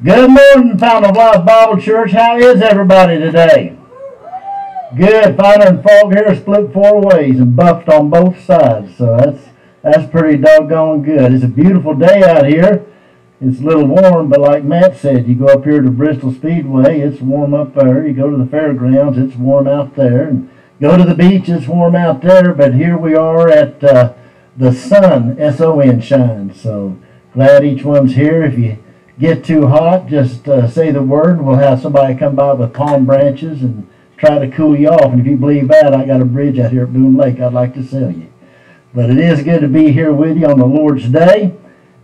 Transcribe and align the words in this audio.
Good 0.00 0.30
morning, 0.30 0.78
Fountain 0.78 1.10
of 1.10 1.16
Life 1.16 1.44
Bible 1.44 1.82
Church. 1.82 2.12
How 2.12 2.36
is 2.36 2.62
everybody 2.62 3.18
today? 3.18 3.76
Good. 4.96 5.36
Finder 5.36 5.66
and 5.66 5.82
Fog 5.82 6.14
here 6.14 6.36
split 6.36 6.72
four 6.72 7.00
ways 7.00 7.40
and 7.40 7.56
buffed 7.56 7.88
on 7.88 8.08
both 8.08 8.40
sides. 8.44 8.96
So 8.96 9.16
that's 9.16 9.48
that's 9.82 10.08
pretty 10.08 10.38
doggone 10.38 11.02
good. 11.02 11.34
It's 11.34 11.42
a 11.42 11.48
beautiful 11.48 11.96
day 11.96 12.22
out 12.22 12.46
here. 12.46 12.86
It's 13.40 13.58
a 13.58 13.64
little 13.64 13.88
warm, 13.88 14.28
but 14.28 14.38
like 14.38 14.62
Matt 14.62 14.96
said, 14.96 15.26
you 15.26 15.34
go 15.34 15.46
up 15.46 15.64
here 15.64 15.82
to 15.82 15.90
Bristol 15.90 16.32
Speedway, 16.32 17.00
it's 17.00 17.20
warm 17.20 17.52
up 17.52 17.74
there. 17.74 18.06
You 18.06 18.14
go 18.14 18.30
to 18.30 18.36
the 18.36 18.46
fairgrounds, 18.46 19.18
it's 19.18 19.34
warm 19.34 19.66
out 19.66 19.96
there. 19.96 20.28
And 20.28 20.48
go 20.80 20.96
to 20.96 21.02
the 21.02 21.16
beach, 21.16 21.48
it's 21.48 21.66
warm 21.66 21.96
out 21.96 22.22
there. 22.22 22.54
But 22.54 22.74
here 22.74 22.96
we 22.96 23.16
are 23.16 23.48
at 23.48 23.82
uh, 23.82 24.12
the 24.56 24.72
sun, 24.72 25.40
S-O-N, 25.40 26.00
shines. 26.00 26.60
So 26.60 26.96
glad 27.34 27.64
each 27.64 27.82
one's 27.82 28.14
here. 28.14 28.44
If 28.44 28.56
you 28.56 28.78
get 29.18 29.44
too 29.44 29.66
hot, 29.66 30.06
just 30.06 30.46
uh, 30.48 30.68
say 30.68 30.90
the 30.90 31.02
word. 31.02 31.40
We'll 31.40 31.56
have 31.56 31.80
somebody 31.80 32.14
come 32.14 32.36
by 32.36 32.52
with 32.52 32.72
palm 32.72 33.04
branches 33.04 33.62
and 33.62 33.88
try 34.16 34.38
to 34.38 34.50
cool 34.50 34.76
you 34.76 34.88
off. 34.88 35.12
And 35.12 35.20
if 35.20 35.26
you 35.26 35.36
believe 35.36 35.68
that, 35.68 35.94
I 35.94 36.04
got 36.04 36.20
a 36.20 36.24
bridge 36.24 36.58
out 36.58 36.72
here 36.72 36.84
at 36.84 36.92
Boone 36.92 37.16
Lake 37.16 37.40
I'd 37.40 37.52
like 37.52 37.74
to 37.74 37.84
sell 37.84 38.10
you. 38.10 38.32
But 38.94 39.10
it 39.10 39.18
is 39.18 39.42
good 39.42 39.60
to 39.60 39.68
be 39.68 39.92
here 39.92 40.12
with 40.12 40.36
you 40.36 40.46
on 40.46 40.58
the 40.58 40.66
Lord's 40.66 41.08
Day. 41.08 41.54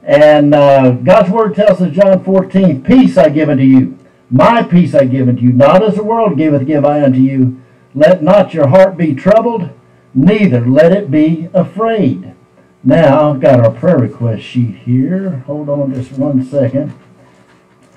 And 0.02 0.54
uh, 0.54 0.90
God's 0.92 1.30
Word 1.30 1.54
tells 1.54 1.80
us, 1.80 1.92
John 1.92 2.22
14, 2.22 2.82
Peace 2.82 3.16
I 3.16 3.30
give 3.30 3.48
unto 3.48 3.62
you. 3.62 3.98
My 4.30 4.62
peace 4.62 4.94
I 4.94 5.04
give 5.04 5.28
unto 5.28 5.42
you. 5.42 5.52
Not 5.52 5.82
as 5.82 5.94
the 5.96 6.04
world 6.04 6.36
giveth, 6.36 6.66
give 6.66 6.84
I 6.84 7.02
unto 7.02 7.18
you. 7.18 7.60
Let 7.94 8.22
not 8.22 8.52
your 8.52 8.68
heart 8.68 8.96
be 8.96 9.14
troubled, 9.14 9.70
neither 10.12 10.66
let 10.66 10.92
it 10.92 11.10
be 11.10 11.48
afraid. 11.54 12.34
Now, 12.82 13.30
I've 13.30 13.40
got 13.40 13.60
our 13.60 13.70
prayer 13.70 13.96
request 13.96 14.42
sheet 14.42 14.76
here. 14.76 15.42
Hold 15.46 15.70
on 15.70 15.94
just 15.94 16.12
one 16.12 16.44
second. 16.44 16.92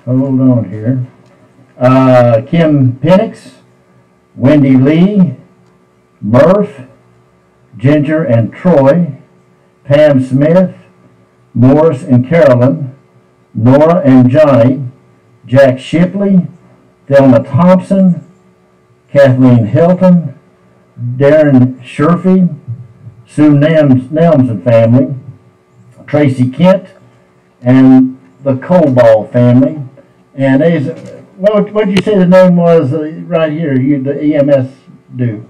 Hold 0.08 0.40
on 0.40 0.70
here. 0.70 1.06
Uh, 1.76 2.40
Kim 2.46 2.94
Penix, 2.94 3.56
Wendy 4.34 4.74
Lee, 4.74 5.34
Murph, 6.22 6.80
Ginger 7.76 8.24
and 8.24 8.50
Troy, 8.50 9.18
Pam 9.84 10.22
Smith, 10.24 10.74
Morris 11.52 12.04
and 12.04 12.26
Carolyn, 12.26 12.96
Nora 13.52 13.96
and 13.96 14.30
Johnny, 14.30 14.82
Jack 15.44 15.78
Shipley, 15.78 16.46
Thelma 17.06 17.44
Thompson, 17.44 18.26
Kathleen 19.12 19.66
Hilton, 19.66 20.38
Darren 20.98 21.82
Sherfy, 21.82 22.56
Sue 23.26 23.50
Nelms, 23.50 24.08
Nelms 24.08 24.48
and 24.48 24.64
family, 24.64 25.14
Tracy 26.06 26.48
Kent, 26.48 26.88
and 27.60 28.18
the 28.42 28.54
Colball 28.54 29.30
family. 29.30 29.82
And 30.38 30.62
there's, 30.62 30.86
what 31.36 31.72
what 31.72 31.88
you 31.88 31.96
say 31.96 32.16
the 32.16 32.24
name 32.24 32.54
was 32.54 32.92
uh, 32.94 33.10
right 33.26 33.50
here? 33.50 33.78
You 33.78 34.00
the 34.00 34.36
EMS 34.36 34.72
do. 35.16 35.44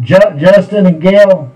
Ju- 0.00 0.38
Justin 0.38 0.86
and 0.86 1.02
Gail, 1.02 1.52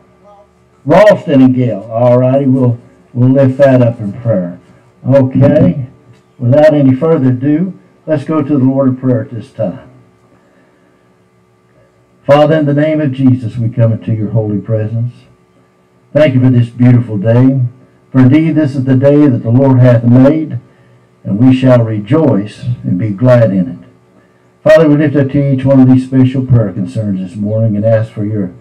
Ralston 0.84 1.40
and 1.40 1.54
Gail. 1.54 1.82
All 1.82 2.18
righty, 2.18 2.46
we'll 2.46 2.80
we'll 3.14 3.30
lift 3.30 3.58
that 3.58 3.80
up 3.80 4.00
in 4.00 4.12
prayer. 4.20 4.60
Okay. 5.06 5.86
Without 6.36 6.74
any 6.74 6.96
further 6.96 7.30
ado, 7.30 7.78
let's 8.04 8.24
go 8.24 8.42
to 8.42 8.58
the 8.58 8.64
Lord 8.64 8.88
in 8.88 8.96
prayer 8.96 9.22
at 9.22 9.30
this 9.30 9.52
time. 9.52 9.88
Father, 12.26 12.56
in 12.56 12.66
the 12.66 12.74
name 12.74 13.00
of 13.00 13.12
Jesus, 13.12 13.56
we 13.56 13.68
come 13.68 13.92
into 13.92 14.12
your 14.12 14.30
holy 14.30 14.58
presence. 14.58 15.14
Thank 16.12 16.34
you 16.34 16.40
for 16.40 16.50
this 16.50 16.70
beautiful 16.70 17.18
day. 17.18 17.60
For 18.16 18.22
indeed 18.22 18.52
this 18.52 18.74
is 18.74 18.84
the 18.84 18.96
day 18.96 19.26
that 19.26 19.42
the 19.42 19.50
Lord 19.50 19.78
hath 19.78 20.02
made, 20.02 20.58
and 21.22 21.38
we 21.38 21.54
shall 21.54 21.84
rejoice 21.84 22.62
and 22.82 22.98
be 22.98 23.10
glad 23.10 23.50
in 23.50 23.68
it. 23.68 23.88
Father, 24.62 24.88
we 24.88 24.96
lift 24.96 25.16
up 25.16 25.28
to 25.32 25.52
each 25.52 25.66
one 25.66 25.80
of 25.80 25.86
these 25.86 26.06
special 26.06 26.46
prayer 26.46 26.72
concerns 26.72 27.20
this 27.20 27.36
morning 27.36 27.76
and 27.76 27.84
ask 27.84 28.10
for 28.10 28.24
your 28.24 28.54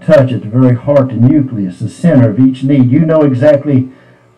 touch 0.00 0.32
at 0.32 0.40
the 0.40 0.48
very 0.48 0.74
heart 0.74 1.10
and 1.10 1.28
nucleus, 1.28 1.80
the 1.80 1.90
center 1.90 2.30
of 2.30 2.40
each 2.40 2.62
need. 2.62 2.90
You 2.90 3.00
know 3.00 3.20
exactly 3.20 3.90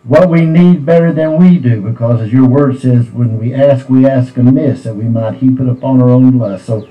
what 0.03 0.29
we 0.29 0.41
need 0.41 0.85
better 0.85 1.13
than 1.13 1.37
we 1.37 1.57
do, 1.57 1.81
because 1.81 2.19
as 2.19 2.33
your 2.33 2.45
word 2.45 2.81
says, 2.81 3.09
when 3.11 3.39
we 3.39 3.53
ask, 3.53 3.87
we 3.87 4.05
ask 4.05 4.35
amiss, 4.35 4.83
that 4.83 4.95
we 4.95 5.05
might 5.05 5.35
heap 5.35 5.57
it 5.61 5.69
upon 5.69 6.01
our 6.01 6.09
own 6.09 6.37
lust. 6.37 6.65
So 6.65 6.85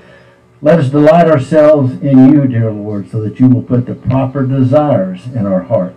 let 0.59 0.79
us 0.79 0.89
delight 0.89 1.27
ourselves 1.27 1.91
in 2.01 2.33
you, 2.33 2.47
dear 2.47 2.71
Lord, 2.71 3.11
so 3.11 3.21
that 3.21 3.39
you 3.39 3.47
will 3.47 3.61
put 3.61 3.85
the 3.85 3.93
proper 3.93 4.43
desires 4.43 5.27
in 5.27 5.45
our 5.45 5.61
heart. 5.61 5.95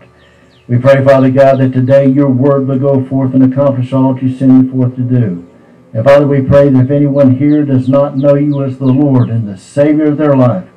We 0.69 0.79
pray, 0.79 1.05
Father 1.05 1.31
God, 1.31 1.59
that 1.59 1.73
today 1.73 2.07
your 2.07 2.29
word 2.29 2.69
will 2.69 2.79
go 2.79 3.05
forth 3.05 3.35
and 3.35 3.43
accomplish 3.43 3.93
all 3.93 4.15
that 4.15 4.23
you 4.23 4.35
send 4.35 4.69
it 4.69 4.71
forth 4.71 4.95
to 4.95 5.03
do. 5.03 5.49
And 5.93 6.05
Father, 6.05 6.27
we 6.27 6.41
pray 6.41 6.69
that 6.69 6.85
if 6.85 6.91
anyone 6.91 7.37
here 7.37 7.65
does 7.65 7.89
not 7.89 8.17
know 8.17 8.37
you 8.37 8.63
as 8.63 8.79
the 8.79 8.87
Lord 8.87 9.29
and 9.29 9.49
the 9.49 9.59
Savior 9.59 10.05
of 10.05 10.19
their 10.19 10.37
life, 10.37 10.69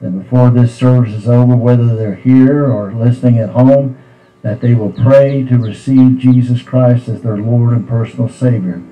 that 0.00 0.10
before 0.10 0.50
this 0.50 0.74
service 0.74 1.14
is 1.14 1.26
over, 1.26 1.56
whether 1.56 1.96
they're 1.96 2.16
here 2.16 2.70
or 2.70 2.92
listening 2.92 3.38
at 3.38 3.50
home, 3.50 3.96
that 4.42 4.60
they 4.60 4.74
will 4.74 4.92
pray 4.92 5.42
to 5.44 5.56
receive 5.56 6.18
Jesus 6.18 6.62
Christ 6.62 7.08
as 7.08 7.22
their 7.22 7.38
Lord 7.38 7.72
and 7.72 7.88
personal 7.88 8.28
Savior. 8.28 8.82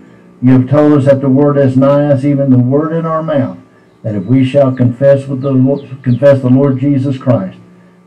You 0.41 0.53
have 0.53 0.71
told 0.71 0.95
us 0.95 1.05
that 1.05 1.21
the 1.21 1.29
word 1.29 1.59
is 1.59 1.77
nigh 1.77 2.07
us, 2.07 2.25
even 2.25 2.51
the 2.51 2.59
word 2.59 2.93
in 2.93 3.05
our 3.05 3.23
mouth, 3.23 3.59
that 4.03 4.15
if 4.15 4.25
we 4.25 4.47
shall 4.47 4.75
confess 4.75 5.27
with 5.27 5.43
the 5.43 5.99
confess 6.03 6.41
the 6.41 6.49
Lord 6.49 6.81
Jesus 6.81 7.19
Christ 7.19 7.59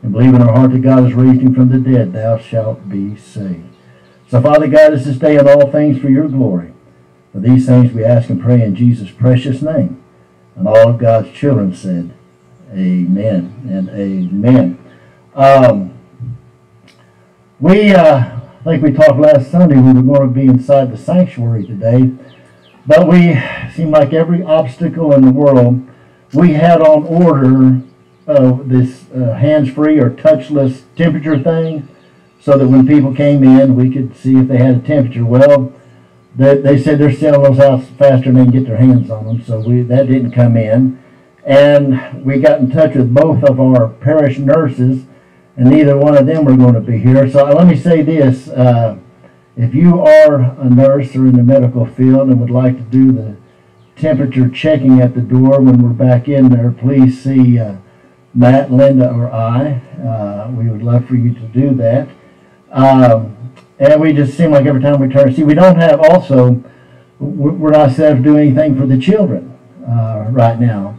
and 0.02 0.12
believe 0.12 0.34
in 0.34 0.42
our 0.42 0.54
heart 0.54 0.72
that 0.72 0.82
God 0.82 1.04
has 1.04 1.14
raised 1.14 1.40
him 1.40 1.54
from 1.54 1.68
the 1.68 1.78
dead, 1.78 2.12
thou 2.12 2.38
shalt 2.38 2.88
be 2.88 3.16
saved. 3.16 3.64
So, 4.28 4.40
Father, 4.40 4.66
guide 4.66 4.92
us 4.92 5.04
this 5.04 5.18
day 5.18 5.36
in 5.36 5.48
all 5.48 5.70
things 5.70 6.00
for 6.00 6.08
your 6.08 6.28
glory. 6.28 6.72
For 7.32 7.40
these 7.40 7.66
things 7.66 7.92
we 7.92 8.04
ask 8.04 8.28
and 8.28 8.40
pray 8.40 8.62
in 8.62 8.74
Jesus' 8.74 9.10
precious 9.10 9.62
name. 9.62 10.02
And 10.54 10.66
all 10.66 10.88
of 10.88 10.98
God's 10.98 11.30
children 11.32 11.74
said, 11.74 12.14
Amen 12.72 13.68
and 13.68 13.88
amen. 13.90 14.78
Um, 15.34 15.96
we, 17.60 17.92
uh, 17.92 18.18
I 18.18 18.64
think 18.64 18.82
we 18.82 18.92
talked 18.92 19.18
last 19.18 19.50
Sunday, 19.50 19.76
we 19.76 19.92
were 19.92 20.02
going 20.02 20.28
to 20.28 20.34
be 20.34 20.46
inside 20.46 20.90
the 20.90 20.96
sanctuary 20.96 21.66
today, 21.66 22.12
but 22.86 23.06
we 23.06 23.40
seemed 23.74 23.92
like 23.92 24.12
every 24.12 24.42
obstacle 24.42 25.14
in 25.14 25.22
the 25.22 25.30
world, 25.30 25.86
we 26.32 26.54
had 26.54 26.80
on 26.80 27.04
order 27.04 27.80
uh, 28.26 28.58
this 28.62 29.10
uh, 29.10 29.34
hands-free 29.34 29.98
or 29.98 30.10
touchless 30.10 30.82
temperature 30.96 31.38
thing, 31.38 31.88
so 32.40 32.56
that 32.58 32.68
when 32.68 32.86
people 32.86 33.14
came 33.14 33.42
in, 33.42 33.74
we 33.74 33.90
could 33.90 34.16
see 34.16 34.36
if 34.36 34.48
they 34.48 34.58
had 34.58 34.76
a 34.76 34.80
temperature. 34.80 35.24
Well, 35.24 35.72
they, 36.34 36.58
they 36.58 36.80
said 36.80 36.98
they're 36.98 37.12
selling 37.12 37.42
those 37.42 37.58
out 37.58 37.82
faster 37.82 38.30
than 38.30 38.34
they 38.34 38.42
can 38.44 38.52
get 38.52 38.66
their 38.66 38.76
hands 38.76 39.10
on 39.10 39.26
them, 39.26 39.42
so 39.42 39.60
we 39.60 39.82
that 39.82 40.06
didn't 40.06 40.32
come 40.32 40.56
in. 40.56 41.02
And 41.44 42.24
we 42.24 42.40
got 42.40 42.58
in 42.58 42.70
touch 42.70 42.94
with 42.94 43.14
both 43.14 43.44
of 43.44 43.60
our 43.60 43.88
parish 43.88 44.38
nurses, 44.38 45.04
and 45.56 45.70
neither 45.70 45.96
one 45.96 46.16
of 46.16 46.26
them 46.26 46.44
were 46.44 46.56
going 46.56 46.74
to 46.74 46.80
be 46.80 46.98
here. 46.98 47.30
So 47.30 47.44
let 47.44 47.66
me 47.66 47.76
say 47.76 48.02
this. 48.02 48.48
Uh, 48.48 48.98
if 49.56 49.74
you 49.74 50.00
are 50.00 50.40
a 50.60 50.68
nurse 50.68 51.16
or 51.16 51.26
in 51.26 51.36
the 51.36 51.42
medical 51.42 51.86
field 51.86 52.28
and 52.28 52.40
would 52.40 52.50
like 52.50 52.76
to 52.76 52.82
do 52.82 53.10
the 53.12 53.36
temperature 53.96 54.50
checking 54.50 55.00
at 55.00 55.14
the 55.14 55.22
door 55.22 55.60
when 55.60 55.82
we're 55.82 55.90
back 55.90 56.28
in 56.28 56.50
there, 56.50 56.70
please 56.70 57.22
see 57.22 57.58
uh, 57.58 57.76
Matt, 58.36 58.70
Linda, 58.70 59.10
or 59.12 59.32
I. 59.32 59.80
Uh, 60.06 60.50
we 60.50 60.68
would 60.68 60.82
love 60.82 61.06
for 61.06 61.14
you 61.16 61.32
to 61.32 61.40
do 61.48 61.74
that. 61.76 62.08
Um, 62.70 63.36
and 63.78 64.00
we 64.00 64.12
just 64.12 64.36
seem 64.36 64.50
like 64.50 64.66
every 64.66 64.82
time 64.82 65.00
we 65.00 65.08
turn, 65.08 65.34
see, 65.34 65.42
we 65.42 65.54
don't 65.54 65.76
have 65.76 66.00
also, 66.00 66.62
we're 67.18 67.70
not 67.70 67.92
set 67.92 68.12
up 68.12 68.18
to 68.18 68.22
do 68.22 68.36
anything 68.36 68.78
for 68.78 68.86
the 68.86 68.98
children 68.98 69.58
uh, 69.88 70.26
right 70.30 70.60
now. 70.60 70.98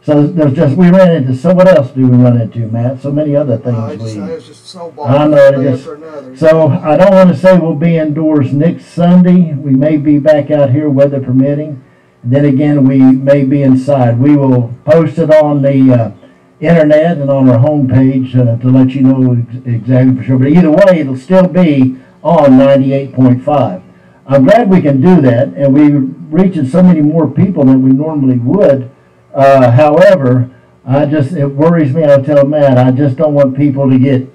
So 0.00 0.26
there's 0.26 0.54
just 0.54 0.76
we 0.76 0.88
ran 0.90 1.14
into 1.14 1.34
so 1.34 1.52
what 1.52 1.68
else 1.68 1.90
do 1.90 2.06
we 2.08 2.16
run 2.16 2.40
into, 2.40 2.60
Matt? 2.68 3.02
So 3.02 3.10
many 3.12 3.36
other 3.36 3.58
things. 3.58 3.76
Uh, 3.76 3.90
it's, 3.92 4.02
we, 4.14 4.20
it's 4.22 4.46
just 4.46 4.64
so 4.66 4.90
I 5.04 5.26
know, 5.26 5.28
one 5.28 5.34
it 5.34 5.56
day 5.56 5.70
just- 5.70 5.80
after 5.82 5.94
another. 5.96 6.36
so 6.36 6.68
I 6.68 6.96
don't 6.96 7.12
want 7.12 7.28
to 7.30 7.36
say 7.36 7.58
we'll 7.58 7.74
be 7.74 7.96
indoors 7.96 8.52
next 8.54 8.86
Sunday. 8.86 9.52
We 9.52 9.72
may 9.72 9.98
be 9.98 10.18
back 10.18 10.50
out 10.50 10.70
here, 10.70 10.88
weather 10.88 11.20
permitting. 11.20 11.84
Then 12.24 12.46
again, 12.46 12.86
we 12.88 12.98
may 13.00 13.44
be 13.44 13.62
inside. 13.62 14.18
We 14.18 14.34
will 14.36 14.72
post 14.86 15.18
it 15.18 15.30
on 15.30 15.60
the 15.62 15.92
uh, 15.92 16.27
internet 16.60 17.18
and 17.18 17.30
on 17.30 17.48
our 17.48 17.58
homepage 17.58 18.34
uh, 18.34 18.60
to 18.60 18.70
let 18.70 18.90
you 18.90 19.02
know 19.02 19.32
ex- 19.34 19.66
exactly 19.66 20.16
for 20.16 20.22
sure. 20.22 20.38
But 20.38 20.48
either 20.48 20.70
way, 20.70 21.00
it'll 21.00 21.16
still 21.16 21.46
be 21.46 21.96
on 22.22 22.50
98.5. 22.52 23.82
I'm 24.26 24.44
glad 24.44 24.68
we 24.68 24.82
can 24.82 25.00
do 25.00 25.20
that, 25.22 25.48
and 25.48 25.72
we're 25.72 26.00
reaching 26.30 26.66
so 26.66 26.82
many 26.82 27.00
more 27.00 27.28
people 27.28 27.64
than 27.64 27.82
we 27.82 27.90
normally 27.90 28.38
would. 28.38 28.90
Uh, 29.32 29.70
however, 29.70 30.50
I 30.84 31.06
just 31.06 31.32
it 31.32 31.46
worries 31.46 31.94
me. 31.94 32.04
I'll 32.04 32.24
tell 32.24 32.44
Matt, 32.44 32.76
I 32.76 32.90
just 32.90 33.16
don't 33.16 33.34
want 33.34 33.56
people 33.56 33.88
to 33.90 33.98
get 33.98 34.28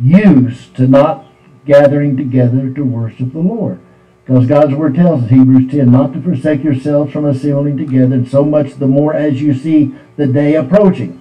used 0.00 0.76
to 0.76 0.86
not 0.86 1.26
gathering 1.66 2.16
together 2.16 2.72
to 2.72 2.82
worship 2.82 3.32
the 3.32 3.38
Lord. 3.38 3.80
Because 4.24 4.46
God's 4.46 4.74
word 4.74 4.94
tells 4.94 5.24
us, 5.24 5.30
Hebrews 5.30 5.72
10, 5.72 5.90
not 5.90 6.12
to 6.12 6.22
forsake 6.22 6.62
yourselves 6.62 7.12
from 7.12 7.24
assembling 7.24 7.76
together, 7.76 8.14
and 8.14 8.28
so 8.28 8.44
much 8.44 8.74
the 8.74 8.86
more 8.86 9.14
as 9.14 9.42
you 9.42 9.54
see 9.54 9.94
the 10.16 10.26
day 10.26 10.54
approaching. 10.54 11.19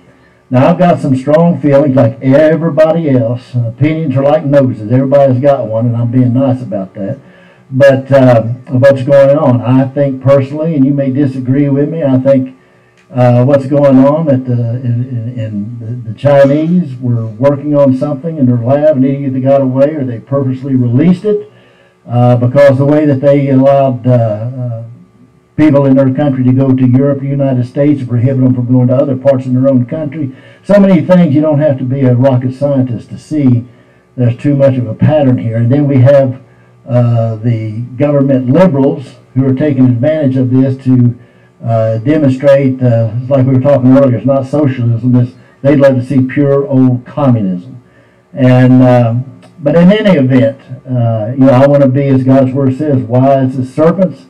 Now, 0.52 0.70
I've 0.70 0.80
got 0.80 1.00
some 1.00 1.16
strong 1.16 1.62
feelings 1.62 1.96
like 1.96 2.20
everybody 2.22 3.10
else. 3.12 3.54
Opinions 3.54 4.16
are 4.16 4.24
like 4.24 4.46
noses. 4.46 4.92
Everybody's 4.92 5.42
got 5.42 5.68
one, 5.68 5.86
and 5.86 5.96
I'm 5.96 6.12
being 6.12 6.34
nice 6.34 6.62
about 6.62 6.96
that. 6.96 7.20
but 7.72 8.12
uh, 8.12 8.42
what's 8.70 9.04
going 9.04 9.38
on. 9.38 9.62
I 9.62 9.88
think 9.88 10.24
personally, 10.24 10.76
and 10.76 10.84
you 10.84 10.94
may 10.94 11.12
disagree 11.12 11.70
with 11.70 11.90
me, 11.90 12.04
I 12.04 12.18
think 12.18 12.58
uh, 13.12 13.44
what's 13.44 13.68
going 13.68 13.98
on 14.00 14.30
at 14.30 14.46
the 14.46 14.54
in, 14.54 15.34
in 15.38 15.80
the, 15.80 16.12
the, 16.12 16.18
Chinese 16.18 16.96
were 16.96 17.26
working 17.26 17.76
on 17.76 17.96
something 17.98 18.38
in 18.38 18.46
their 18.46 18.58
lab 18.58 18.98
and 18.98 19.06
it 19.06 19.22
either 19.22 19.40
got 19.40 19.62
away 19.62 19.96
or 19.96 20.04
they 20.04 20.20
purposely 20.20 20.76
released 20.76 21.26
it 21.26 21.52
uh, 22.08 22.36
because 22.36 22.78
the 22.78 22.86
way 22.86 23.06
that 23.06 23.20
they 23.20 23.50
allowed 23.50 24.06
uh, 24.06 24.49
people 25.60 25.86
in 25.86 25.98
their 25.98 26.14
country 26.14 26.42
to 26.46 26.54
go 26.54 26.74
to 26.74 26.88
Europe, 26.88 27.20
the 27.20 27.28
United 27.28 27.66
States, 27.68 28.00
and 28.00 28.10
prohibit 28.10 28.42
them 28.42 28.56
from 28.56 28.72
going 28.72 28.88
to 28.88 28.96
other 28.96 29.18
parts 29.18 29.46
of 29.46 29.54
their 29.54 29.68
own 29.68 29.86
country. 29.86 30.34
So 30.64 30.80
many 30.80 31.06
things 31.06 31.36
you 31.36 31.42
don't 31.42 31.60
have 31.60 31.78
to 31.80 31.84
be 31.84 32.02
a 32.02 32.16
rocket 32.16 32.56
scientist 32.56 33.10
to 33.10 33.18
see. 33.18 33.68
There's 34.16 34.38
too 34.38 34.56
much 34.56 34.76
of 34.76 34.88
a 34.88 34.96
pattern 34.96 35.38
here. 35.38 35.58
And 35.58 35.70
then 35.70 35.86
we 35.86 35.98
have 35.98 36.42
uh, 36.88 37.36
the 37.36 37.82
government 37.98 38.50
liberals 38.50 39.16
who 39.34 39.46
are 39.46 39.54
taking 39.54 39.86
advantage 39.86 40.38
of 40.38 40.50
this 40.50 40.82
to 40.86 41.20
uh, 41.64 41.98
demonstrate, 41.98 42.82
uh, 42.82 43.12
like 43.28 43.46
we 43.46 43.54
were 43.54 43.62
talking 43.62 43.98
earlier, 43.98 44.16
it's 44.16 44.26
not 44.26 44.46
socialism. 44.46 45.14
It's, 45.16 45.34
they'd 45.62 45.76
love 45.76 45.96
to 45.96 46.06
see 46.06 46.26
pure 46.26 46.66
old 46.68 47.06
communism. 47.06 47.84
And 48.32 48.82
um, 48.82 49.42
but 49.60 49.76
in 49.76 49.92
any 49.92 50.18
event, 50.18 50.62
uh, 50.88 51.34
you 51.34 51.46
know, 51.46 51.52
I 51.52 51.68
want 51.68 51.84
to 51.84 51.90
be, 51.90 52.08
as 52.08 52.24
God's 52.24 52.54
word 52.54 52.78
says, 52.78 53.04
wise 53.04 53.60
as 53.60 53.74
serpents 53.74 54.29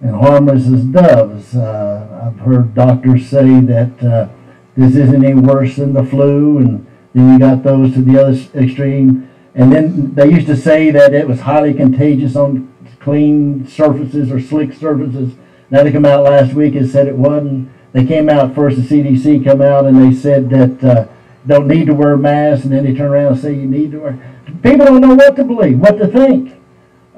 and 0.00 0.14
harmless 0.14 0.66
as 0.66 0.84
doves. 0.84 1.54
Uh, 1.54 2.26
I've 2.26 2.40
heard 2.40 2.74
doctors 2.74 3.28
say 3.28 3.60
that 3.60 4.02
uh, 4.02 4.28
this 4.76 4.96
isn't 4.96 5.24
any 5.24 5.34
worse 5.34 5.76
than 5.76 5.92
the 5.92 6.04
flu, 6.04 6.58
and 6.58 6.86
then 7.14 7.32
you 7.32 7.38
got 7.38 7.62
those 7.62 7.94
to 7.94 8.02
the 8.02 8.20
other 8.20 8.38
extreme. 8.54 9.30
And 9.54 9.72
then 9.72 10.14
they 10.14 10.30
used 10.30 10.46
to 10.46 10.56
say 10.56 10.90
that 10.90 11.12
it 11.12 11.28
was 11.28 11.40
highly 11.40 11.74
contagious 11.74 12.36
on 12.36 12.72
clean 13.00 13.66
surfaces 13.66 14.30
or 14.30 14.40
slick 14.40 14.72
surfaces. 14.72 15.34
Now 15.70 15.82
they 15.82 15.92
come 15.92 16.04
out 16.04 16.24
last 16.24 16.54
week 16.54 16.74
and 16.74 16.88
said 16.88 17.06
it 17.06 17.16
wasn't. 17.16 17.70
They 17.92 18.06
came 18.06 18.28
out 18.28 18.54
first, 18.54 18.76
the 18.76 18.82
CDC 18.82 19.44
come 19.44 19.60
out 19.60 19.84
and 19.84 20.00
they 20.00 20.16
said 20.16 20.48
that 20.50 20.84
uh, 20.84 21.08
don't 21.46 21.66
need 21.66 21.86
to 21.86 21.94
wear 21.94 22.16
masks, 22.16 22.64
and 22.64 22.72
then 22.72 22.84
they 22.84 22.94
turn 22.94 23.10
around 23.10 23.32
and 23.32 23.40
say 23.40 23.54
you 23.54 23.66
need 23.66 23.90
to 23.92 23.98
wear. 23.98 24.40
People 24.62 24.86
don't 24.86 25.00
know 25.00 25.14
what 25.14 25.34
to 25.36 25.44
believe, 25.44 25.78
what 25.78 25.98
to 25.98 26.06
think. 26.06 26.54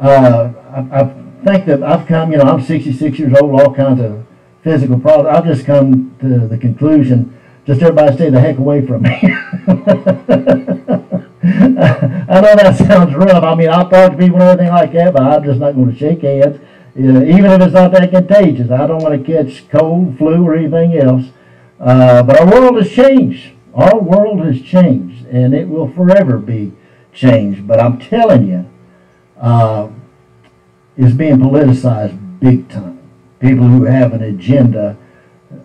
Uh, 0.01 0.53
I, 0.71 1.01
I 1.01 1.22
think 1.45 1.67
that 1.67 1.83
I've 1.83 2.07
come, 2.07 2.33
you 2.33 2.39
know, 2.39 2.45
I'm 2.45 2.63
66 2.63 3.19
years 3.19 3.35
old, 3.41 3.61
all 3.61 3.75
kinds 3.75 4.01
of 4.01 4.25
physical 4.63 4.99
problems. 4.99 5.37
I've 5.37 5.45
just 5.45 5.67
come 5.67 6.15
to 6.21 6.47
the 6.47 6.59
conclusion, 6.59 7.39
just 7.67 7.83
everybody 7.83 8.15
stay 8.15 8.31
the 8.31 8.41
heck 8.41 8.59
away 8.59 8.87
from 8.87 9.03
me. 9.03 9.11
I 11.45 12.41
know 12.41 12.55
that 12.57 12.77
sounds 12.77 13.15
rough. 13.15 13.43
I 13.43 13.55
mean, 13.55 13.69
I'll 13.69 13.89
talk 13.89 14.13
to 14.13 14.19
people 14.19 14.41
and 14.41 14.51
everything 14.51 14.73
like 14.73 14.93
that, 14.93 15.13
but 15.13 15.23
I'm 15.23 15.45
just 15.45 15.59
not 15.59 15.73
going 15.73 15.93
to 15.93 15.99
shake 15.99 16.23
hands, 16.23 16.61
uh, 16.97 17.25
even 17.25 17.47
if 17.51 17.61
it's 17.61 17.75
not 17.75 17.93
that 17.93 18.11
contagious. 18.11 18.71
I 18.71 18.87
don't 18.87 19.03
want 19.03 19.25
to 19.25 19.33
catch 19.33 19.69
cold, 19.69 20.19
flu, 20.19 20.45
or 20.45 20.55
anything 20.55 20.97
else. 20.97 21.27
Uh, 21.81 22.23
but 22.23 22.39
our 22.41 22.47
world 22.47 22.77
has 22.77 22.91
changed. 22.91 23.53
Our 23.75 23.99
world 23.99 24.45
has 24.45 24.63
changed, 24.63 25.27
and 25.27 25.55
it 25.55 25.69
will 25.69 25.91
forever 25.93 26.39
be 26.39 26.73
changed. 27.13 27.67
But 27.67 27.81
I'm 27.81 27.99
telling 27.99 28.47
you, 28.47 28.71
uh, 29.41 29.89
it's 30.97 31.15
being 31.15 31.37
politicized 31.37 32.41
big 32.41 32.69
time. 32.69 32.99
People 33.41 33.67
who 33.67 33.85
have 33.85 34.13
an 34.13 34.23
agenda 34.23 34.97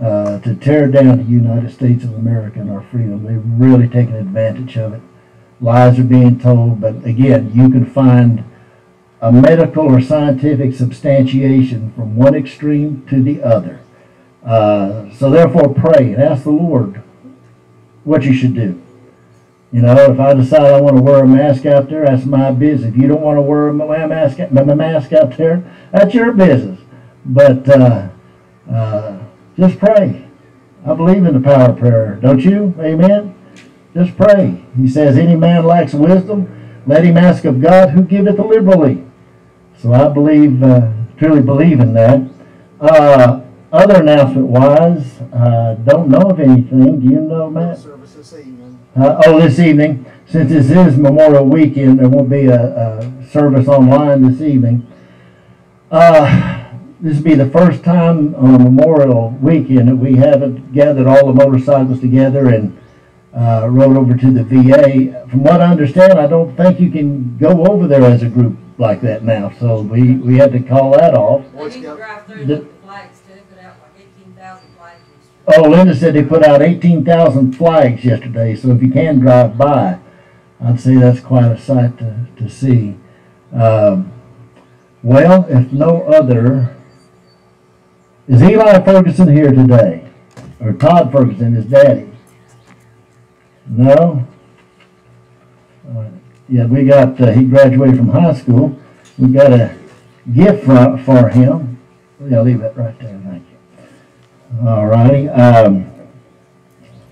uh, 0.01 0.39
to 0.39 0.55
tear 0.55 0.87
down 0.87 1.17
the 1.17 1.23
United 1.23 1.71
States 1.73 2.03
of 2.03 2.13
America 2.13 2.59
and 2.59 2.69
our 2.71 2.81
freedom, 2.83 3.23
they've 3.23 3.59
really 3.59 3.87
taken 3.87 4.15
advantage 4.15 4.77
of 4.77 4.93
it. 4.93 5.01
Lies 5.59 5.99
are 5.99 6.03
being 6.03 6.39
told, 6.39 6.81
but 6.81 7.03
again, 7.05 7.51
you 7.53 7.69
can 7.69 7.85
find 7.85 8.43
a 9.21 9.31
medical 9.31 9.85
or 9.85 10.01
scientific 10.01 10.73
substantiation 10.75 11.91
from 11.93 12.15
one 12.15 12.35
extreme 12.35 13.05
to 13.09 13.21
the 13.21 13.41
other. 13.41 13.79
Uh, 14.45 15.09
so 15.11 15.29
therefore, 15.29 15.73
pray 15.73 16.13
and 16.13 16.21
ask 16.21 16.43
the 16.43 16.51
Lord 16.51 17.01
what 18.03 18.23
you 18.23 18.33
should 18.33 18.53
do. 18.53 18.81
You 19.77 19.83
know, 19.83 20.11
if 20.11 20.19
I 20.19 20.33
decide 20.33 20.73
I 20.73 20.81
want 20.81 20.97
to 20.97 21.03
wear 21.03 21.23
a 21.23 21.27
mask 21.27 21.67
out 21.67 21.87
there, 21.87 22.03
that's 22.03 22.25
my 22.25 22.49
business. 22.49 22.95
If 22.95 22.97
you 22.99 23.07
don't 23.07 23.21
want 23.21 23.37
to 23.37 23.43
wear 23.43 23.67
a 23.67 23.73
mask, 24.07 24.39
a 24.39 24.49
mask 24.49 25.13
out 25.13 25.37
there, 25.37 25.71
that's 25.91 26.15
your 26.15 26.31
business. 26.31 26.79
But 27.23 27.69
uh, 27.69 28.09
uh, 28.67 29.19
just 29.55 29.77
pray. 29.77 30.27
I 30.83 30.95
believe 30.95 31.23
in 31.25 31.35
the 31.35 31.39
power 31.39 31.69
of 31.69 31.77
prayer. 31.77 32.15
Don't 32.15 32.39
you? 32.39 32.73
Amen? 32.79 33.35
Just 33.93 34.17
pray. 34.17 34.65
He 34.75 34.87
says, 34.87 35.15
Any 35.15 35.35
man 35.35 35.63
lacks 35.63 35.93
wisdom, 35.93 36.81
let 36.87 37.05
him 37.05 37.15
ask 37.15 37.45
of 37.45 37.61
God 37.61 37.91
who 37.91 38.01
giveth 38.01 38.39
liberally. 38.39 39.05
So 39.77 39.93
I 39.93 40.11
believe, 40.11 40.63
uh, 40.63 40.91
truly 41.19 41.43
believe 41.43 41.81
in 41.81 41.93
that. 41.93 42.27
Uh, 42.81 43.41
other 43.71 44.01
announcement 44.01 44.47
wise, 44.47 45.21
uh, 45.31 45.75
don't 45.85 46.09
know 46.09 46.31
of 46.31 46.39
anything. 46.39 46.99
Do 46.99 47.05
you 47.05 47.21
know, 47.21 47.51
Matt? 47.51 47.77
Service 47.77 48.15
this 48.15 48.33
evening. 48.33 48.66
Uh, 48.97 49.21
oh, 49.27 49.39
this 49.39 49.59
evening. 49.59 50.05
Since 50.25 50.49
this 50.49 50.69
is 50.71 50.97
Memorial 50.97 51.45
Weekend, 51.45 51.99
there 51.99 52.09
won't 52.09 52.29
be 52.29 52.47
a, 52.47 52.59
a 52.99 53.27
service 53.29 53.67
online 53.67 54.23
this 54.27 54.41
evening. 54.41 54.85
Uh, 55.91 56.65
this 56.99 57.17
will 57.17 57.23
be 57.23 57.35
the 57.35 57.49
first 57.49 57.83
time 57.83 58.33
on 58.35 58.63
Memorial 58.63 59.29
Weekend 59.41 59.87
that 59.87 59.95
we 59.95 60.15
haven't 60.15 60.73
gathered 60.73 61.05
all 61.07 61.31
the 61.31 61.33
motorcycles 61.33 61.99
together 61.99 62.49
and 62.53 62.77
uh, 63.33 63.67
rode 63.69 63.95
over 63.97 64.17
to 64.17 64.31
the 64.31 64.43
VA. 64.43 65.27
From 65.29 65.43
what 65.43 65.61
I 65.61 65.67
understand, 65.71 66.13
I 66.19 66.25
don't 66.27 66.55
think 66.57 66.79
you 66.79 66.89
can 66.89 67.37
go 67.37 67.65
over 67.67 67.87
there 67.87 68.03
as 68.03 68.23
a 68.23 68.29
group 68.29 68.57
like 68.79 69.01
that 69.01 69.23
now. 69.23 69.51
So 69.59 69.81
we, 69.81 70.15
we 70.15 70.37
had 70.37 70.51
to 70.53 70.59
call 70.59 70.91
that 70.97 71.13
off. 71.13 71.45
Boy 71.53 71.69
Scout- 71.69 72.27
The- 72.27 72.45
the 72.45 72.65
flags 72.83 73.19
too, 73.27 73.39
put 73.49 73.63
out 73.63 73.75
like 73.79 73.91
eighteen 74.07 74.33
thousand 74.33 74.69
flags. 74.75 75.01
Oh, 75.49 75.61
Linda 75.61 75.95
said 75.95 76.13
they 76.13 76.23
put 76.23 76.43
out 76.43 76.61
18,000 76.61 77.53
flags 77.53 78.03
yesterday, 78.03 78.53
so 78.53 78.71
if 78.71 78.83
you 78.83 78.91
can 78.91 79.19
drive 79.19 79.57
by, 79.57 79.97
I'd 80.61 80.79
say 80.79 80.95
that's 80.95 81.21
quite 81.21 81.45
a 81.45 81.57
sight 81.57 81.97
to, 81.99 82.27
to 82.37 82.49
see. 82.49 82.97
Um, 83.53 84.11
well, 85.01 85.45
if 85.47 85.71
no 85.71 86.03
other, 86.03 86.75
is 88.27 88.41
Eli 88.43 88.83
Ferguson 88.83 89.33
here 89.33 89.53
today? 89.53 90.09
Or 90.59 90.73
Todd 90.73 91.13
Ferguson, 91.13 91.53
his 91.53 91.65
daddy? 91.65 92.11
No? 93.67 94.27
Uh, 95.89 96.09
yeah, 96.49 96.65
we 96.65 96.83
got, 96.83 97.21
uh, 97.21 97.31
he 97.31 97.45
graduated 97.45 97.97
from 97.97 98.09
high 98.09 98.33
school. 98.33 98.77
We 99.17 99.29
got 99.29 99.53
a 99.53 99.77
gift 100.33 100.65
for, 100.65 100.97
for 101.05 101.29
him. 101.29 101.79
Yeah, 102.27 102.41
leave 102.41 102.59
that 102.59 102.75
right 102.75 102.99
there. 102.99 103.16
All 104.65 104.87
righty. 104.87 105.29
Um, 105.29 105.91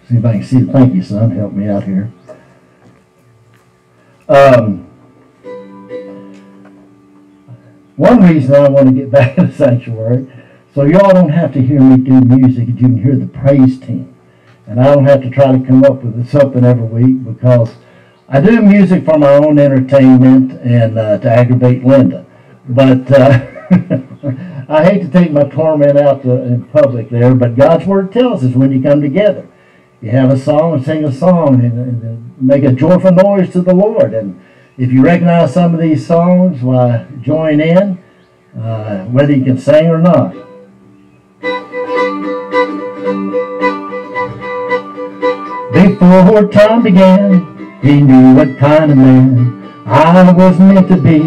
see 0.07 0.17
if 0.17 0.25
I 0.25 0.33
can 0.33 0.43
see. 0.43 0.61
Thank 0.61 0.95
you, 0.95 1.03
son. 1.03 1.31
Help 1.31 1.53
me 1.53 1.67
out 1.67 1.83
here. 1.83 2.11
Um, 4.27 4.87
one 7.95 8.21
reason 8.23 8.55
I 8.55 8.69
want 8.69 8.87
to 8.87 8.93
get 8.93 9.11
back 9.11 9.35
to 9.35 9.47
the 9.47 9.53
sanctuary, 9.53 10.31
so 10.73 10.83
y'all 10.83 11.13
don't 11.13 11.29
have 11.29 11.53
to 11.53 11.61
hear 11.61 11.79
me 11.79 11.97
do 11.97 12.19
music, 12.21 12.67
you 12.67 12.73
can 12.73 13.01
hear 13.01 13.15
the 13.15 13.27
praise 13.27 13.79
team. 13.79 14.13
And 14.67 14.79
I 14.79 14.85
don't 14.93 15.05
have 15.05 15.21
to 15.21 15.29
try 15.29 15.51
to 15.51 15.63
come 15.63 15.83
up 15.83 16.03
with 16.03 16.27
something 16.29 16.65
every 16.65 16.87
week 16.87 17.23
because 17.23 17.75
I 18.27 18.41
do 18.41 18.61
music 18.61 19.05
for 19.05 19.17
my 19.17 19.33
own 19.33 19.59
entertainment 19.59 20.53
and 20.61 20.97
uh, 20.97 21.19
to 21.19 21.29
aggravate 21.29 21.85
Linda. 21.85 22.25
But 22.67 23.11
uh, 23.11 23.45
I 24.67 24.83
hate 24.83 25.01
to 25.03 25.09
take 25.09 25.31
my 25.31 25.43
torment 25.43 25.97
out 25.97 26.23
to, 26.23 26.31
in 26.31 26.65
public 26.65 27.09
there, 27.09 27.35
but 27.35 27.55
God's 27.55 27.85
Word 27.85 28.11
tells 28.11 28.43
us 28.43 28.55
when 28.55 28.71
you 28.71 28.81
come 28.81 29.01
together. 29.01 29.47
You 30.01 30.09
have 30.11 30.31
a 30.31 30.37
song, 30.37 30.73
and 30.73 30.85
sing 30.85 31.03
a 31.03 31.11
song, 31.11 31.61
and, 31.61 31.73
and 31.73 32.41
make 32.41 32.63
a 32.63 32.71
joyful 32.71 33.11
noise 33.11 33.51
to 33.53 33.61
the 33.61 33.73
Lord. 33.73 34.13
And 34.13 34.41
if 34.77 34.91
you 34.91 35.03
recognize 35.03 35.53
some 35.53 35.73
of 35.73 35.81
these 35.81 36.05
songs, 36.05 36.61
why, 36.61 37.05
join 37.21 37.61
in, 37.61 38.03
uh, 38.59 39.05
whether 39.05 39.33
you 39.33 39.43
can 39.43 39.57
sing 39.57 39.87
or 39.87 39.99
not. 39.99 40.33
Before 45.73 46.47
time 46.49 46.83
began, 46.83 47.79
he 47.81 48.01
knew 48.01 48.35
what 48.35 48.57
kind 48.57 48.91
of 48.91 48.97
man 48.97 49.63
I 49.85 50.31
was 50.31 50.57
meant 50.59 50.87
to 50.89 50.97
be. 50.97 51.17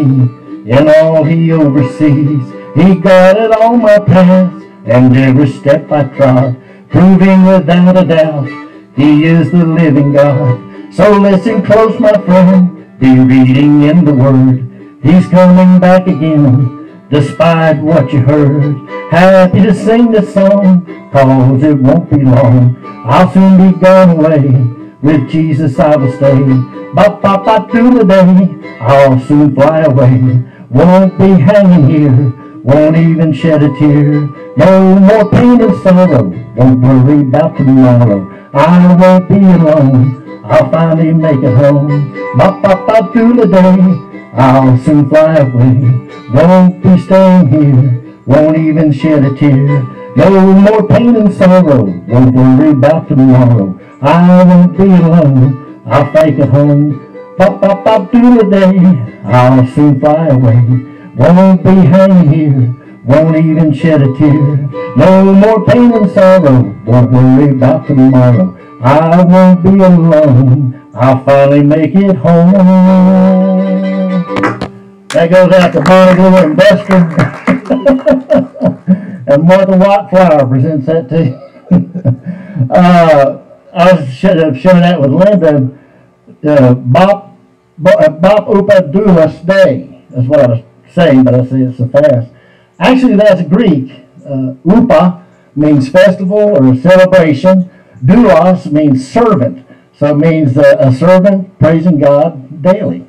In 0.69 0.87
all 0.87 1.23
he 1.23 1.51
oversees, 1.51 2.58
he 2.75 2.95
guided 2.95 3.51
all 3.51 3.77
my 3.77 3.99
paths 3.99 4.63
and 4.85 5.15
every 5.15 5.49
step 5.49 5.91
I 5.91 6.03
trod, 6.03 6.55
proving 6.89 7.45
without 7.45 7.97
a 7.97 8.05
doubt 8.05 8.49
he 8.99 9.23
is 9.23 9.51
the 9.51 9.65
living 9.65 10.11
God. 10.11 10.93
So 10.93 11.11
listen 11.11 11.63
close, 11.63 11.97
my 11.99 12.13
friend, 12.25 12.99
be 12.99 13.17
reading 13.17 13.83
in 13.83 14.03
the 14.03 14.13
Word. 14.13 14.67
He's 15.01 15.25
coming 15.27 15.79
back 15.79 16.07
again, 16.07 17.07
despite 17.09 17.81
what 17.81 18.11
you 18.11 18.19
heard. 18.19 18.75
Happy 19.09 19.61
to 19.61 19.73
sing 19.73 20.11
this 20.11 20.33
song, 20.33 20.85
cause 21.13 21.63
it 21.63 21.77
won't 21.77 22.09
be 22.09 22.21
long. 22.23 22.75
I'll 23.05 23.31
soon 23.31 23.71
be 23.71 23.79
gone 23.79 24.09
away. 24.09 24.75
With 25.01 25.29
Jesus 25.29 25.79
I 25.79 25.95
will 25.95 26.11
stay. 26.11 26.43
Ba 26.93 27.17
ba 27.21 27.37
ba 27.39 27.67
to 27.71 27.99
the 27.99 28.03
day. 28.03 28.77
I'll 28.81 29.17
soon 29.21 29.55
fly 29.55 29.79
away. 29.81 30.43
won't 30.69 31.17
be 31.17 31.29
hanging 31.29 31.89
here, 31.89 32.33
won't 32.63 32.97
even 32.97 33.33
shed 33.33 33.63
a 33.63 33.69
tear. 33.77 34.27
No 34.57 34.95
more 34.99 35.29
pain 35.29 35.61
and 35.61 35.81
sorrow, 35.81 36.23
won't 36.55 36.81
worry 36.81 37.21
about 37.21 37.57
tomorrow. 37.57 38.49
I 38.53 38.95
won't 38.95 39.29
be 39.29 39.35
alone, 39.35 40.43
I'll 40.43 40.69
finally 40.71 41.13
make 41.13 41.41
it 41.43 41.55
home. 41.55 42.13
Bop, 42.37 42.61
bop, 42.61 42.87
bop 42.87 43.13
through 43.13 43.35
the 43.35 43.47
day, 43.47 44.31
I'll 44.33 44.77
soon 44.79 45.09
fly 45.09 45.35
away. 45.35 46.07
Won't 46.33 46.83
be 46.83 46.97
staying 46.99 47.47
here, 47.47 48.15
won't 48.25 48.57
even 48.57 48.91
shed 48.91 49.23
a 49.25 49.35
tear. 49.35 49.83
No 50.15 50.53
more 50.53 50.87
pain 50.87 51.15
and 51.15 51.33
sorrow, 51.33 51.83
won't 51.83 52.35
worry 52.35 52.71
about 52.71 53.07
tomorrow. 53.07 53.79
I 54.01 54.43
won't 54.43 54.77
be 54.77 54.83
alone, 54.83 55.81
I'll 55.85 56.11
fake 56.11 56.39
it 56.39 56.49
home. 56.49 57.35
Pop, 57.37 57.61
pop, 57.61 57.83
pop 57.85 58.11
through 58.11 58.37
the 58.37 58.43
day, 58.43 59.21
I'll 59.23 59.65
soon 59.67 59.99
fly 59.99 60.27
away. 60.27 60.88
Won't 61.19 61.63
be 61.65 61.71
hanging 61.71 62.33
here, 62.33 62.73
won't 63.03 63.35
even 63.35 63.73
shed 63.73 64.01
a 64.01 64.17
tear. 64.17 64.55
No 64.95 65.33
more 65.33 65.65
pain 65.65 65.91
and 65.91 66.09
sorrow, 66.11 66.73
won't 66.85 67.11
worry 67.11 67.49
about 67.51 67.87
tomorrow. 67.87 68.57
I 68.81 69.25
won't 69.25 69.61
be 69.61 69.71
alone, 69.83 70.89
I'll 70.95 71.21
finally 71.25 71.61
make 71.61 71.93
it 71.93 72.15
home. 72.15 72.53
That 75.09 75.29
goes 75.29 75.51
out 75.51 75.73
to 75.73 75.81
Bonnie 75.81 76.15
Glue 76.15 76.37
and 76.37 76.55
Buster. 76.55 76.95
and 79.27 79.43
Martha 79.43 79.73
Whiteflower 79.73 80.47
presents 80.49 80.85
that 80.85 81.09
to 81.09 81.25
you. 81.25 81.37
uh, 82.73 83.39
I 83.73 84.05
should 84.05 84.37
have 84.37 84.57
sharing 84.57 84.83
that 84.83 85.01
with 85.01 85.11
Linda. 85.11 85.69
Uh, 86.47 86.75
Bop, 86.75 87.35
Bop, 87.77 88.21
Bop 88.21 88.47
Upa 88.47 88.83
Doulos 88.83 89.45
Day. 89.45 89.97
That's 90.11 90.25
what 90.25 90.39
I 90.39 90.47
was 90.47 90.63
saying, 90.99 91.23
but 91.23 91.33
I 91.35 91.45
say 91.45 91.61
it 91.61 91.77
so 91.77 91.87
fast. 91.87 92.31
Actually, 92.79 93.15
that's 93.15 93.41
Greek. 93.43 94.05
Uh, 94.25 94.53
upa 94.65 95.25
means 95.55 95.89
festival 95.89 96.57
or 96.57 96.75
celebration. 96.75 97.69
Doulos 98.03 98.71
means 98.71 99.09
servant. 99.09 99.65
So 99.97 100.07
it 100.07 100.17
means 100.17 100.57
uh, 100.57 100.77
a 100.79 100.93
servant 100.93 101.57
praising 101.59 101.99
God 101.99 102.61
daily. 102.61 103.05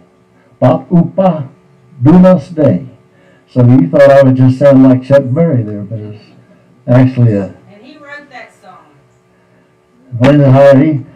Bop 0.59 0.91
Upa 0.91 1.49
Doulos 2.03 2.55
Day. 2.55 2.87
So 3.49 3.65
you 3.65 3.89
thought 3.89 4.11
I 4.11 4.23
would 4.23 4.37
just 4.37 4.59
sound 4.59 4.83
like 4.83 5.03
Chuck 5.03 5.23
Berry 5.27 5.63
there, 5.63 5.83
but 5.83 5.99
it's 5.99 6.25
actually 6.87 7.35
a 7.35 7.55
And 7.69 7.83
he 7.83 7.97
wrote 7.97 8.29
that 8.31 8.53
song. 8.61 8.85
Linda 10.21 10.51
Hardy. 10.51 11.07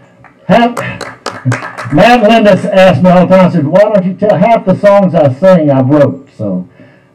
Half, 0.46 0.76
Matt 1.92 2.20
and 2.20 2.46
Linda 2.46 2.74
asked 2.74 3.02
me 3.02 3.10
all 3.10 3.26
the 3.26 3.36
time, 3.36 3.50
said, 3.50 3.66
why 3.66 3.80
don't 3.80 4.04
you 4.04 4.14
tell 4.14 4.36
half 4.36 4.64
the 4.64 4.76
songs 4.76 5.14
I 5.14 5.32
sing 5.32 5.70
I 5.70 5.80
wrote? 5.80 6.23
So 6.36 6.68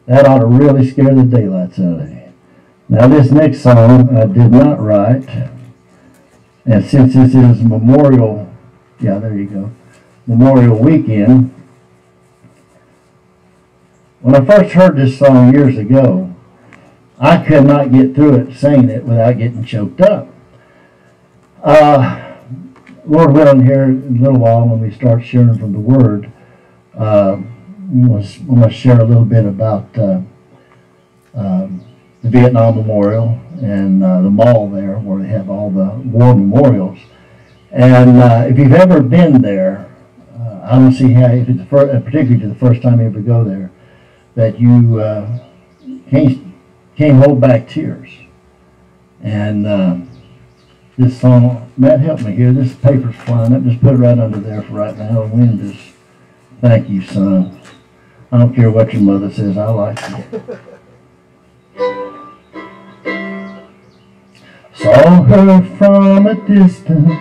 that 0.06 0.26
ought 0.26 0.40
to 0.40 0.46
really 0.46 0.90
scare 0.90 1.14
the 1.14 1.24
daylights 1.24 1.80
out 1.80 2.02
of 2.02 2.10
you. 2.10 2.34
Now 2.88 3.08
this 3.08 3.32
next 3.32 3.62
song 3.62 4.16
I 4.16 4.26
did 4.26 4.52
not 4.52 4.80
write. 4.80 5.28
And 6.66 6.86
since 6.86 7.14
this 7.14 7.34
is 7.34 7.62
Memorial, 7.64 8.52
yeah, 9.00 9.20
there 9.20 9.36
you 9.36 9.48
go, 9.48 9.72
Memorial 10.28 10.78
Weekend, 10.78 11.54
when 14.22 14.36
I 14.36 14.46
first 14.46 14.74
heard 14.74 14.98
this 14.98 15.18
song 15.18 15.54
years 15.54 15.78
ago, 15.78 16.36
I 17.20 17.38
could 17.38 17.66
not 17.66 17.92
get 17.92 18.16
through 18.16 18.36
it 18.36 18.56
singing 18.56 18.90
it 18.90 19.04
without 19.04 19.38
getting 19.38 19.64
choked 19.64 20.02
up. 20.02 20.28
Uh, 21.64 22.36
Lord 23.06 23.34
willing, 23.34 23.66
here 23.66 23.84
in 23.86 24.18
a 24.18 24.22
little 24.22 24.40
while 24.40 24.68
when 24.68 24.82
we 24.82 24.92
start 24.92 25.24
sharing 25.24 25.58
from 25.58 25.74
the 25.74 25.80
Word, 25.80 26.32
uh, 26.98 27.38
we 27.92 28.08
want 28.08 28.64
to 28.64 28.70
share 28.70 29.00
a 29.00 29.04
little 29.04 29.26
bit 29.26 29.46
about 29.46 29.98
uh, 29.98 30.22
um, 31.34 31.84
the 32.22 32.30
Vietnam 32.30 32.76
Memorial 32.76 33.40
and 33.62 34.04
uh, 34.04 34.22
the 34.22 34.30
mall 34.30 34.70
there 34.70 34.98
where 35.00 35.22
they 35.24 35.30
have 35.30 35.50
all 35.50 35.72
the 35.72 35.90
war 36.06 36.36
memorials. 36.36 37.00
And 37.72 38.18
uh, 38.18 38.46
if 38.48 38.58
you've 38.58 38.74
ever 38.74 39.02
been 39.02 39.42
there, 39.42 39.90
uh, 40.40 40.62
I 40.64 40.76
don't 40.76 40.94
see 40.94 41.14
how, 41.14 41.28
if 41.28 41.50
it's 41.50 41.58
the 41.58 41.66
fir- 41.66 41.90
uh, 41.90 42.00
particularly 42.00 42.46
the 42.46 42.56
first 42.56 42.82
time 42.82 43.00
you 43.00 43.08
ever 43.08 43.22
go 43.22 43.44
there, 43.44 43.72
that 44.36 44.60
you 44.60 45.00
uh, 45.00 45.40
can't, 46.10 46.54
can't 46.96 47.24
hold 47.24 47.42
back 47.42 47.68
tears. 47.68 48.10
And 49.22 49.66
this 50.98 51.20
song, 51.20 51.72
Matt, 51.78 52.02
help 52.02 52.22
me 52.22 52.36
here. 52.36 52.52
This 52.52 52.76
paper's 52.76 53.16
flying 53.16 53.54
up. 53.54 53.64
Just 53.64 53.82
put 53.82 53.94
it 53.94 53.98
right 53.98 54.20
under 54.20 54.38
there 54.38 54.62
for 54.62 54.74
right 54.74 54.98
now. 54.98 55.24
The 55.24 55.36
wind 55.36 55.62
is, 55.62 55.76
thank 56.62 56.90
you, 56.90 57.02
son. 57.02 57.59
I 58.32 58.38
don't 58.38 58.54
care 58.54 58.70
what 58.70 58.94
your 58.94 59.02
mother 59.02 59.32
says. 59.32 59.58
I 59.58 59.70
like 59.70 59.98
it. 59.98 60.44
Saw 64.74 65.24
her 65.24 65.76
from 65.78 66.28
a 66.28 66.36
distance 66.48 67.12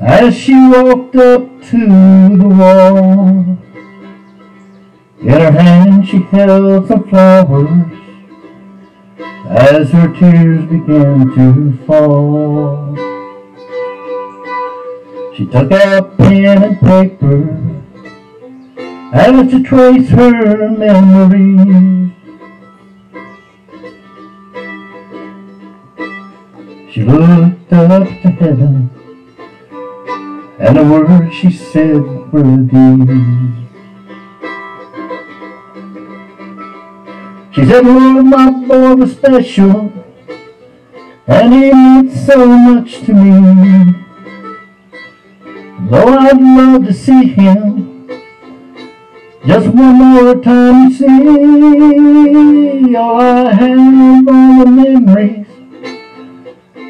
as 0.00 0.36
she 0.36 0.54
walked 0.54 1.16
up 1.16 1.42
to 1.70 1.86
the 2.36 2.48
wall. 2.48 3.58
In 5.20 5.28
her 5.28 5.50
hand 5.50 6.06
she 6.08 6.18
held 6.18 6.86
some 6.86 7.08
flowers 7.08 7.92
as 9.48 9.90
her 9.90 10.14
tears 10.14 10.64
began 10.70 11.34
to 11.34 11.76
fall. 11.84 12.94
She 15.34 15.46
took 15.46 15.72
out 15.72 16.16
pen 16.16 16.62
and 16.62 16.80
paper 16.80 17.75
as 19.12 19.50
to 19.50 19.62
trace 19.62 20.08
her 20.08 20.68
memory. 20.70 22.12
She 26.90 27.02
looked 27.02 27.72
up 27.72 28.08
to 28.08 28.30
heaven, 28.30 28.90
and 30.58 30.76
the 30.76 30.84
words 30.84 31.34
she 31.34 31.50
said 31.52 32.02
were 32.32 32.56
these. 32.56 33.52
She 37.54 37.64
said, 37.64 37.86
Lord, 37.86 38.26
my 38.26 38.50
boy 38.50 38.94
was 38.96 39.12
special, 39.12 39.92
and 41.26 41.54
he 41.54 41.70
meant 41.70 42.12
so 42.12 42.46
much 42.46 43.00
to 43.02 43.14
me. 43.14 43.94
Though 45.88 46.18
I'd 46.18 46.40
love 46.40 46.86
to 46.86 46.92
see 46.92 47.28
him 47.28 47.95
just 49.46 49.68
one 49.68 49.94
more 49.94 50.34
time, 50.42 50.90
to 50.90 50.96
see, 50.96 52.96
all 52.96 53.20
I 53.20 53.52
have 53.52 54.28
are 54.28 54.64
the 54.64 54.70
memories 54.70 55.46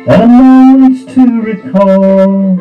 and 0.09 0.33
moments 0.33 1.05
to 1.15 1.41
recall. 1.43 2.57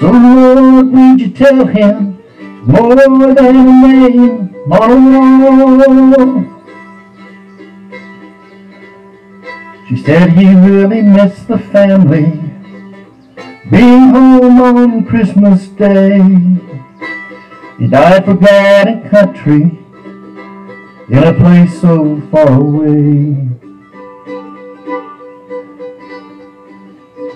So 0.00 0.10
Lord, 0.10 0.92
would 0.92 1.20
you 1.20 1.30
tell 1.30 1.66
him 1.66 2.18
more 2.64 2.94
than 2.94 3.22
a 3.22 3.52
name 3.52 4.54
on? 4.72 6.48
She 9.88 9.96
said 9.96 10.30
he 10.30 10.54
really 10.54 11.02
missed 11.02 11.48
the 11.48 11.58
family 11.58 12.47
being 13.70 14.08
home 14.10 14.60
on 14.60 15.04
Christmas 15.04 15.68
Day. 15.68 16.18
He 17.78 17.86
died 17.86 18.26
and 18.26 19.10
country 19.10 19.78
in 21.08 21.22
a 21.22 21.34
place 21.34 21.80
so 21.80 22.20
far 22.30 22.52
away. 22.52 23.48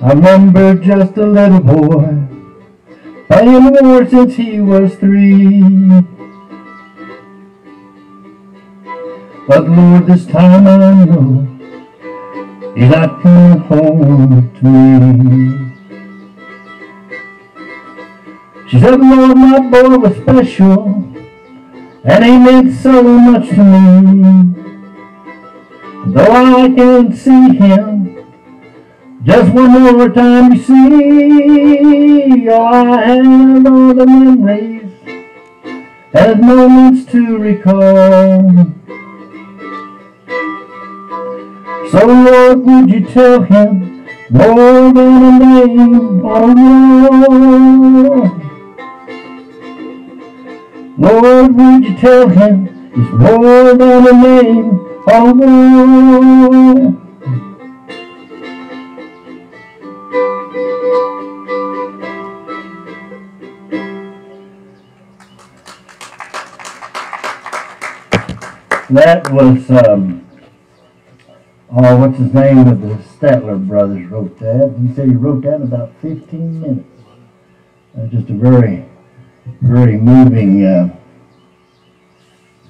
I 0.02 0.12
remember 0.14 0.74
just 0.74 1.16
a 1.16 1.26
little 1.26 1.60
boy 1.60 2.28
playing 3.28 3.76
war 3.80 4.08
since 4.08 4.34
he 4.36 4.60
was 4.60 4.94
three. 4.96 5.62
But 9.46 9.68
Lord, 9.68 10.06
this 10.06 10.26
time 10.26 10.66
I 10.66 11.04
know 11.04 11.52
He's 12.74 12.88
not 12.88 13.20
coming 13.20 13.58
home 13.58 14.50
to 14.60 14.64
me. 14.64 15.71
She 18.72 18.80
said, 18.80 18.98
Lord, 18.98 19.36
my 19.36 19.58
boy 19.68 19.98
was 19.98 20.16
special, 20.16 21.04
and 22.04 22.24
he 22.24 22.38
meant 22.38 22.74
so 22.74 23.02
much 23.02 23.50
to 23.50 23.62
me. 23.62 24.54
Though 26.06 26.32
I 26.32 26.72
can't 26.74 27.14
see 27.14 27.54
him, 27.54 28.24
just 29.24 29.52
one 29.52 29.72
more 29.72 30.08
time 30.08 30.54
you 30.54 30.62
see, 30.62 32.48
all 32.48 32.72
I 32.72 33.08
have 33.08 33.66
are 33.66 33.92
the 33.92 34.06
memories 34.06 34.90
and 36.14 36.40
moments 36.40 37.12
to 37.12 37.36
recall. 37.36 38.72
So 41.90 42.06
Lord, 42.06 42.64
would 42.64 42.88
you 42.88 43.04
tell 43.06 43.42
him 43.42 44.06
more 44.30 44.90
than 44.94 45.24
a 45.24 45.38
name 45.38 46.22
oh 46.24 46.48
a 47.04 48.18
wall? 48.30 48.51
Lord, 50.98 51.56
would 51.56 51.84
you 51.84 51.96
tell 51.96 52.28
him 52.28 52.90
he's 52.94 53.10
more 53.12 53.72
than 53.74 54.06
a 54.06 54.12
name? 54.12 54.78
Oh, 55.08 55.32
that 68.90 69.32
was, 69.32 69.70
um, 69.70 70.28
oh, 71.70 71.96
what's 71.96 72.18
his 72.18 72.34
name 72.34 72.58
of 72.68 72.82
the 72.82 72.94
Statler 72.96 73.66
brothers 73.66 74.06
wrote 74.10 74.38
that. 74.40 74.76
He 74.78 74.94
said 74.94 75.08
he 75.08 75.14
wrote 75.14 75.42
that 75.44 75.54
in 75.54 75.62
about 75.62 75.92
15 76.02 76.60
minutes. 76.60 76.88
Uh, 77.98 78.06
just 78.08 78.28
a 78.28 78.34
very, 78.34 78.84
very 79.60 79.96
moving 79.96 80.64
uh, 80.64 80.96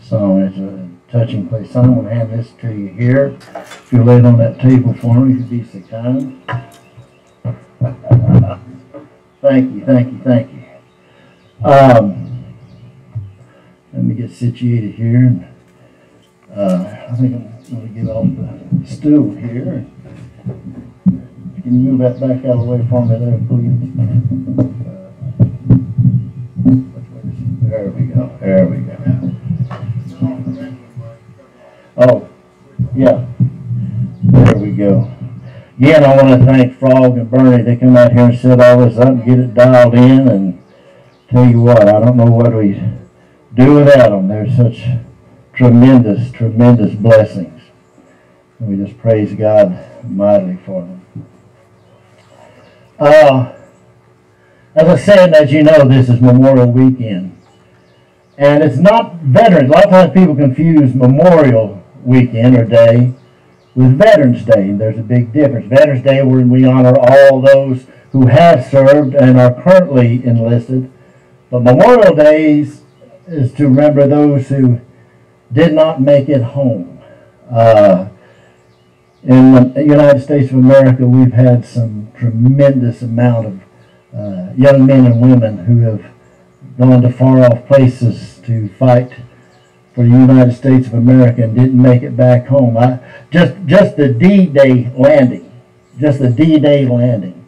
song. 0.01 0.43
It's 0.43 0.57
a 0.59 0.89
touching 1.11 1.49
place. 1.49 1.71
Son, 1.73 1.85
I'm 1.85 1.95
going 1.95 2.07
to 2.07 2.15
hand 2.15 2.33
this 2.33 2.53
to 2.61 2.73
you 2.73 2.89
here. 2.89 3.37
If 3.55 3.93
you 3.93 4.03
lay 4.03 4.17
it 4.17 4.25
on 4.25 4.39
that 4.39 4.61
table 4.61 4.95
for 4.95 5.17
me, 5.17 5.35
you'd 5.35 5.51
be 5.51 5.65
so 5.65 5.81
kind. 5.89 6.43
thank 9.41 9.75
you, 9.75 9.85
thank 9.85 10.13
you, 10.13 10.21
thank 10.25 10.53
you. 10.53 10.63
Um, 11.65 12.55
let 13.93 14.05
me 14.05 14.15
get 14.15 14.31
situated 14.31 14.95
here. 14.95 15.17
And, 15.17 15.49
uh, 16.55 17.07
I 17.11 17.15
think 17.17 17.35
I'm 17.35 17.63
going 17.71 17.95
to 17.95 18.01
get 18.01 18.09
off 18.11 18.27
the 18.81 18.87
stool 18.87 19.35
here. 19.35 19.87
Can 21.63 21.85
you 21.85 21.93
move 21.93 21.99
that 22.01 22.19
back 22.19 22.45
out 22.45 22.57
of 22.57 22.61
the 22.61 22.65
way 22.65 22.87
for 22.89 23.07
me 23.07 23.19
there, 23.19 23.39
please? 23.47 24.99
There 28.41 28.67
we 28.67 28.77
go. 28.79 29.33
Oh, 31.97 32.29
yeah. 32.95 33.27
There 34.23 34.57
we 34.57 34.73
go. 34.73 35.11
Again, 35.79 36.05
I 36.05 36.17
want 36.17 36.41
to 36.41 36.47
thank 36.47 36.79
Frog 36.79 37.19
and 37.19 37.31
Bernie. 37.31 37.63
They 37.63 37.77
come 37.77 37.97
out 37.97 38.13
here 38.13 38.27
and 38.27 38.39
set 38.39 38.61
all 38.61 38.87
this 38.87 38.99
up 38.99 39.09
and 39.09 39.25
get 39.25 39.39
it 39.39 39.55
dialed 39.55 39.95
in. 39.95 40.29
And 40.29 40.63
tell 41.29 41.47
you 41.47 41.61
what, 41.61 41.89
I 41.89 42.01
don't 42.01 42.17
know 42.17 42.31
what 42.31 42.55
we 42.55 42.83
do 43.55 43.75
without 43.75 44.11
them. 44.11 44.29
They're 44.29 44.51
such 44.55 44.85
tremendous, 45.53 46.31
tremendous 46.31 46.95
blessings. 46.95 47.63
And 48.59 48.69
we 48.69 48.85
just 48.85 48.99
praise 48.99 49.35
God 49.35 50.05
mightily 50.05 50.59
for 50.65 50.83
them. 50.83 51.05
Uh, 52.99 53.53
as 54.75 54.89
I 54.89 54.97
said, 54.97 55.35
as 55.35 55.53
you 55.53 55.63
know, 55.63 55.87
this 55.89 56.09
is 56.09 56.21
Memorial 56.21 56.71
Weekend. 56.71 57.42
And 58.39 58.63
it's 58.63 58.79
not 58.79 59.17
veterans. 59.17 59.69
A 59.69 59.73
lot 59.73 59.85
of 59.85 59.91
times 59.91 60.13
people 60.13 60.35
confuse 60.35 60.95
Memorial 60.95 61.83
Weekend 62.05 62.57
or 62.57 62.65
Day 62.65 63.13
with 63.75 63.99
Veterans 63.99 64.45
Day. 64.45 64.73
There's 64.73 64.99
a 64.99 65.03
big 65.03 65.33
difference. 65.33 65.67
Veterans 65.69 66.03
Day, 66.03 66.23
when 66.23 66.51
we 66.51 66.65
honor 66.65 66.95
all 66.99 67.41
those 67.41 67.87
who 68.13 68.27
have 68.27 68.65
served 68.67 69.15
and 69.15 69.39
are 69.39 69.55
currently 69.63 70.25
enlisted. 70.25 70.91
But 71.51 71.63
Memorial 71.63 72.15
Days 72.15 72.83
is 73.27 73.53
to 73.55 73.65
remember 73.65 74.07
those 74.07 74.49
who 74.49 74.81
did 75.53 75.73
not 75.75 76.01
make 76.01 76.29
it 76.29 76.43
home. 76.43 77.01
Uh, 77.51 78.09
in 79.23 79.73
the 79.75 79.83
United 79.83 80.21
States 80.21 80.51
of 80.51 80.59
America, 80.59 81.07
we've 81.07 81.33
had 81.33 81.65
some 81.65 82.11
tremendous 82.17 83.03
amount 83.03 83.47
of 83.47 83.61
uh, 84.17 84.53
young 84.57 84.85
men 84.85 85.07
and 85.07 85.21
women 85.21 85.59
who 85.59 85.81
have 85.81 86.05
gone 86.79 87.03
to 87.03 87.13
far 87.13 87.41
off 87.41 87.67
places 87.67 88.41
to 88.47 88.69
fight 88.69 89.13
for 89.95 90.05
the 90.05 90.11
United 90.11 90.55
States 90.55 90.87
of 90.87 90.95
America 90.95 91.43
and 91.43 91.55
didn't 91.55 91.81
make 91.81 92.03
it 92.03 92.17
back 92.17 92.47
home. 92.47 92.77
I, 92.77 92.99
just 93.31 93.55
just 93.67 93.97
the 93.97 94.09
D-Day 94.09 94.91
landing, 94.97 95.51
just 95.99 96.19
the 96.19 96.31
D-Day 96.31 96.87
landing, 96.87 97.47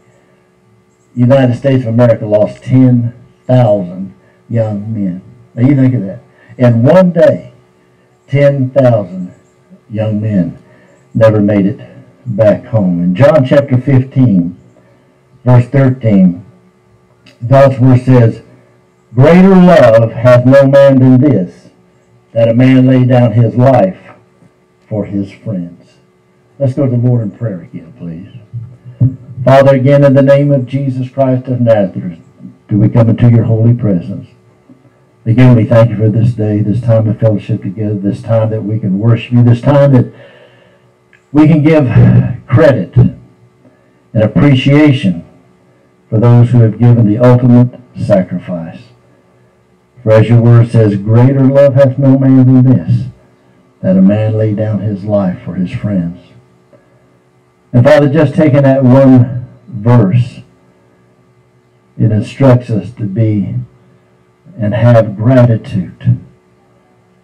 United 1.14 1.54
States 1.56 1.82
of 1.82 1.94
America 1.94 2.26
lost 2.26 2.62
10,000 2.64 4.14
young 4.48 4.94
men. 4.94 5.22
Now 5.54 5.66
you 5.66 5.74
think 5.74 5.94
of 5.94 6.02
that. 6.02 6.20
In 6.58 6.82
one 6.82 7.12
day, 7.12 7.52
10,000 8.28 9.34
young 9.90 10.20
men 10.20 10.58
never 11.14 11.40
made 11.40 11.66
it 11.66 11.80
back 12.26 12.64
home. 12.66 13.02
In 13.02 13.14
John 13.14 13.44
chapter 13.44 13.78
15, 13.80 14.56
verse 15.44 15.66
13, 15.68 16.44
God's 17.46 17.78
word 17.78 18.00
says, 18.00 18.43
Greater 19.14 19.54
love 19.54 20.10
hath 20.10 20.44
no 20.44 20.66
man 20.66 20.98
than 20.98 21.20
this, 21.20 21.70
that 22.32 22.48
a 22.48 22.54
man 22.54 22.86
lay 22.86 23.04
down 23.04 23.32
his 23.32 23.54
life 23.54 24.00
for 24.88 25.04
his 25.04 25.30
friends. 25.30 25.98
Let's 26.58 26.74
go 26.74 26.86
to 26.86 26.90
the 26.90 26.96
Lord 26.96 27.22
in 27.22 27.30
prayer 27.30 27.60
again, 27.60 27.92
please. 27.96 28.28
Father, 29.44 29.76
again, 29.76 30.04
in 30.04 30.14
the 30.14 30.22
name 30.22 30.50
of 30.50 30.66
Jesus 30.66 31.08
Christ 31.10 31.46
of 31.46 31.60
Nazareth, 31.60 32.18
do 32.68 32.78
we 32.78 32.88
come 32.88 33.08
into 33.08 33.30
your 33.30 33.44
holy 33.44 33.74
presence. 33.74 34.28
Again, 35.26 35.54
we 35.54 35.64
thank 35.64 35.90
you 35.90 35.96
for 35.96 36.08
this 36.08 36.32
day, 36.32 36.60
this 36.60 36.80
time 36.80 37.08
of 37.08 37.20
fellowship 37.20 37.62
together, 37.62 37.94
this 37.94 38.20
time 38.20 38.50
that 38.50 38.64
we 38.64 38.80
can 38.80 38.98
worship 38.98 39.32
you, 39.32 39.42
this 39.44 39.60
time 39.60 39.92
that 39.92 40.12
we 41.30 41.46
can 41.46 41.62
give 41.62 41.86
credit 42.46 42.96
and 42.96 44.22
appreciation 44.22 45.24
for 46.10 46.18
those 46.18 46.50
who 46.50 46.60
have 46.60 46.78
given 46.78 47.06
the 47.06 47.18
ultimate 47.18 47.80
sacrifice. 47.96 48.82
For 50.04 50.12
as 50.12 50.28
your 50.28 50.42
word 50.42 50.70
says, 50.70 50.96
greater 50.96 51.40
love 51.40 51.74
hath 51.74 51.98
no 51.98 52.18
man 52.18 52.44
than 52.44 52.62
this, 52.62 53.06
that 53.80 53.96
a 53.96 54.02
man 54.02 54.36
lay 54.36 54.54
down 54.54 54.80
his 54.80 55.02
life 55.02 55.42
for 55.42 55.54
his 55.54 55.72
friends. 55.72 56.20
And 57.72 57.82
Father, 57.82 58.10
just 58.10 58.34
taking 58.34 58.62
that 58.62 58.84
one 58.84 59.48
verse, 59.66 60.42
it 61.98 62.12
instructs 62.12 62.68
us 62.68 62.92
to 62.92 63.04
be 63.04 63.54
and 64.58 64.74
have 64.74 65.16
gratitude. 65.16 66.20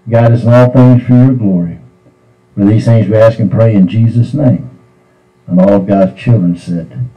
God 0.08 0.32
is 0.32 0.44
in 0.44 0.54
all 0.54 0.70
things 0.72 1.02
for 1.02 1.12
your 1.12 1.34
glory. 1.34 1.80
For 2.56 2.64
these 2.64 2.86
things 2.86 3.08
we 3.08 3.16
ask 3.16 3.38
and 3.38 3.50
pray 3.50 3.74
in 3.74 3.88
Jesus' 3.88 4.32
name. 4.32 4.80
And 5.46 5.60
all 5.60 5.74
of 5.74 5.86
God's 5.86 6.18
children 6.18 6.56
said, 6.56 7.10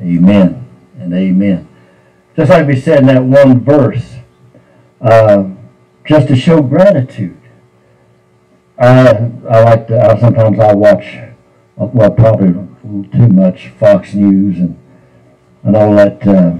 Amen 0.00 0.64
and 0.96 1.12
amen. 1.12 1.68
Just 2.36 2.50
like 2.50 2.68
we 2.68 2.80
said 2.80 3.00
in 3.00 3.06
that 3.06 3.24
one 3.24 3.60
verse, 3.60 4.17
uh, 5.00 5.44
just 6.04 6.28
to 6.28 6.36
show 6.36 6.62
gratitude. 6.62 7.40
I, 8.78 9.30
I 9.50 9.60
like 9.60 9.88
to, 9.88 10.00
I, 10.00 10.18
sometimes 10.20 10.58
I 10.60 10.72
watch, 10.74 11.18
well, 11.76 12.10
probably 12.10 12.52
too 13.12 13.28
much 13.28 13.68
Fox 13.78 14.14
News 14.14 14.58
and, 14.58 14.78
and 15.64 15.76
all 15.76 15.94
that 15.96 16.26
uh, 16.26 16.56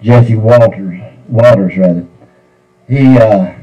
Jesse 0.00 0.36
Walters, 0.36 1.00
Waters 1.28 1.76
rather. 1.76 2.06
He, 2.88 3.18
uh, 3.18 3.54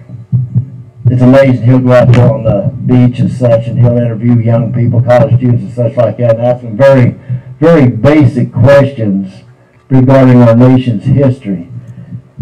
it's 1.05 1.21
amazing. 1.21 1.63
He'll 1.65 1.79
go 1.79 1.93
out 1.93 2.11
there 2.11 2.31
on 2.31 2.43
the 2.43 2.73
beach 2.85 3.19
and 3.19 3.31
such, 3.31 3.67
and 3.67 3.79
he'll 3.79 3.97
interview 3.97 4.39
young 4.39 4.73
people, 4.73 5.01
college 5.01 5.37
students 5.37 5.63
and 5.63 5.73
such 5.73 5.97
like 5.97 6.17
that, 6.17 6.35
and 6.35 6.45
ask 6.45 6.61
them 6.61 6.77
very, 6.77 7.11
very 7.59 7.89
basic 7.89 8.51
questions 8.51 9.43
regarding 9.89 10.41
our 10.41 10.55
nation's 10.55 11.05
history. 11.05 11.69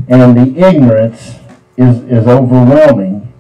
And 0.07 0.37
the 0.37 0.67
ignorance 0.67 1.35
is, 1.77 2.03
is 2.03 2.27
overwhelming 2.27 3.31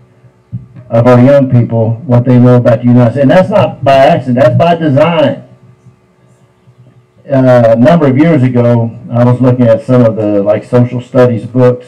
of 0.89 1.07
our 1.07 1.21
young 1.23 1.49
people, 1.49 1.95
what 2.05 2.25
they 2.25 2.37
know 2.37 2.57
about 2.57 2.79
the 2.79 2.85
United 2.85 3.11
States. 3.11 3.21
And 3.23 3.31
that's 3.31 3.49
not 3.49 3.83
by 3.83 3.95
accident, 3.95 4.39
that's 4.39 4.57
by 4.57 4.75
design. 4.75 5.47
Uh, 7.29 7.75
a 7.77 7.79
number 7.79 8.07
of 8.07 8.17
years 8.17 8.43
ago, 8.43 8.99
I 9.09 9.23
was 9.23 9.39
looking 9.39 9.67
at 9.67 9.83
some 9.83 10.03
of 10.03 10.17
the 10.17 10.43
like 10.43 10.65
social 10.65 10.99
studies 10.99 11.45
books, 11.45 11.87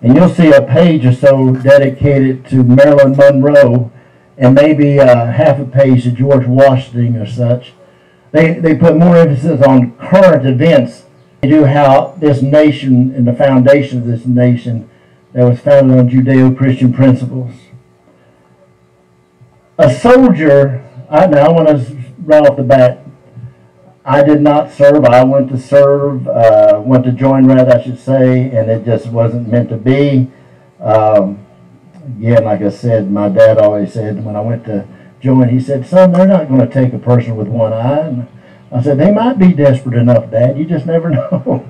and 0.00 0.14
you'll 0.14 0.28
see 0.28 0.52
a 0.52 0.62
page 0.62 1.04
or 1.04 1.12
so 1.12 1.54
dedicated 1.54 2.46
to 2.50 2.62
Marilyn 2.62 3.16
Monroe, 3.16 3.90
and 4.38 4.54
maybe 4.54 5.00
uh, 5.00 5.26
half 5.26 5.58
a 5.58 5.64
page 5.64 6.04
to 6.04 6.12
George 6.12 6.46
Washington 6.46 7.16
or 7.16 7.26
such. 7.26 7.72
They, 8.32 8.54
they 8.54 8.76
put 8.76 8.96
more 8.96 9.16
emphasis 9.16 9.60
on 9.62 9.96
current 9.96 10.46
events. 10.46 11.04
Do 11.42 11.64
how 11.64 12.16
this 12.18 12.42
nation 12.42 13.14
and 13.14 13.26
the 13.26 13.32
foundation 13.32 13.98
of 13.98 14.06
this 14.06 14.26
nation 14.26 14.90
that 15.32 15.48
was 15.48 15.60
founded 15.60 15.98
on 15.98 16.08
Judeo-Christian 16.08 16.92
principles. 16.92 17.54
A 19.78 19.92
soldier, 19.92 20.84
I 21.08 21.26
now 21.26 21.52
want 21.52 21.68
to 21.68 21.96
right 22.24 22.46
off 22.46 22.56
the 22.56 22.62
bat, 22.62 23.04
I 24.04 24.22
did 24.22 24.40
not 24.40 24.72
serve. 24.72 25.04
I 25.04 25.24
went 25.24 25.48
to 25.50 25.58
serve, 25.58 26.26
uh, 26.26 26.80
went 26.84 27.04
to 27.04 27.12
join 27.12 27.46
rather, 27.46 27.76
I 27.76 27.82
should 27.82 27.98
say, 27.98 28.50
and 28.50 28.70
it 28.70 28.84
just 28.84 29.06
wasn't 29.06 29.48
meant 29.48 29.68
to 29.70 29.76
be. 29.76 30.30
Um, 30.80 31.46
again, 32.18 32.44
like 32.44 32.62
I 32.62 32.70
said, 32.70 33.10
my 33.10 33.28
dad 33.28 33.58
always 33.58 33.92
said 33.92 34.24
when 34.24 34.36
I 34.36 34.40
went 34.40 34.64
to 34.64 34.86
join, 35.20 35.48
he 35.48 35.60
said, 35.60 35.86
son, 35.86 36.12
they're 36.12 36.26
not 36.26 36.48
going 36.48 36.60
to 36.60 36.66
take 36.66 36.92
a 36.92 36.98
person 36.98 37.36
with 37.36 37.48
one 37.48 37.72
eye. 37.72 38.00
And 38.00 38.28
I 38.72 38.82
said, 38.82 38.98
they 38.98 39.10
might 39.12 39.38
be 39.38 39.52
desperate 39.52 39.96
enough, 39.98 40.30
Dad. 40.30 40.56
You 40.58 40.64
just 40.64 40.86
never 40.86 41.10
know. 41.10 41.66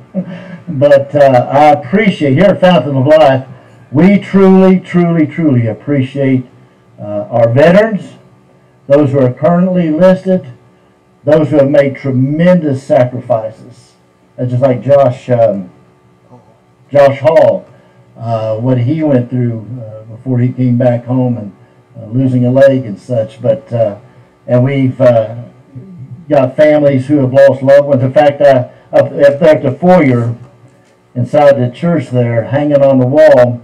but 0.68 1.14
uh, 1.14 1.48
I 1.50 1.70
appreciate, 1.70 2.34
here 2.34 2.44
at 2.44 2.60
Fountain 2.60 2.96
of 2.96 3.06
Life, 3.06 3.46
We 3.90 4.18
truly, 4.18 4.78
truly, 4.78 5.26
truly 5.26 5.66
appreciate 5.66 6.46
uh, 6.98 7.26
our 7.30 7.52
veterans, 7.52 8.14
those 8.86 9.10
who 9.10 9.18
are 9.18 9.32
currently 9.32 9.90
listed, 9.90 10.52
those 11.24 11.50
who 11.50 11.56
have 11.56 11.70
made 11.70 11.96
tremendous 11.96 12.82
sacrifices. 12.82 13.94
Uh, 14.38 14.44
just 14.46 14.62
like 14.62 14.82
Josh, 14.82 15.28
um, 15.30 15.70
Josh 16.90 17.18
Hall, 17.20 17.66
uh, 18.16 18.56
what 18.58 18.78
he 18.78 19.02
went 19.02 19.28
through 19.30 19.66
uh, 19.82 20.02
before 20.04 20.38
he 20.38 20.52
came 20.52 20.78
back 20.78 21.04
home 21.04 21.36
and 21.36 21.56
uh, 21.98 22.06
losing 22.06 22.44
a 22.46 22.50
leg 22.50 22.84
and 22.84 22.98
such. 22.98 23.42
But 23.42 23.72
uh, 23.72 23.98
and 24.46 24.62
we've 24.62 25.00
got 26.30 26.56
families 26.56 27.08
who 27.08 27.18
have 27.18 27.32
lost 27.32 27.60
loved 27.60 27.88
ones. 27.88 28.02
In 28.02 28.12
fact, 28.12 28.40
up, 28.40 28.72
up 28.92 29.12
the 29.12 29.76
foyer 29.78 30.36
inside 31.14 31.58
the 31.58 31.74
church 31.74 32.08
there, 32.08 32.44
hanging 32.44 32.82
on 32.82 32.98
the 32.98 33.06
wall, 33.06 33.60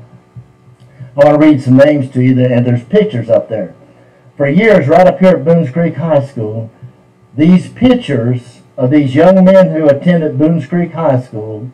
I 1.16 1.24
want 1.24 1.40
to 1.40 1.46
read 1.46 1.62
some 1.62 1.76
names 1.76 2.10
to 2.10 2.22
you, 2.22 2.38
and 2.44 2.66
there's 2.66 2.84
pictures 2.84 3.30
up 3.30 3.48
there. 3.48 3.74
For 4.36 4.48
years, 4.48 4.88
right 4.88 5.06
up 5.06 5.20
here 5.20 5.36
at 5.36 5.44
Boones 5.44 5.70
Creek 5.70 5.94
High 5.94 6.26
School, 6.26 6.70
these 7.34 7.70
pictures 7.70 8.60
of 8.76 8.90
these 8.90 9.14
young 9.14 9.42
men 9.44 9.70
who 9.70 9.88
attended 9.88 10.38
Boones 10.38 10.66
Creek 10.66 10.92
High 10.92 11.22
School, 11.22 11.70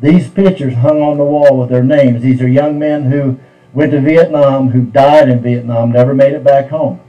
these 0.00 0.28
pictures 0.28 0.74
hung 0.74 1.02
on 1.02 1.16
the 1.16 1.24
wall 1.24 1.58
with 1.58 1.70
their 1.70 1.82
names. 1.82 2.22
These 2.22 2.40
are 2.42 2.48
young 2.48 2.78
men 2.78 3.10
who 3.10 3.40
went 3.72 3.92
to 3.92 4.00
Vietnam, 4.00 4.70
who 4.70 4.82
died 4.82 5.28
in 5.28 5.42
Vietnam, 5.42 5.90
never 5.90 6.14
made 6.14 6.34
it 6.34 6.44
back 6.44 6.68
home. 6.68 7.00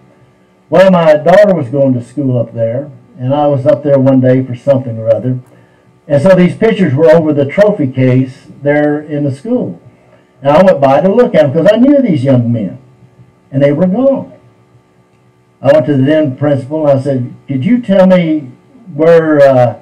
Well, 0.69 0.89
my 0.89 1.17
daughter 1.17 1.53
was 1.53 1.69
going 1.69 1.93
to 1.93 2.03
school 2.03 2.39
up 2.39 2.53
there, 2.53 2.89
and 3.17 3.33
I 3.33 3.47
was 3.47 3.65
up 3.65 3.83
there 3.83 3.99
one 3.99 4.19
day 4.19 4.43
for 4.43 4.55
something 4.55 4.97
or 4.97 5.13
other. 5.13 5.39
And 6.07 6.21
so 6.21 6.35
these 6.35 6.55
pictures 6.55 6.93
were 6.93 7.09
over 7.09 7.33
the 7.33 7.45
trophy 7.45 7.87
case 7.87 8.47
there 8.61 8.99
in 9.01 9.23
the 9.23 9.33
school. 9.33 9.81
And 10.41 10.51
I 10.51 10.61
went 10.61 10.81
by 10.81 11.01
to 11.01 11.09
look 11.09 11.33
at 11.33 11.43
them 11.43 11.51
because 11.51 11.71
I 11.71 11.77
knew 11.77 12.01
these 12.01 12.23
young 12.23 12.51
men, 12.51 12.79
and 13.51 13.63
they 13.63 13.71
were 13.71 13.87
gone. 13.87 14.33
I 15.61 15.71
went 15.71 15.85
to 15.87 15.97
the 15.97 16.03
then 16.03 16.37
principal 16.37 16.87
and 16.87 16.99
I 16.99 17.01
said, 17.01 17.33
Could 17.47 17.65
you 17.65 17.81
tell 17.81 18.05
me 18.05 18.51
where 18.93 19.39
uh, 19.39 19.79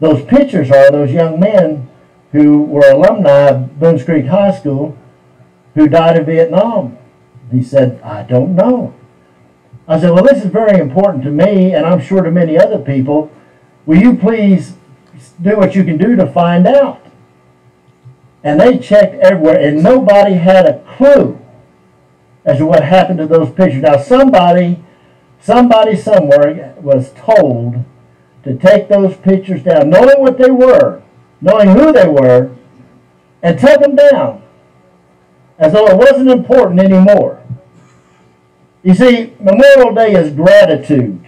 those 0.00 0.24
pictures 0.24 0.70
are, 0.70 0.90
those 0.90 1.10
young 1.10 1.38
men 1.38 1.90
who 2.32 2.62
were 2.62 2.88
alumni 2.88 3.48
of 3.48 3.78
Boones 3.78 4.04
Creek 4.04 4.26
High 4.26 4.56
School 4.56 4.96
who 5.74 5.88
died 5.88 6.16
in 6.16 6.24
Vietnam? 6.24 6.96
He 7.50 7.62
said, 7.62 8.00
I 8.02 8.22
don't 8.22 8.54
know. 8.54 8.94
I 9.88 9.98
said, 9.98 10.10
Well, 10.10 10.22
this 10.22 10.44
is 10.44 10.50
very 10.50 10.78
important 10.78 11.24
to 11.24 11.30
me, 11.30 11.72
and 11.72 11.86
I'm 11.86 12.00
sure 12.00 12.22
to 12.22 12.30
many 12.30 12.58
other 12.58 12.78
people. 12.78 13.32
Will 13.86 13.96
you 13.96 14.16
please 14.16 14.74
do 15.40 15.56
what 15.56 15.74
you 15.74 15.82
can 15.82 15.96
do 15.96 16.14
to 16.14 16.30
find 16.30 16.66
out? 16.66 17.02
And 18.44 18.60
they 18.60 18.78
checked 18.78 19.14
everywhere, 19.14 19.58
and 19.58 19.82
nobody 19.82 20.34
had 20.34 20.66
a 20.66 20.80
clue 20.96 21.40
as 22.44 22.58
to 22.58 22.66
what 22.66 22.84
happened 22.84 23.18
to 23.18 23.26
those 23.26 23.50
pictures. 23.50 23.82
Now, 23.82 23.96
somebody, 23.96 24.84
somebody 25.40 25.96
somewhere 25.96 26.74
was 26.80 27.12
told 27.14 27.84
to 28.44 28.56
take 28.56 28.88
those 28.88 29.16
pictures 29.16 29.62
down, 29.62 29.88
knowing 29.88 30.20
what 30.20 30.36
they 30.36 30.50
were, 30.50 31.02
knowing 31.40 31.68
who 31.70 31.92
they 31.92 32.06
were, 32.06 32.54
and 33.42 33.58
take 33.58 33.80
them 33.80 33.96
down 33.96 34.42
as 35.58 35.72
though 35.72 35.86
it 35.86 35.96
wasn't 35.96 36.30
important 36.30 36.80
anymore. 36.80 37.42
You 38.82 38.94
see, 38.94 39.34
Memorial 39.40 39.94
Day 39.94 40.14
is 40.14 40.32
gratitude. 40.32 41.24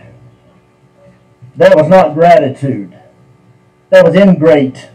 That 1.57 1.77
was 1.77 1.89
not 1.89 2.15
gratitude. 2.15 2.97
That 3.91 4.05
was 4.05 4.15
ingrate. 4.15 4.89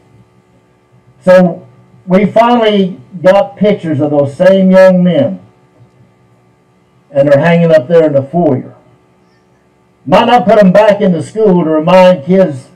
So 1.21 1.67
we 2.05 2.25
finally 2.25 3.01
got 3.21 3.57
pictures 3.57 3.99
of 3.99 4.11
those 4.11 4.35
same 4.35 4.71
young 4.71 5.03
men. 5.03 5.41
And 7.11 7.27
they're 7.27 7.39
hanging 7.39 7.71
up 7.71 7.87
there 7.87 8.07
in 8.07 8.13
the 8.13 8.23
foyer. 8.23 8.75
Might 10.05 10.25
not 10.25 10.45
put 10.45 10.59
them 10.59 10.71
back 10.71 11.01
into 11.01 11.21
school 11.23 11.63
to 11.63 11.69
remind 11.69 12.25
kids 12.25 12.69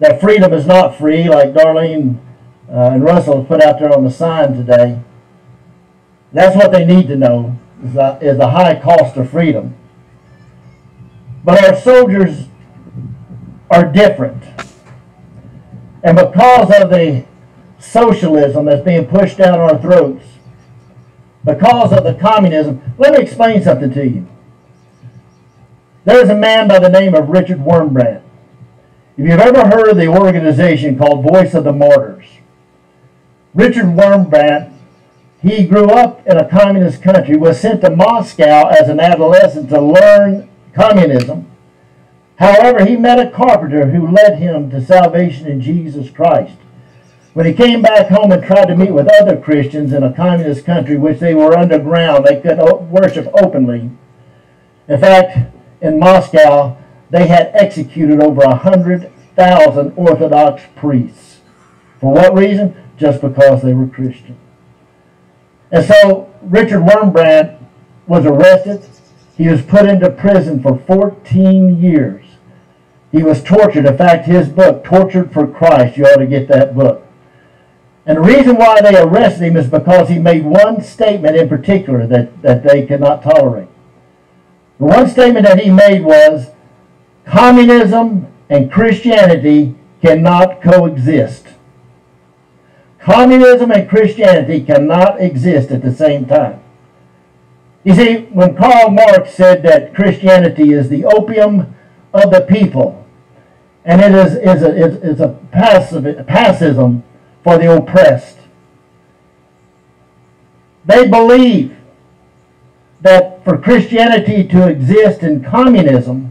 that 0.00 0.20
freedom 0.20 0.52
is 0.52 0.66
not 0.66 0.96
free, 0.96 1.28
like 1.28 1.52
Darlene 1.52 2.18
uh, 2.70 2.90
and 2.92 3.02
Russell 3.02 3.44
put 3.44 3.62
out 3.62 3.78
there 3.78 3.92
on 3.92 4.04
the 4.04 4.10
sign 4.10 4.54
today. 4.54 5.00
That's 6.32 6.56
what 6.56 6.72
they 6.72 6.84
need 6.84 7.08
to 7.08 7.16
know 7.16 7.58
is 7.82 7.96
a, 7.96 8.18
is 8.20 8.38
the 8.38 8.50
high 8.50 8.78
cost 8.80 9.16
of 9.16 9.30
freedom. 9.30 9.74
But 11.44 11.64
our 11.64 11.76
soldiers 11.76 12.46
are 13.70 13.90
different. 13.90 14.42
And 16.02 16.16
because 16.16 16.70
of 16.80 16.90
the 16.90 17.24
socialism 17.78 18.66
that's 18.66 18.84
being 18.84 19.06
pushed 19.06 19.38
down 19.38 19.58
our 19.58 19.80
throats, 19.80 20.24
because 21.44 21.92
of 21.92 22.04
the 22.04 22.14
communism, 22.14 22.94
let 22.98 23.12
me 23.12 23.20
explain 23.20 23.62
something 23.62 23.92
to 23.92 24.06
you. 24.06 24.26
There's 26.04 26.28
a 26.28 26.34
man 26.34 26.68
by 26.68 26.78
the 26.78 26.88
name 26.88 27.14
of 27.14 27.28
Richard 27.28 27.58
Wurmbrand. 27.58 28.22
If 29.16 29.26
you've 29.26 29.40
ever 29.40 29.68
heard 29.68 29.88
of 29.88 29.96
the 29.96 30.06
organization 30.06 30.96
called 30.96 31.24
Voice 31.28 31.54
of 31.54 31.64
the 31.64 31.72
Martyrs, 31.72 32.24
Richard 33.52 33.86
Wurmbrand 33.86 34.77
he 35.40 35.64
grew 35.66 35.90
up 35.90 36.26
in 36.26 36.36
a 36.36 36.48
communist 36.48 37.02
country, 37.02 37.36
was 37.36 37.60
sent 37.60 37.80
to 37.82 37.90
Moscow 37.90 38.68
as 38.68 38.88
an 38.88 38.98
adolescent 38.98 39.68
to 39.70 39.80
learn 39.80 40.48
communism. 40.74 41.46
However, 42.36 42.84
he 42.84 42.96
met 42.96 43.18
a 43.18 43.30
carpenter 43.30 43.90
who 43.90 44.10
led 44.10 44.38
him 44.38 44.70
to 44.70 44.84
salvation 44.84 45.46
in 45.46 45.60
Jesus 45.60 46.10
Christ. 46.10 46.56
When 47.34 47.46
he 47.46 47.52
came 47.52 47.82
back 47.82 48.08
home 48.08 48.32
and 48.32 48.42
tried 48.42 48.66
to 48.66 48.76
meet 48.76 48.92
with 48.92 49.08
other 49.20 49.36
Christians 49.36 49.92
in 49.92 50.02
a 50.02 50.12
communist 50.12 50.64
country, 50.64 50.96
which 50.96 51.20
they 51.20 51.34
were 51.34 51.56
underground, 51.56 52.24
they 52.24 52.40
could 52.40 52.58
worship 52.90 53.28
openly. 53.34 53.90
In 54.88 55.00
fact, 55.00 55.54
in 55.80 56.00
Moscow, 56.00 56.76
they 57.10 57.26
had 57.28 57.50
executed 57.54 58.20
over 58.20 58.42
a 58.42 58.48
100,000 58.48 59.92
Orthodox 59.96 60.62
priests. 60.74 61.40
For 62.00 62.12
what 62.12 62.34
reason? 62.34 62.74
Just 62.96 63.20
because 63.20 63.62
they 63.62 63.74
were 63.74 63.86
Christian. 63.86 64.36
And 65.70 65.84
so 65.84 66.32
Richard 66.42 66.82
Wurmbrand 66.82 67.58
was 68.06 68.24
arrested. 68.24 68.88
He 69.36 69.48
was 69.48 69.62
put 69.62 69.86
into 69.86 70.10
prison 70.10 70.62
for 70.62 70.78
14 70.78 71.80
years. 71.80 72.24
He 73.12 73.22
was 73.22 73.42
tortured. 73.42 73.86
In 73.86 73.96
fact, 73.96 74.26
his 74.26 74.48
book, 74.48 74.84
Tortured 74.84 75.32
for 75.32 75.46
Christ, 75.46 75.96
you 75.96 76.04
ought 76.04 76.16
to 76.16 76.26
get 76.26 76.48
that 76.48 76.74
book. 76.74 77.04
And 78.04 78.16
the 78.16 78.22
reason 78.22 78.56
why 78.56 78.80
they 78.80 78.98
arrested 78.98 79.44
him 79.44 79.56
is 79.56 79.68
because 79.68 80.08
he 80.08 80.18
made 80.18 80.44
one 80.44 80.82
statement 80.82 81.36
in 81.36 81.48
particular 81.48 82.06
that, 82.06 82.40
that 82.42 82.62
they 82.62 82.86
could 82.86 83.00
not 83.00 83.22
tolerate. 83.22 83.68
The 84.78 84.86
one 84.86 85.08
statement 85.08 85.44
that 85.44 85.60
he 85.60 85.70
made 85.70 86.02
was, 86.02 86.50
communism 87.26 88.26
and 88.48 88.72
Christianity 88.72 89.74
cannot 90.00 90.62
coexist. 90.62 91.48
Communism 93.08 93.70
and 93.70 93.88
Christianity 93.88 94.60
cannot 94.60 95.18
exist 95.18 95.70
at 95.70 95.80
the 95.80 95.94
same 95.94 96.26
time. 96.26 96.60
You 97.82 97.94
see, 97.94 98.16
when 98.24 98.54
Karl 98.54 98.90
Marx 98.90 99.32
said 99.32 99.62
that 99.62 99.94
Christianity 99.94 100.74
is 100.74 100.90
the 100.90 101.06
opium 101.06 101.74
of 102.12 102.30
the 102.30 102.42
people, 102.42 103.06
and 103.86 104.02
it 104.02 104.12
is, 104.12 104.34
is 104.34 104.62
a, 104.62 104.76
is, 104.76 104.96
is 104.96 105.20
a 105.20 105.28
passive, 105.50 106.04
passism 106.26 107.02
for 107.42 107.56
the 107.56 107.74
oppressed, 107.74 108.40
they 110.84 111.08
believe 111.08 111.74
that 113.00 113.42
for 113.42 113.56
Christianity 113.56 114.46
to 114.48 114.68
exist 114.68 115.22
in 115.22 115.42
communism, 115.42 116.30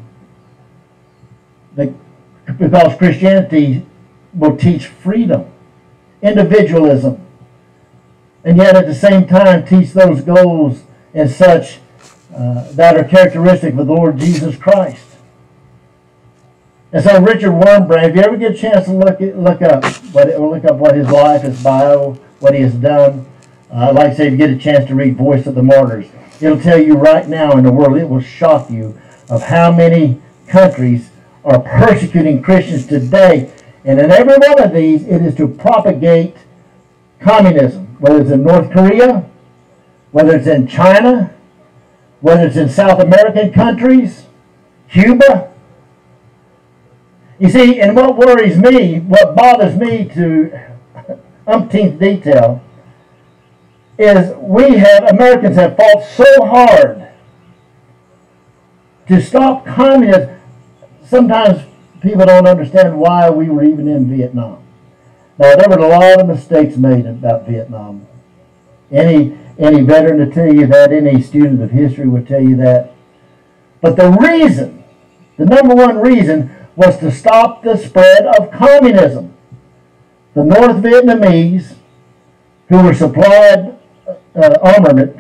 because 1.76 2.96
Christianity 3.00 3.84
will 4.36 4.56
teach 4.56 4.86
freedom 4.86 5.52
individualism, 6.22 7.26
and 8.44 8.58
yet 8.58 8.76
at 8.76 8.86
the 8.86 8.96
same 8.96 9.28
time 9.28 9.66
teach 9.66 9.92
those 9.92 10.22
goals 10.22 10.84
and 11.14 11.30
such 11.30 11.80
uh, 12.36 12.72
that 12.74 12.96
are 12.96 13.04
characteristic 13.04 13.72
of 13.72 13.88
the 13.88 13.94
Lord 13.94 14.18
Jesus 14.18 14.56
Christ. 14.58 15.04
And 16.92 17.04
so 17.04 17.22
Richard 17.22 17.52
Wurmbrand, 17.52 18.10
if 18.10 18.16
you 18.16 18.22
ever 18.22 18.38
get 18.38 18.54
a 18.54 18.58
chance 18.58 18.86
to 18.86 18.94
look 18.94 19.20
look 19.20 19.62
up 19.62 19.84
what 20.14 20.28
look 20.40 20.64
up 20.66 20.78
what 20.78 20.96
his 20.96 21.10
life, 21.10 21.42
his 21.42 21.62
bio, 21.62 22.14
what 22.40 22.54
he 22.54 22.62
has 22.62 22.74
done, 22.76 23.26
uh, 23.72 23.92
like 23.94 24.12
I 24.12 24.14
say, 24.14 24.28
if 24.28 24.32
you 24.32 24.38
get 24.38 24.50
a 24.50 24.58
chance 24.58 24.88
to 24.88 24.96
read 24.96 25.18
Voice 25.18 25.46
of 25.48 25.56
the 25.56 25.64
Martyrs, 25.64 26.08
it'll 26.40 26.60
tell 26.60 26.82
you 26.82 26.96
right 26.96 27.28
now 27.28 27.58
in 27.58 27.64
the 27.64 27.72
world, 27.72 27.98
it 27.98 28.08
will 28.08 28.22
shock 28.22 28.70
you 28.70 29.00
of 29.30 29.44
how 29.44 29.72
many 29.72 30.22
countries 30.48 31.10
are 31.44 31.60
persecuting 31.60 32.42
Christians 32.42 32.88
today 32.88 33.52
and 33.88 34.02
in 34.02 34.12
every 34.12 34.36
one 34.36 34.62
of 34.62 34.74
these, 34.74 35.06
it 35.06 35.22
is 35.22 35.34
to 35.36 35.48
propagate 35.48 36.36
communism, 37.22 37.96
whether 38.00 38.20
it's 38.20 38.32
in 38.32 38.44
North 38.44 38.70
Korea, 38.70 39.26
whether 40.12 40.36
it's 40.36 40.46
in 40.46 40.68
China, 40.68 41.34
whether 42.20 42.48
it's 42.48 42.58
in 42.58 42.68
South 42.68 43.00
American 43.00 43.54
countries, 43.54 44.26
Cuba. 44.92 45.54
You 47.40 47.48
see, 47.50 47.80
and 47.80 47.96
what 47.96 48.18
worries 48.18 48.58
me, 48.58 49.00
what 49.00 49.38
bothers 49.38 49.78
me 49.78 50.04
to 50.16 50.60
umpteenth 51.48 51.98
detail, 51.98 52.62
is 53.98 54.36
we 54.36 54.80
have, 54.80 55.04
Americans 55.06 55.56
have 55.56 55.78
fought 55.78 56.04
so 56.04 56.46
hard 56.46 57.08
to 59.08 59.22
stop 59.22 59.66
communism. 59.66 60.42
Sometimes 61.06 61.64
people 62.02 62.26
don't 62.26 62.48
understand 62.48 62.98
why 62.98 63.30
we 63.30 63.50
were 63.50 63.64
even 63.64 63.88
in 63.88 64.10
Vietnam. 64.10 64.64
Now, 65.38 65.56
there 65.56 65.70
were 65.70 65.86
a 65.86 65.88
lot 65.88 66.20
of 66.20 66.28
mistakes 66.28 66.78
made 66.78 67.06
about 67.06 67.48
Vietnam. 67.48 68.08
Any, 68.92 69.38
any 69.60 69.82
veteran 69.82 70.18
to 70.20 70.34
tell 70.34 70.52
you 70.52 70.66
that, 70.68 70.92
any 70.92 71.22
student 71.22 71.62
of 71.62 71.72
history 71.72 72.08
would 72.08 72.28
tell 72.28 72.42
you 72.42 72.56
that. 72.58 72.94
But 73.82 73.96
the 73.96 74.10
reason, 74.10 74.84
the 75.38 75.46
number 75.46 75.76
one 75.76 76.00
reason, 76.00 76.52
was 76.76 76.98
to 77.00 77.12
stop 77.12 77.64
the 77.64 77.78
spread 77.78 78.26
of 78.26 78.52
communism. 78.52 79.34
The 80.34 80.44
North 80.44 80.78
Vietnamese, 80.78 81.76
who 82.70 82.84
were 82.84 82.94
supplied 82.94 83.78
uh, 84.36 84.56
armament 84.62 85.18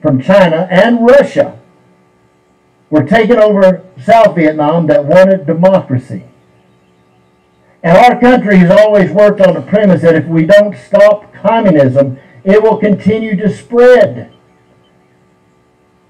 from 0.00 0.22
China 0.22 0.68
and 0.70 1.06
Russia, 1.06 1.59
were 2.90 3.04
taking 3.04 3.38
over 3.38 3.84
South 4.04 4.34
Vietnam 4.34 4.86
that 4.88 5.04
wanted 5.04 5.46
democracy. 5.46 6.24
And 7.82 7.96
our 7.96 8.20
country 8.20 8.58
has 8.58 8.70
always 8.70 9.10
worked 9.10 9.40
on 9.40 9.54
the 9.54 9.62
premise 9.62 10.02
that 10.02 10.16
if 10.16 10.26
we 10.26 10.44
don't 10.44 10.76
stop 10.76 11.32
communism, 11.32 12.18
it 12.44 12.62
will 12.62 12.76
continue 12.76 13.36
to 13.36 13.54
spread. 13.54 14.32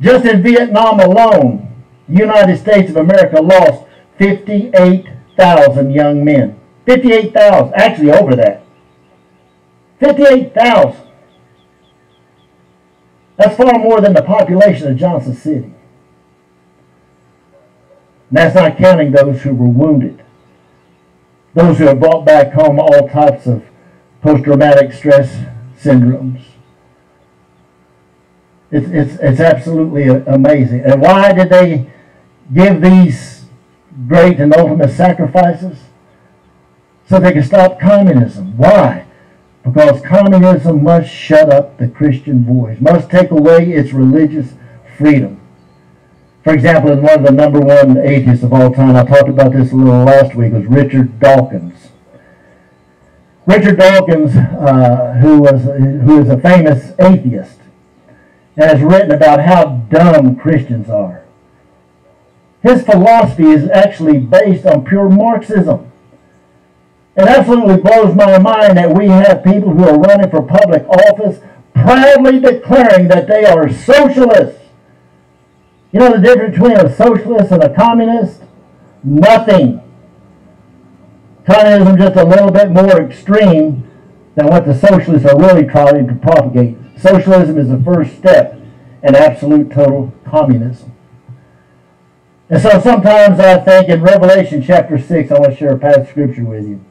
Just 0.01 0.25
in 0.25 0.43
Vietnam 0.43 0.99
alone, 0.99 1.85
the 2.09 2.19
United 2.19 2.59
States 2.59 2.91
of 2.91 2.97
America 2.97 3.41
lost 3.41 3.85
58,000 4.19 5.93
young 5.93 6.25
men. 6.25 6.59
58,000, 6.87 7.75
actually 7.75 8.11
over 8.11 8.35
that. 8.35 8.65
58,000. 10.01 11.01
That's 13.37 13.57
far 13.57 13.79
more 13.79 14.01
than 14.01 14.15
the 14.15 14.23
population 14.23 14.89
of 14.89 14.97
Johnson 14.97 15.35
City. 15.35 15.73
And 18.31 18.39
that's 18.39 18.55
not 18.55 18.79
counting 18.79 19.11
those 19.11 19.43
who 19.43 19.55
were 19.55 19.69
wounded. 19.69 20.25
Those 21.55 21.79
who 21.79 21.87
have 21.87 21.99
brought 21.99 22.25
back 22.25 22.53
home 22.53 22.79
all 22.79 23.09
types 23.09 23.47
of 23.47 23.65
post-traumatic 24.23 24.93
stress 24.93 25.37
syndromes. 25.77 26.43
It's, 28.71 28.87
it's, 28.89 29.21
it's 29.21 29.41
absolutely 29.41 30.07
amazing. 30.07 30.83
And 30.85 31.03
why 31.03 31.33
did 31.33 31.49
they 31.49 31.91
give 32.55 32.81
these 32.81 33.47
great 34.07 34.39
and 34.39 34.55
ultimate 34.55 34.91
sacrifices? 34.91 35.77
So 37.09 37.19
they 37.19 37.33
could 37.33 37.45
stop 37.45 37.81
communism. 37.81 38.57
Why? 38.57 39.07
Because 39.65 40.01
communism 40.03 40.85
must 40.85 41.11
shut 41.11 41.53
up 41.53 41.79
the 41.79 41.89
Christian 41.89 42.45
voice, 42.45 42.81
must 42.81 43.11
take 43.11 43.33
away 43.33 43.73
its 43.73 43.93
religious 43.93 44.53
freedom. 44.97 45.40
For 46.43 46.55
example, 46.55 46.93
in 46.93 47.03
one 47.03 47.19
of 47.19 47.25
the 47.25 47.33
number 47.33 47.61
one 47.61 47.99
atheists 47.99 48.43
of 48.43 48.53
all 48.53 48.73
time, 48.73 48.97
I 48.97 49.05
talked 49.05 49.29
about 49.29 49.53
this 49.53 49.73
a 49.73 49.77
little 49.77 50.05
last 50.05 50.35
week, 50.35 50.53
was 50.53 50.65
Richard 50.65 51.21
Dawkins. 51.21 51.91
Richard 53.47 53.79
Dawkins, 53.79 54.37
uh, 54.37 55.19
who 55.21 55.41
was 55.41 55.63
who 55.65 56.21
is 56.21 56.29
a 56.29 56.39
famous 56.39 56.93
atheist, 56.99 57.59
has 58.57 58.81
written 58.81 59.11
about 59.11 59.41
how 59.41 59.83
dumb 59.91 60.37
Christians 60.37 60.89
are. 60.89 61.25
His 62.63 62.85
philosophy 62.85 63.47
is 63.47 63.69
actually 63.71 64.19
based 64.19 64.67
on 64.67 64.85
pure 64.85 65.09
Marxism. 65.09 65.91
It 67.17 67.27
absolutely 67.27 67.79
blows 67.79 68.15
my 68.15 68.39
mind 68.39 68.79
that 68.79 68.95
we 68.95 69.09
have 69.09 69.43
people 69.43 69.71
who 69.71 69.85
are 69.85 69.99
running 69.99 70.31
for 70.31 70.43
public 70.43 70.87
office 70.89 71.41
proudly 71.75 72.41
declaring 72.41 73.09
that 73.09 73.27
they 73.27 73.45
are 73.45 73.73
socialists. 73.73 74.60
You 75.93 76.01
know 76.01 76.13
the 76.13 76.19
difference 76.19 76.57
between 76.57 76.77
a 76.77 76.95
socialist 76.95 77.51
and 77.51 77.63
a 77.63 77.75
communist? 77.75 78.43
Nothing. 79.03 79.83
Communism 81.45 81.97
just 81.97 82.17
a 82.17 82.25
little 82.25 82.51
bit 82.51 82.71
more 82.71 83.01
extreme 83.01 83.89
than 84.37 84.47
what 84.47 84.67
the 84.67 84.75
socialists 84.75 85.29
are 85.29 85.39
really 85.39 85.67
trying 85.67 86.07
to 86.07 86.15
propagate. 86.15 86.77
Socialism 86.99 87.59
is 87.59 87.69
the 87.69 87.83
first 87.83 88.17
step 88.17 88.61
in 89.03 89.15
absolute 89.15 89.71
total 89.73 90.13
communism. 90.25 90.93
And 92.49 92.61
so 92.61 92.81
sometimes 92.81 93.41
I 93.41 93.59
think 93.59 93.89
in 93.89 94.03
Revelation 94.03 94.63
chapter 94.63 94.99
6, 94.99 95.31
I 95.31 95.35
want 95.35 95.53
to 95.53 95.57
share 95.57 95.73
a 95.73 95.79
passage 95.79 96.03
of 96.03 96.09
scripture 96.11 96.45
with 96.45 96.69
you 96.69 96.85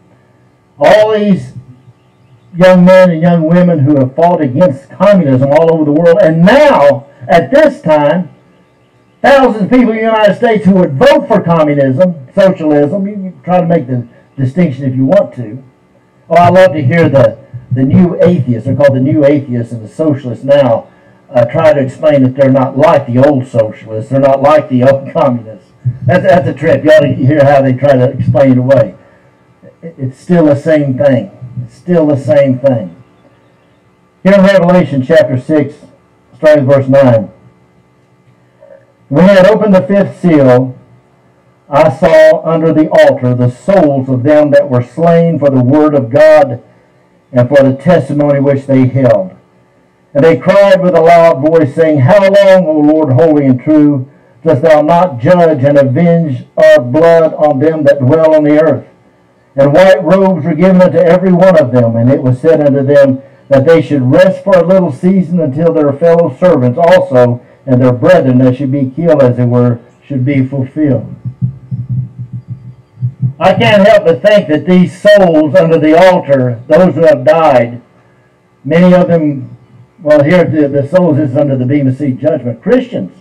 all 0.80 1.12
these 1.12 1.54
young 2.56 2.86
men 2.86 3.12
and 3.12 3.22
young 3.22 3.44
women 3.44 3.80
who 3.80 3.98
have 3.98 4.16
fought 4.16 4.42
against 4.42 4.90
communism 4.90 5.52
all 5.52 5.74
over 5.74 5.86
the 5.86 5.92
world, 5.92 6.18
and 6.22 6.42
now, 6.42 7.08
at 7.28 7.52
this 7.52 7.82
time, 7.82 8.30
thousands 9.22 9.64
of 9.64 9.70
people 9.70 9.92
in 9.92 9.98
the 9.98 10.04
United 10.04 10.36
States 10.36 10.66
who 10.66 10.76
would 10.76 10.94
vote 10.94 11.28
for 11.28 11.42
communism, 11.42 12.28
socialism, 12.34 13.08
you 13.08 13.14
can 13.14 13.42
try 13.44 13.62
to 13.62 13.68
make 13.68 13.88
the 13.88 14.08
distinction 14.38 14.86
if 14.86 14.96
you 14.96 15.06
want 15.06 15.34
to. 15.36 15.64
Oh, 16.30 16.36
I 16.36 16.50
love 16.50 16.74
to 16.74 16.82
hear 16.82 17.10
the, 17.10 17.38
the 17.72 17.84
new 17.84 18.22
atheists, 18.24 18.66
they're 18.66 18.76
called 18.76 18.96
the 18.96 19.02
new 19.02 19.26
atheists 19.26 19.74
and 19.74 19.84
the 19.84 19.90
socialists 19.90 20.44
now, 20.44 20.88
uh, 21.30 21.46
try 21.46 21.74
to 21.74 21.80
explain 21.80 22.24
that 22.24 22.36
they're 22.36 22.52
not 22.52 22.78
like 22.78 23.06
the 23.08 23.18
old 23.18 23.48
socialists, 23.48 24.10
they're 24.10 24.20
not 24.20 24.42
like 24.42 24.70
the 24.70 24.84
old 24.84 25.12
communists. 25.14 25.72
That's, 26.06 26.24
that's 26.24 26.48
a 26.48 26.54
trip. 26.54 26.84
You 26.84 26.92
ought 26.92 27.02
to 27.02 27.14
hear 27.14 27.44
how 27.44 27.62
they 27.62 27.74
try 27.74 27.94
to 27.94 28.12
explain 28.12 28.54
it 28.54 28.58
away 28.58 28.96
it's 29.82 30.20
still 30.20 30.46
the 30.46 30.56
same 30.56 30.98
thing. 30.98 31.32
It's 31.64 31.76
still 31.76 32.08
the 32.08 32.18
same 32.18 32.60
thing. 32.60 33.02
Here 34.24 34.34
in 34.34 34.42
Revelation 34.42 35.04
chapter 35.04 35.40
6, 35.40 35.76
starting 36.36 36.66
verse 36.66 36.88
9. 36.88 37.32
When 39.10 39.28
he 39.28 39.36
had 39.36 39.48
opened 39.48 39.74
the 39.74 39.82
fifth 39.82 40.22
seal, 40.22 40.78
I 41.68 41.90
saw 41.90 42.44
under 42.46 42.72
the 42.72 42.90
altar 42.90 43.34
the 43.34 43.50
souls 43.50 44.08
of 44.08 44.22
them 44.22 44.52
that 44.52 44.70
were 44.70 44.84
slain 44.84 45.40
for 45.40 45.50
the 45.50 45.64
word 45.64 45.96
of 45.96 46.12
God 46.12 46.64
and 47.32 47.50
for 47.50 47.64
the 47.64 47.76
testimony 47.76 48.40
which 48.40 48.68
they 48.68 48.88
held. 48.88 49.36
And 50.14 50.24
they 50.24 50.38
cried 50.38 50.82
with 50.82 50.96
a 50.96 51.02
loud 51.02 51.42
voice, 51.42 51.74
saying, 51.76 52.00
How 52.00 52.20
long, 52.22 52.66
O 52.66 52.80
Lord, 52.80 53.14
holy 53.14 53.46
and 53.46 53.60
true, 53.60 54.10
dost 54.44 54.62
thou 54.62 54.82
not 54.82 55.20
judge 55.20 55.64
and 55.64 55.78
avenge 55.78 56.46
our 56.58 56.80
blood 56.80 57.34
on 57.34 57.60
them 57.60 57.84
that 57.84 58.00
dwell 58.00 58.36
on 58.36 58.44
the 58.44 58.62
earth? 58.62 58.88
And 59.56 59.74
white 59.74 60.04
robes 60.04 60.46
were 60.46 60.56
given 60.56 60.82
unto 60.82 60.98
every 60.98 61.34
one 61.34 61.60
of 61.60 61.72
them, 61.72 61.96
and 61.96 62.12
it 62.12 62.22
was 62.22 62.40
said 62.40 62.62
unto 62.62 62.84
them 62.84 63.22
that 63.50 63.66
they 63.66 63.82
should 63.82 64.04
rest 64.04 64.44
for 64.44 64.58
a 64.58 64.66
little 64.66 64.92
season 64.92 65.40
until 65.40 65.74
their 65.74 65.94
fellow 65.94 66.36
servants 66.40 66.78
also 66.78 67.44
and 67.70 67.82
their 67.82 67.94
brethren 67.94 68.40
that 68.40 68.58
should 68.58 68.72
be 68.72 68.92
killed 68.96 69.22
as 69.22 69.38
it 69.38 69.46
were 69.46 69.80
should 70.06 70.26
be 70.26 70.46
fulfilled. 70.46 71.16
I 73.40 73.54
can't 73.54 73.88
help 73.88 74.06
but 74.06 74.22
think 74.22 74.50
that 74.50 74.66
these 74.66 75.02
souls 75.02 75.56
under 75.56 75.78
the 75.78 75.98
altar, 75.98 76.62
those 76.68 76.96
who 76.96 77.04
have 77.04 77.24
died, 77.24 77.82
many 78.66 78.94
of 78.94 79.08
them, 79.08 79.56
well, 80.00 80.24
here 80.24 80.44
the, 80.44 80.68
the 80.68 80.88
souls 80.88 81.18
is 81.20 81.38
under 81.38 81.56
the 81.56 81.66
Bema 81.66 81.96
Seat 81.96 82.20
judgment, 82.20 82.62
Christians, 82.62 83.16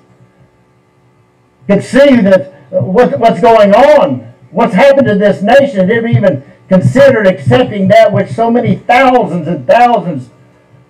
could 1.66 1.84
see 1.84 2.16
that 2.16 2.54
uh, 2.72 2.80
what, 2.80 3.18
what's 3.20 3.40
going 3.40 3.74
on 3.74 4.28
what's 4.50 4.74
happened 4.74 5.06
to 5.06 5.14
this 5.14 5.42
nation. 5.42 5.88
They've 5.88 6.06
even 6.06 6.42
considered 6.68 7.26
accepting 7.26 7.88
that 7.88 8.12
which 8.12 8.30
so 8.30 8.50
many 8.50 8.76
thousands 8.76 9.48
and 9.48 9.66
thousands 9.66 10.30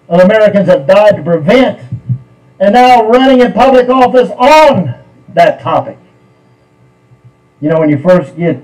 of 0.08 0.20
Americans 0.20 0.68
have 0.68 0.86
died 0.86 1.16
to 1.16 1.22
prevent, 1.22 1.80
and 2.60 2.74
now 2.74 3.08
running 3.08 3.40
in 3.40 3.52
public 3.52 3.88
office 3.88 4.30
on 4.30 4.94
that 5.34 5.60
topic. 5.60 5.98
You 7.60 7.70
know, 7.70 7.80
when 7.80 7.90
you 7.90 7.98
first 7.98 8.36
get 8.36 8.62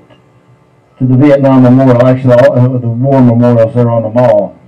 to 0.98 1.06
the 1.06 1.16
Vietnam 1.16 1.62
Memorial, 1.62 2.06
actually 2.06 2.34
all, 2.34 2.58
uh, 2.58 2.78
the 2.78 2.88
war 2.88 3.20
memorials 3.20 3.74
there 3.74 3.90
on 3.90 4.02
the 4.02 4.10
mall, 4.10 4.58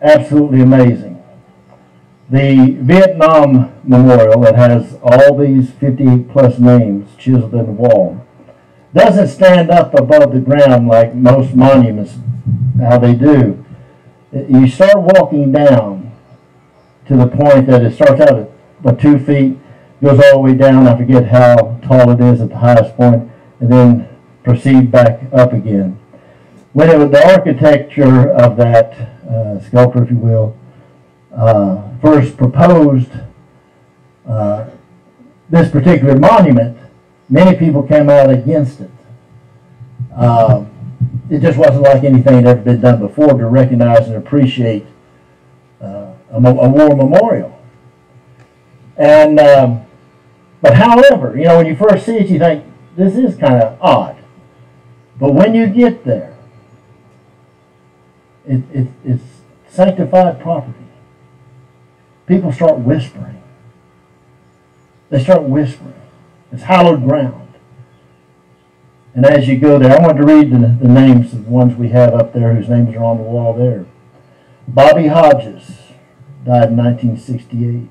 absolutely 0.00 0.62
amazing. 0.62 1.22
The 2.30 2.76
Vietnam 2.80 3.72
Memorial 3.84 4.40
that 4.42 4.56
has 4.56 4.98
all 5.02 5.36
these 5.36 5.70
58 5.72 6.30
plus 6.30 6.58
names 6.58 7.14
chiseled 7.16 7.54
in 7.54 7.66
the 7.66 7.72
wall 7.72 8.24
doesn't 8.94 9.28
stand 9.28 9.70
up 9.70 9.92
above 9.94 10.32
the 10.32 10.40
ground 10.40 10.88
like 10.88 11.14
most 11.14 11.54
monuments, 11.54 12.16
how 12.80 12.98
they 12.98 13.14
do. 13.14 13.62
You 14.32 14.68
start 14.68 14.96
walking 14.96 15.52
down 15.52 16.03
to 17.06 17.16
the 17.16 17.26
point 17.26 17.66
that 17.66 17.82
it 17.82 17.94
starts 17.94 18.20
out 18.20 18.38
at 18.38 18.50
about 18.80 19.00
two 19.00 19.18
feet, 19.18 19.58
goes 20.02 20.18
all 20.18 20.32
the 20.32 20.38
way 20.38 20.54
down. 20.54 20.86
I 20.86 20.96
forget 20.96 21.26
how 21.26 21.78
tall 21.82 22.10
it 22.10 22.20
is 22.20 22.40
at 22.40 22.50
the 22.50 22.58
highest 22.58 22.96
point, 22.96 23.30
and 23.60 23.72
then 23.72 24.08
proceed 24.42 24.90
back 24.90 25.20
up 25.32 25.52
again. 25.52 25.98
When 26.72 26.90
it 26.90 27.12
the 27.12 27.32
architecture 27.32 28.30
of 28.32 28.56
that 28.56 28.92
uh, 29.28 29.60
sculptor, 29.60 30.02
if 30.02 30.10
you 30.10 30.18
will, 30.18 30.56
uh, 31.34 31.82
first 32.00 32.36
proposed 32.36 33.10
uh, 34.26 34.70
this 35.50 35.70
particular 35.70 36.18
monument, 36.18 36.78
many 37.28 37.56
people 37.56 37.82
came 37.82 38.10
out 38.10 38.30
against 38.30 38.80
it. 38.80 38.90
Um, 40.16 40.70
it 41.30 41.40
just 41.40 41.58
wasn't 41.58 41.82
like 41.82 42.04
anything 42.04 42.42
that 42.42 42.44
had 42.44 42.46
ever 42.46 42.62
been 42.62 42.80
done 42.80 43.00
before 43.00 43.28
to 43.28 43.46
recognize 43.46 44.06
and 44.08 44.16
appreciate 44.16 44.86
uh, 45.80 46.13
a, 46.34 46.38
a 46.38 46.68
war 46.68 46.96
memorial. 46.96 47.58
And, 48.96 49.38
um, 49.40 49.86
but 50.60 50.74
however, 50.74 51.36
you 51.36 51.44
know, 51.44 51.58
when 51.58 51.66
you 51.66 51.76
first 51.76 52.06
see 52.06 52.16
it, 52.16 52.28
you 52.28 52.38
think, 52.38 52.64
this 52.96 53.16
is 53.16 53.36
kind 53.36 53.62
of 53.62 53.78
odd. 53.80 54.16
But 55.18 55.34
when 55.34 55.54
you 55.54 55.66
get 55.66 56.04
there, 56.04 56.36
it, 58.46 58.62
it, 58.72 58.88
it's 59.04 59.22
sanctified 59.68 60.40
property. 60.40 60.74
People 62.26 62.52
start 62.52 62.78
whispering. 62.78 63.42
They 65.10 65.22
start 65.22 65.42
whispering. 65.42 65.94
It's 66.52 66.62
hallowed 66.62 67.04
ground. 67.04 67.54
And 69.14 69.24
as 69.26 69.46
you 69.46 69.58
go 69.58 69.78
there, 69.78 69.96
I 69.96 70.02
want 70.02 70.16
to 70.16 70.24
read 70.24 70.50
the, 70.50 70.58
the 70.58 70.88
names 70.88 71.32
of 71.32 71.44
the 71.44 71.50
ones 71.50 71.76
we 71.76 71.90
have 71.90 72.14
up 72.14 72.32
there 72.32 72.54
whose 72.54 72.68
names 72.68 72.94
are 72.96 73.04
on 73.04 73.18
the 73.18 73.22
wall 73.22 73.52
there. 73.54 73.86
Bobby 74.66 75.06
Hodges 75.06 75.83
died 76.44 76.70
in 76.70 76.76
1968. 76.76 77.88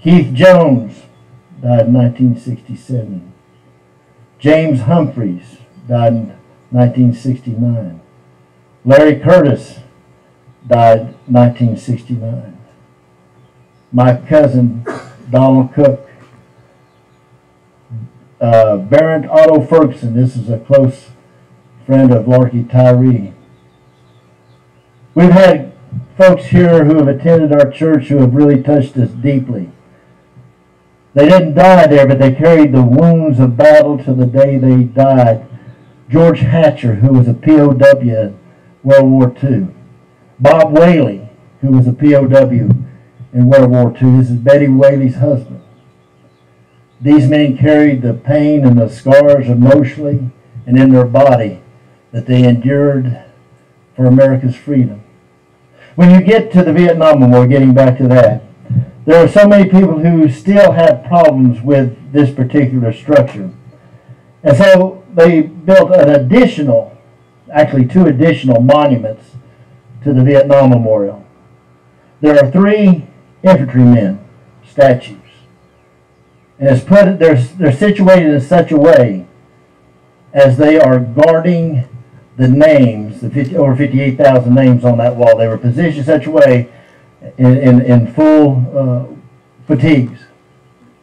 Keith 0.00 0.34
Jones 0.34 1.02
died 1.60 1.86
in 1.86 1.94
1967. 1.94 3.32
James 4.38 4.80
Humphreys 4.82 5.58
died 5.88 6.12
in 6.12 6.28
1969. 6.70 8.00
Larry 8.84 9.18
Curtis 9.18 9.80
died 10.66 11.14
1969. 11.26 12.58
My 13.92 14.16
cousin 14.16 14.84
Donald 15.30 15.72
Cook 15.72 16.08
uh, 18.40 18.76
Otto 19.30 19.64
Ferguson. 19.64 20.14
This 20.14 20.36
is 20.36 20.50
a 20.50 20.58
close 20.58 21.10
friend 21.86 22.12
of 22.12 22.28
Larky 22.28 22.64
Tyree. 22.64 23.32
We've 25.14 25.30
had 25.30 25.73
folks 26.16 26.46
here 26.46 26.84
who 26.84 26.96
have 26.96 27.08
attended 27.08 27.52
our 27.52 27.70
church 27.70 28.08
who 28.08 28.18
have 28.18 28.34
really 28.34 28.62
touched 28.62 28.96
us 28.96 29.10
deeply. 29.10 29.70
They 31.14 31.28
didn't 31.28 31.54
die 31.54 31.86
there, 31.86 32.06
but 32.06 32.18
they 32.18 32.32
carried 32.32 32.72
the 32.72 32.82
wounds 32.82 33.38
of 33.38 33.56
battle 33.56 33.98
to 34.04 34.12
the 34.12 34.26
day 34.26 34.58
they 34.58 34.82
died. 34.82 35.46
George 36.08 36.40
Hatcher, 36.40 36.96
who 36.96 37.12
was 37.12 37.28
a 37.28 37.34
POW 37.34 37.70
in 37.70 38.38
World 38.82 39.10
War 39.10 39.34
II. 39.42 39.68
Bob 40.40 40.76
Whaley, 40.76 41.28
who 41.60 41.70
was 41.70 41.86
a 41.86 41.92
POW 41.92 42.68
in 43.32 43.48
World 43.48 43.70
War 43.70 43.90
II. 43.90 44.18
This 44.18 44.30
is 44.30 44.36
Betty 44.36 44.68
Whaley's 44.68 45.16
husband. 45.16 45.62
These 47.00 47.28
men 47.28 47.56
carried 47.56 48.02
the 48.02 48.14
pain 48.14 48.64
and 48.64 48.78
the 48.78 48.88
scars 48.88 49.48
emotionally 49.48 50.30
and 50.66 50.78
in 50.78 50.90
their 50.90 51.04
body 51.04 51.62
that 52.10 52.26
they 52.26 52.44
endured 52.44 53.24
for 53.94 54.06
America's 54.06 54.56
freedom. 54.56 55.03
When 55.96 56.10
you 56.10 56.20
get 56.20 56.50
to 56.52 56.64
the 56.64 56.72
Vietnam 56.72 57.20
Memorial, 57.20 57.48
getting 57.48 57.72
back 57.72 57.98
to 57.98 58.08
that, 58.08 58.42
there 59.04 59.24
are 59.24 59.28
so 59.28 59.46
many 59.46 59.70
people 59.70 60.00
who 60.00 60.28
still 60.28 60.72
have 60.72 61.04
problems 61.04 61.60
with 61.60 62.12
this 62.12 62.34
particular 62.34 62.92
structure. 62.92 63.50
And 64.42 64.56
so 64.56 65.04
they 65.14 65.42
built 65.42 65.92
an 65.92 66.10
additional, 66.10 66.96
actually 67.52 67.86
two 67.86 68.06
additional 68.06 68.60
monuments 68.60 69.32
to 70.02 70.12
the 70.12 70.24
Vietnam 70.24 70.70
Memorial. 70.70 71.24
There 72.20 72.42
are 72.42 72.50
three 72.50 73.06
infantrymen 73.42 74.24
statues. 74.68 75.18
And 76.58 76.70
it's 76.70 76.84
put, 76.84 77.18
they're, 77.18 77.36
they're 77.36 77.72
situated 77.72 78.34
in 78.34 78.40
such 78.40 78.72
a 78.72 78.76
way 78.76 79.26
as 80.32 80.56
they 80.56 80.80
are 80.80 80.98
guarding 80.98 81.84
the 82.36 82.48
names, 82.48 83.20
the 83.20 83.30
50, 83.30 83.56
over 83.56 83.76
58,000 83.76 84.54
names 84.54 84.84
on 84.84 84.98
that 84.98 85.14
wall. 85.16 85.36
They 85.36 85.46
were 85.46 85.58
positioned 85.58 86.04
such 86.04 86.26
a 86.26 86.30
way 86.30 86.72
in, 87.38 87.56
in, 87.56 87.80
in 87.82 88.12
full 88.12 88.66
uh, 88.76 89.06
fatigues 89.66 90.20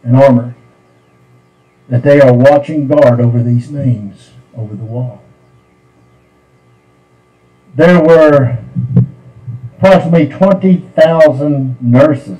and 0.03 0.15
armor 0.15 0.55
that 1.89 2.03
they 2.03 2.21
are 2.21 2.33
watching 2.33 2.87
guard 2.87 3.19
over 3.19 3.41
these 3.43 3.69
names 3.69 4.31
over 4.55 4.75
the 4.75 4.83
wall. 4.83 5.21
There 7.75 8.01
were 8.01 8.59
approximately 9.77 10.27
20,000 10.27 11.81
nurses 11.81 12.39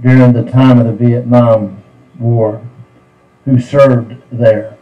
during 0.00 0.32
the 0.32 0.50
time 0.50 0.78
of 0.78 0.86
the 0.86 0.92
Vietnam 0.92 1.82
War 2.18 2.66
who 3.44 3.60
served 3.60 4.22
there. 4.32 4.73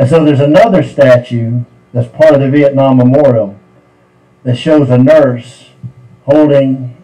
And 0.00 0.08
so 0.08 0.24
there's 0.24 0.40
another 0.40 0.82
statue 0.82 1.64
that's 1.92 2.08
part 2.08 2.32
of 2.32 2.40
the 2.40 2.48
Vietnam 2.48 2.96
Memorial 2.96 3.60
that 4.44 4.56
shows 4.56 4.88
a 4.88 4.96
nurse 4.96 5.68
holding 6.24 6.96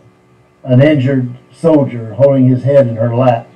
an 0.64 0.80
injured 0.80 1.36
soldier, 1.52 2.14
holding 2.14 2.48
his 2.48 2.64
head 2.64 2.88
in 2.88 2.96
her 2.96 3.14
lap. 3.14 3.50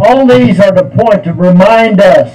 All 0.00 0.26
these 0.26 0.58
are 0.60 0.72
to 0.72 0.84
point 0.96 1.24
to 1.24 1.34
remind 1.34 2.00
us, 2.00 2.34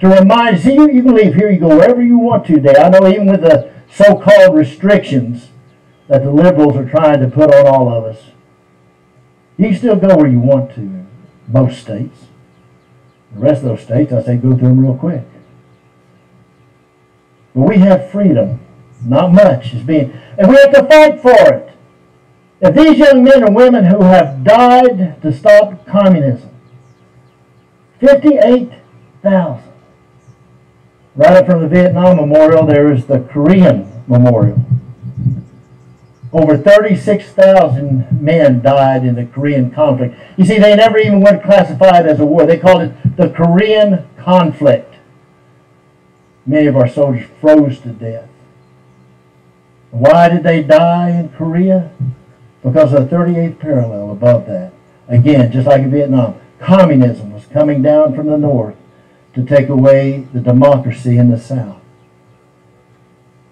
to 0.00 0.08
remind, 0.08 0.58
see, 0.58 0.74
you, 0.74 0.90
you 0.90 1.04
can 1.04 1.14
leave 1.14 1.36
here, 1.36 1.48
you 1.48 1.60
go 1.60 1.68
wherever 1.68 2.02
you 2.02 2.18
want 2.18 2.46
to 2.46 2.56
today. 2.56 2.74
I 2.76 2.88
know 2.88 3.06
even 3.06 3.26
with 3.26 3.42
the 3.42 3.72
so-called 3.88 4.56
restrictions, 4.56 5.50
that 6.08 6.24
the 6.24 6.32
liberals 6.32 6.74
are 6.74 6.90
trying 6.90 7.20
to 7.20 7.28
put 7.28 7.54
on 7.54 7.68
all 7.68 7.94
of 7.94 8.02
us. 8.06 8.24
You 9.56 9.72
still 9.72 9.94
go 9.94 10.16
where 10.16 10.26
you 10.26 10.40
want 10.40 10.74
to 10.74 10.80
in 10.80 11.06
most 11.46 11.78
states. 11.82 12.27
The 13.32 13.40
rest 13.40 13.62
of 13.62 13.68
those 13.68 13.82
states, 13.82 14.12
I 14.12 14.22
say 14.22 14.36
go 14.36 14.56
through 14.56 14.68
them 14.68 14.80
real 14.80 14.96
quick. 14.96 15.22
But 17.54 17.62
we 17.62 17.78
have 17.78 18.10
freedom. 18.10 18.60
Not 19.04 19.32
much 19.32 19.74
is 19.74 19.82
being, 19.82 20.18
and 20.36 20.48
we 20.48 20.56
have 20.56 20.72
to 20.72 20.84
fight 20.86 21.20
for 21.20 21.54
it. 21.54 21.72
If 22.60 22.74
these 22.74 22.98
young 22.98 23.22
men 23.22 23.44
and 23.44 23.54
women 23.54 23.84
who 23.84 24.02
have 24.02 24.42
died 24.42 25.22
to 25.22 25.32
stop 25.32 25.86
communism, 25.86 26.50
58,000. 28.00 29.62
Right 31.14 31.36
up 31.36 31.46
from 31.46 31.62
the 31.62 31.68
Vietnam 31.68 32.16
Memorial, 32.16 32.66
there 32.66 32.92
is 32.92 33.06
the 33.06 33.20
Korean 33.20 34.02
Memorial. 34.08 34.64
Over 36.38 36.56
36,000 36.56 38.22
men 38.22 38.62
died 38.62 39.04
in 39.04 39.16
the 39.16 39.26
Korean 39.26 39.72
conflict. 39.72 40.14
You 40.36 40.44
see, 40.44 40.60
they 40.60 40.76
never 40.76 40.96
even 40.96 41.20
went 41.20 41.42
classified 41.42 42.06
as 42.06 42.20
a 42.20 42.24
war. 42.24 42.46
They 42.46 42.58
called 42.58 42.82
it 42.82 43.16
the 43.16 43.28
Korean 43.28 44.08
conflict. 44.16 44.94
Many 46.46 46.68
of 46.68 46.76
our 46.76 46.88
soldiers 46.88 47.28
froze 47.40 47.80
to 47.80 47.88
death. 47.88 48.28
Why 49.90 50.28
did 50.28 50.44
they 50.44 50.62
die 50.62 51.10
in 51.10 51.30
Korea? 51.30 51.90
Because 52.62 52.92
of 52.92 53.10
the 53.10 53.16
38th 53.16 53.58
parallel 53.58 54.12
above 54.12 54.46
that. 54.46 54.72
Again, 55.08 55.50
just 55.50 55.66
like 55.66 55.82
in 55.82 55.90
Vietnam, 55.90 56.40
communism 56.60 57.32
was 57.32 57.46
coming 57.46 57.82
down 57.82 58.14
from 58.14 58.28
the 58.28 58.38
north 58.38 58.76
to 59.34 59.44
take 59.44 59.68
away 59.68 60.28
the 60.32 60.40
democracy 60.40 61.18
in 61.18 61.32
the 61.32 61.38
south. 61.38 61.80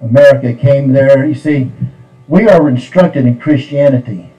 America 0.00 0.54
came 0.54 0.92
there. 0.92 1.26
You 1.26 1.34
see, 1.34 1.72
we 2.28 2.48
are 2.48 2.68
instructed 2.68 3.26
in 3.26 3.38
Christianity 3.38 4.30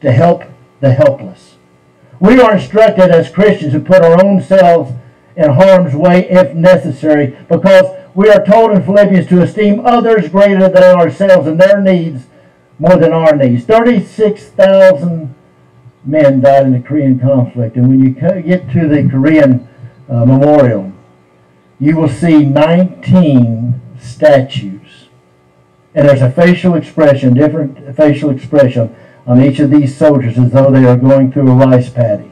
to 0.00 0.12
help 0.12 0.44
the 0.80 0.92
helpless. 0.92 1.56
We 2.20 2.40
are 2.40 2.56
instructed 2.56 3.10
as 3.10 3.30
Christians 3.30 3.72
to 3.72 3.80
put 3.80 4.02
our 4.02 4.24
own 4.24 4.40
selves 4.40 4.92
in 5.36 5.50
harm's 5.50 5.94
way 5.94 6.28
if 6.30 6.54
necessary 6.54 7.36
because 7.48 7.86
we 8.14 8.30
are 8.30 8.44
told 8.44 8.70
in 8.70 8.84
Philippians 8.84 9.26
to 9.28 9.42
esteem 9.42 9.84
others 9.84 10.28
greater 10.28 10.68
than 10.68 10.96
ourselves 10.96 11.48
and 11.48 11.60
their 11.60 11.80
needs 11.80 12.26
more 12.78 12.96
than 12.96 13.12
our 13.12 13.34
needs. 13.34 13.64
36,000 13.64 15.34
men 16.04 16.40
died 16.40 16.66
in 16.66 16.72
the 16.72 16.80
Korean 16.80 17.18
conflict. 17.18 17.76
And 17.76 17.88
when 17.88 18.00
you 18.00 18.10
get 18.10 18.70
to 18.72 18.88
the 18.88 19.08
Korean 19.10 19.68
uh, 20.08 20.24
memorial, 20.24 20.92
you 21.80 21.96
will 21.96 22.08
see 22.08 22.44
19 22.44 23.80
statues 23.98 24.83
and 25.94 26.08
there's 26.08 26.22
a 26.22 26.30
facial 26.30 26.74
expression, 26.74 27.34
different 27.34 27.96
facial 27.96 28.30
expression 28.30 28.94
on 29.26 29.42
each 29.42 29.60
of 29.60 29.70
these 29.70 29.96
soldiers 29.96 30.36
as 30.36 30.50
though 30.50 30.70
they 30.70 30.84
are 30.84 30.96
going 30.96 31.32
through 31.32 31.50
a 31.50 31.54
rice 31.54 31.88
paddy. 31.88 32.30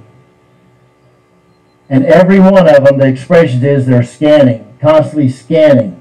And 1.89 2.05
every 2.05 2.41
one 2.41 2.67
of 2.67 2.85
them, 2.85 2.99
the 2.99 3.07
expression 3.07 3.65
is 3.65 3.87
they're 3.87 4.03
scanning, 4.03 4.77
constantly 4.81 5.29
scanning 5.29 6.01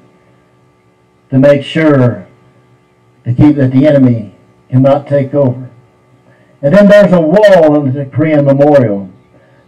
to 1.30 1.38
make 1.38 1.64
sure 1.64 2.28
to 3.26 3.34
keep 3.34 3.55
that 3.57 3.72
the 3.72 3.86
enemy 3.88 4.36
cannot 4.70 5.07
take 5.07 5.34
over. 5.34 5.70
And 6.62 6.74
then 6.74 6.88
there's 6.88 7.14
a 7.14 7.22
wall 7.22 7.76
on 7.76 7.93
the 7.93 8.05
Korean 8.05 8.45
memorial 8.45 9.09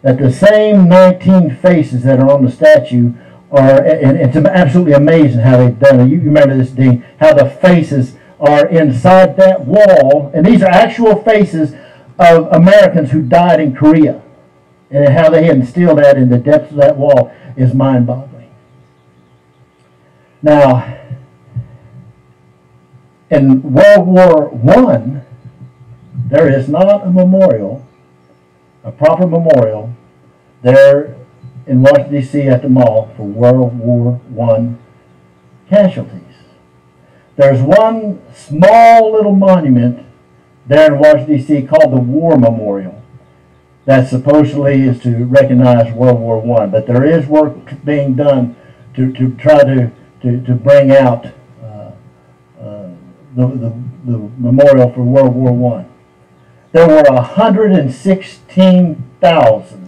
that 0.02 0.18
the 0.18 0.32
same 0.32 0.90
19 0.90 1.58
faces 1.58 2.04
that 2.04 2.20
are 2.20 2.30
on 2.30 2.44
the 2.44 2.52
statue 2.52 3.14
are, 3.54 3.84
and 3.84 4.18
it's 4.18 4.36
absolutely 4.36 4.94
amazing 4.94 5.40
how 5.40 5.58
they've 5.58 5.80
done 5.80 6.02
it. 6.02 6.10
You 6.10 6.20
remember 6.22 6.58
this, 6.58 6.72
Dean, 6.72 7.06
how 7.20 7.34
the 7.34 7.50
faces 7.50 8.16
are 8.40 8.68
inside 8.68 9.38
that 9.38 9.66
wall, 9.66 10.32
and 10.34 10.46
these 10.46 10.62
are 10.64 10.70
actual 10.70 11.22
faces 11.24 11.74
of 12.20 12.48
Americans 12.52 13.12
who 13.12 13.22
died 13.22 13.60
in 13.60 13.76
Korea. 13.76 14.22
And 14.90 15.14
how 15.14 15.30
they 15.30 15.50
instilled 15.50 16.00
that 16.00 16.18
in 16.18 16.30
the 16.30 16.38
depths 16.38 16.72
of 16.72 16.78
that 16.78 16.98
wall 16.98 17.34
is 17.56 17.74
mind-boggling. 17.74 18.52
Now, 20.42 21.00
in 23.30 23.64
World 23.64 24.08
War 24.08 24.50
One, 24.50 25.24
there 26.28 26.48
is 26.48 26.68
not 26.68 27.08
a 27.08 27.10
memorial, 27.10 27.86
a 28.84 28.92
proper 28.92 29.26
memorial, 29.26 29.94
there 30.62 31.16
in 31.66 31.82
Washington 31.82 32.12
D.C. 32.12 32.42
at 32.44 32.62
the 32.62 32.70
mall 32.70 33.12
for 33.16 33.24
World 33.24 33.80
War 33.80 34.22
One 34.30 34.80
casualties. 35.70 36.20
There's 37.36 37.62
one 37.62 38.22
small 38.34 39.12
little 39.12 39.36
monument 39.36 40.06
there 40.68 40.94
in 40.94 41.00
Washington 41.00 41.38
D.C. 41.38 41.64
called 41.64 41.94
the 41.94 42.02
War 42.02 42.38
Memorial 42.38 43.04
that 43.86 44.08
supposedly 44.08 44.82
is 44.82 45.02
to 45.02 45.26
recognize 45.26 45.94
World 45.94 46.20
War 46.20 46.42
One, 46.42 46.72
but 46.72 46.88
there 46.88 47.04
is 47.04 47.28
work 47.28 47.84
being 47.84 48.16
done 48.16 48.56
to, 48.96 49.12
to 49.14 49.36
try 49.36 49.62
to, 49.64 49.92
to, 50.22 50.42
to 50.46 50.56
bring 50.56 50.92
out 50.92 51.26
uh, 51.62 51.92
uh, 52.62 52.90
the, 53.36 53.48
the, 53.48 53.74
the 54.06 54.18
memorial 54.38 54.90
for 54.94 55.04
World 55.04 55.36
War 55.36 55.52
One. 55.52 55.86
There 56.72 56.88
were 56.88 57.04
116,000 57.04 59.83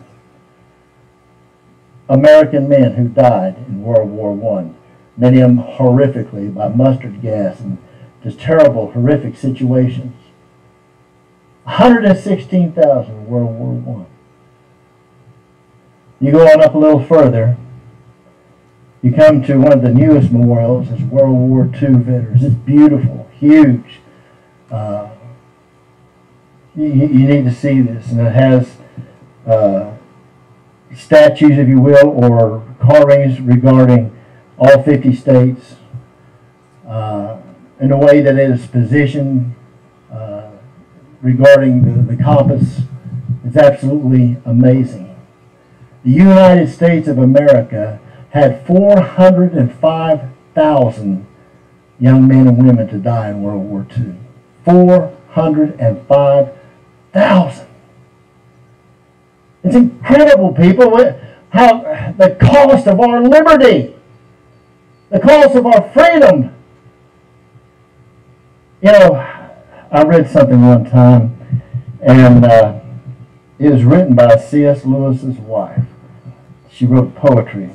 American 2.07 2.69
men 2.69 2.93
who 2.93 3.07
died 3.07 3.57
in 3.67 3.83
World 3.83 4.09
War 4.09 4.33
One, 4.33 4.75
many 5.17 5.39
of 5.39 5.49
them 5.49 5.63
horrifically 5.63 6.53
by 6.53 6.67
mustard 6.69 7.21
gas 7.21 7.59
and 7.59 7.77
just 8.23 8.39
terrible, 8.39 8.91
horrific 8.91 9.37
situations. 9.37 10.15
116,000 11.63 13.11
in 13.11 13.25
World 13.27 13.55
War 13.55 13.73
One. 13.73 14.05
You 16.19 16.31
go 16.31 16.47
on 16.47 16.61
up 16.61 16.75
a 16.75 16.77
little 16.77 17.03
further, 17.03 17.57
you 19.01 19.11
come 19.11 19.43
to 19.43 19.57
one 19.57 19.73
of 19.73 19.81
the 19.83 19.93
newest 19.93 20.31
memorials, 20.31 20.89
it's 20.89 21.01
World 21.03 21.37
War 21.37 21.65
II 21.65 21.99
veterans. 21.99 22.43
It's 22.43 22.55
beautiful, 22.55 23.29
huge. 23.39 23.99
Uh, 24.71 25.09
you, 26.75 26.87
you, 26.87 27.27
need 27.27 27.45
to 27.45 27.53
see 27.53 27.81
this, 27.81 28.11
and 28.11 28.19
it 28.19 28.33
has 28.33 28.77
uh, 29.45 29.94
statues, 30.93 31.57
if 31.57 31.67
you 31.67 31.79
will, 31.79 32.07
or 32.07 32.63
carvings 32.79 33.41
regarding 33.41 34.15
all 34.57 34.83
50 34.83 35.13
states 35.15 35.77
uh, 36.87 37.37
in 37.79 37.91
a 37.91 37.97
way 37.97 38.21
that 38.21 38.37
it 38.37 38.51
is 38.51 38.67
positioned 38.67 39.55
uh, 40.11 40.51
regarding 41.21 41.81
the, 41.81 41.93
the 42.15 42.21
compass. 42.21 42.81
It's 43.43 43.57
absolutely 43.57 44.37
amazing. 44.45 45.15
The 46.03 46.11
United 46.11 46.69
States 46.69 47.07
of 47.07 47.17
America 47.17 47.99
had 48.29 48.63
405,000 48.67 51.25
young 51.99 52.27
men 52.27 52.47
and 52.47 52.57
women 52.57 52.87
to 52.87 52.97
die 52.97 53.29
in 53.29 53.41
World 53.41 53.63
War 53.63 53.87
II. 53.97 54.15
405,000. 54.65 57.64
It's 59.65 59.75
incredible, 59.75 60.53
people, 60.53 60.97
how 61.49 62.13
the 62.17 62.37
cost 62.39 62.87
of 62.87 62.99
our 62.99 63.21
liberty, 63.21 63.95
the 65.09 65.19
cost 65.19 65.55
of 65.55 65.65
our 65.65 65.91
freedom. 65.91 66.55
You 68.81 68.91
know, 68.91 69.13
I 69.91 70.03
read 70.03 70.29
something 70.29 70.61
one 70.61 70.89
time, 70.89 71.61
and 72.01 72.45
uh, 72.45 72.79
it 73.59 73.71
was 73.71 73.83
written 73.83 74.15
by 74.15 74.37
C.S. 74.37 74.85
Lewis's 74.85 75.37
wife. 75.39 75.83
She 76.71 76.85
wrote 76.85 77.15
poetry 77.15 77.71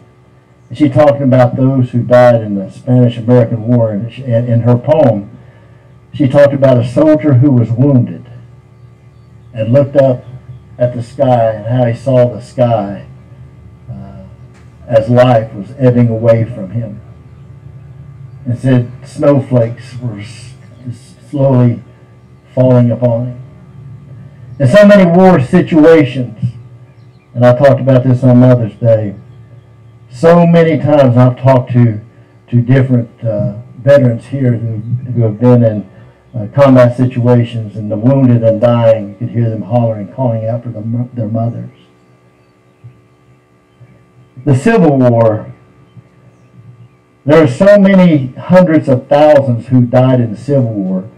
she 0.73 0.89
talked 0.89 1.21
about 1.21 1.57
those 1.57 1.91
who 1.91 2.03
died 2.03 2.43
in 2.43 2.55
the 2.55 2.71
Spanish-American 2.71 3.67
War, 3.67 3.91
and 3.91 4.09
in 4.25 4.61
her 4.61 4.77
poem, 4.77 5.37
she 6.15 6.29
talked 6.29 6.55
about 6.55 6.79
a 6.79 6.87
soldier 6.87 7.35
who 7.35 7.51
was 7.51 7.71
wounded 7.71 8.25
and 9.53 9.73
looked 9.73 9.97
up 9.97 10.25
at 10.81 10.95
the 10.95 11.03
sky 11.03 11.53
and 11.53 11.67
how 11.67 11.85
he 11.85 11.95
saw 11.95 12.27
the 12.33 12.41
sky 12.41 13.07
uh, 13.91 14.25
as 14.89 15.11
life 15.11 15.53
was 15.53 15.73
ebbing 15.79 16.09
away 16.09 16.45
from 16.45 16.71
him. 16.71 17.01
And 18.47 18.59
said 18.59 18.91
snowflakes 19.05 19.99
were 19.99 20.25
slowly 21.29 21.85
falling 22.55 22.91
upon 22.91 23.27
him. 23.27 23.43
In 24.59 24.69
so 24.69 24.87
many 24.87 25.09
war 25.11 25.39
situations, 25.39 26.55
and 27.35 27.45
I 27.45 27.57
talked 27.57 27.81
about 27.81 28.03
this 28.03 28.25
on 28.25 28.41
Mother's 28.41 28.75
Day, 28.77 29.15
so 30.11 30.47
many 30.47 30.79
times 30.79 31.17
I've 31.17 31.39
talked 31.39 31.73
to 31.73 32.01
to 32.49 32.61
different 32.61 33.09
uh, 33.23 33.59
veterans 33.79 34.27
here 34.27 34.55
who, 34.55 34.79
who 35.13 35.23
have 35.23 35.39
been 35.39 35.63
in 35.63 35.90
uh, 36.35 36.47
combat 36.55 36.97
situations 36.97 37.77
and 37.77 37.91
the 37.91 37.97
wounded 37.97 38.43
and 38.43 38.61
dying. 38.61 39.11
You 39.11 39.15
could 39.17 39.31
hear 39.31 39.51
them 39.51 39.63
hollering, 39.63 40.13
calling 40.13 40.47
out 40.47 40.63
for 40.63 40.69
the, 40.71 41.09
their 41.13 41.29
mothers. 41.29 41.71
The 44.45 44.57
Civil 44.57 44.97
War, 44.99 45.53
there 47.27 47.45
are 47.45 47.49
so 47.49 47.79
many 47.79 48.29
hundreds 48.29 48.89
of 48.89 49.09
thousands 49.09 49.67
who 49.67 49.83
died 49.83 50.21
in 50.21 50.31
the 50.31 50.39
Civil 50.39 50.73
War 50.73 51.11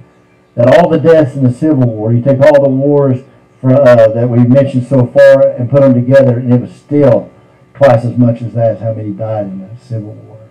that 0.55 0.67
all 0.67 0.89
the 0.89 0.99
deaths 0.99 1.37
in 1.37 1.45
the 1.45 1.53
Civil 1.53 1.87
War, 1.87 2.13
you 2.13 2.23
take 2.23 2.41
all 2.41 2.63
the 2.63 2.69
wars 2.69 3.21
for, 3.61 3.73
uh, 3.73 4.09
that 4.09 4.29
we've 4.29 4.49
mentioned 4.49 4.87
so 4.87 5.07
far 5.07 5.49
and 5.49 5.71
put 5.71 5.83
them 5.83 5.95
together, 5.95 6.39
and 6.39 6.53
it 6.53 6.61
was 6.61 6.73
still 6.73 7.31
twice 7.75 8.05
as 8.05 8.19
much 8.19 8.43
as 8.43 8.53
that, 8.55 8.81
how 8.81 8.93
many 8.93 9.11
died 9.11 9.47
in 9.47 9.61
the 9.61 9.77
Civil 9.81 10.13
War. 10.13 10.49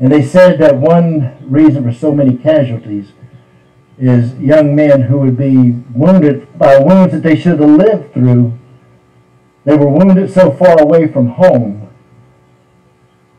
And 0.00 0.10
they 0.10 0.22
said 0.22 0.58
that 0.58 0.76
one 0.76 1.36
reason 1.40 1.84
for 1.84 1.92
so 1.92 2.12
many 2.12 2.36
casualties 2.36 3.12
is 3.98 4.34
young 4.38 4.74
men 4.74 5.02
who 5.02 5.18
would 5.18 5.36
be 5.36 5.72
wounded 5.94 6.58
by 6.58 6.78
wounds 6.78 7.12
that 7.12 7.22
they 7.22 7.36
should 7.36 7.60
have 7.60 7.70
lived 7.70 8.12
through. 8.12 8.58
They 9.64 9.76
were 9.76 9.88
wounded 9.88 10.32
so 10.32 10.50
far 10.50 10.80
away 10.80 11.06
from 11.06 11.28
home. 11.28 11.88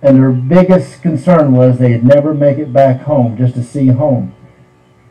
And 0.02 0.18
their 0.18 0.32
biggest 0.32 1.02
concern 1.02 1.54
was 1.54 1.78
they'd 1.78 2.04
never 2.04 2.34
make 2.34 2.58
it 2.58 2.72
back 2.72 3.02
home 3.02 3.38
just 3.38 3.56
to 3.56 3.64
see 3.64 3.88
home. 3.88 4.34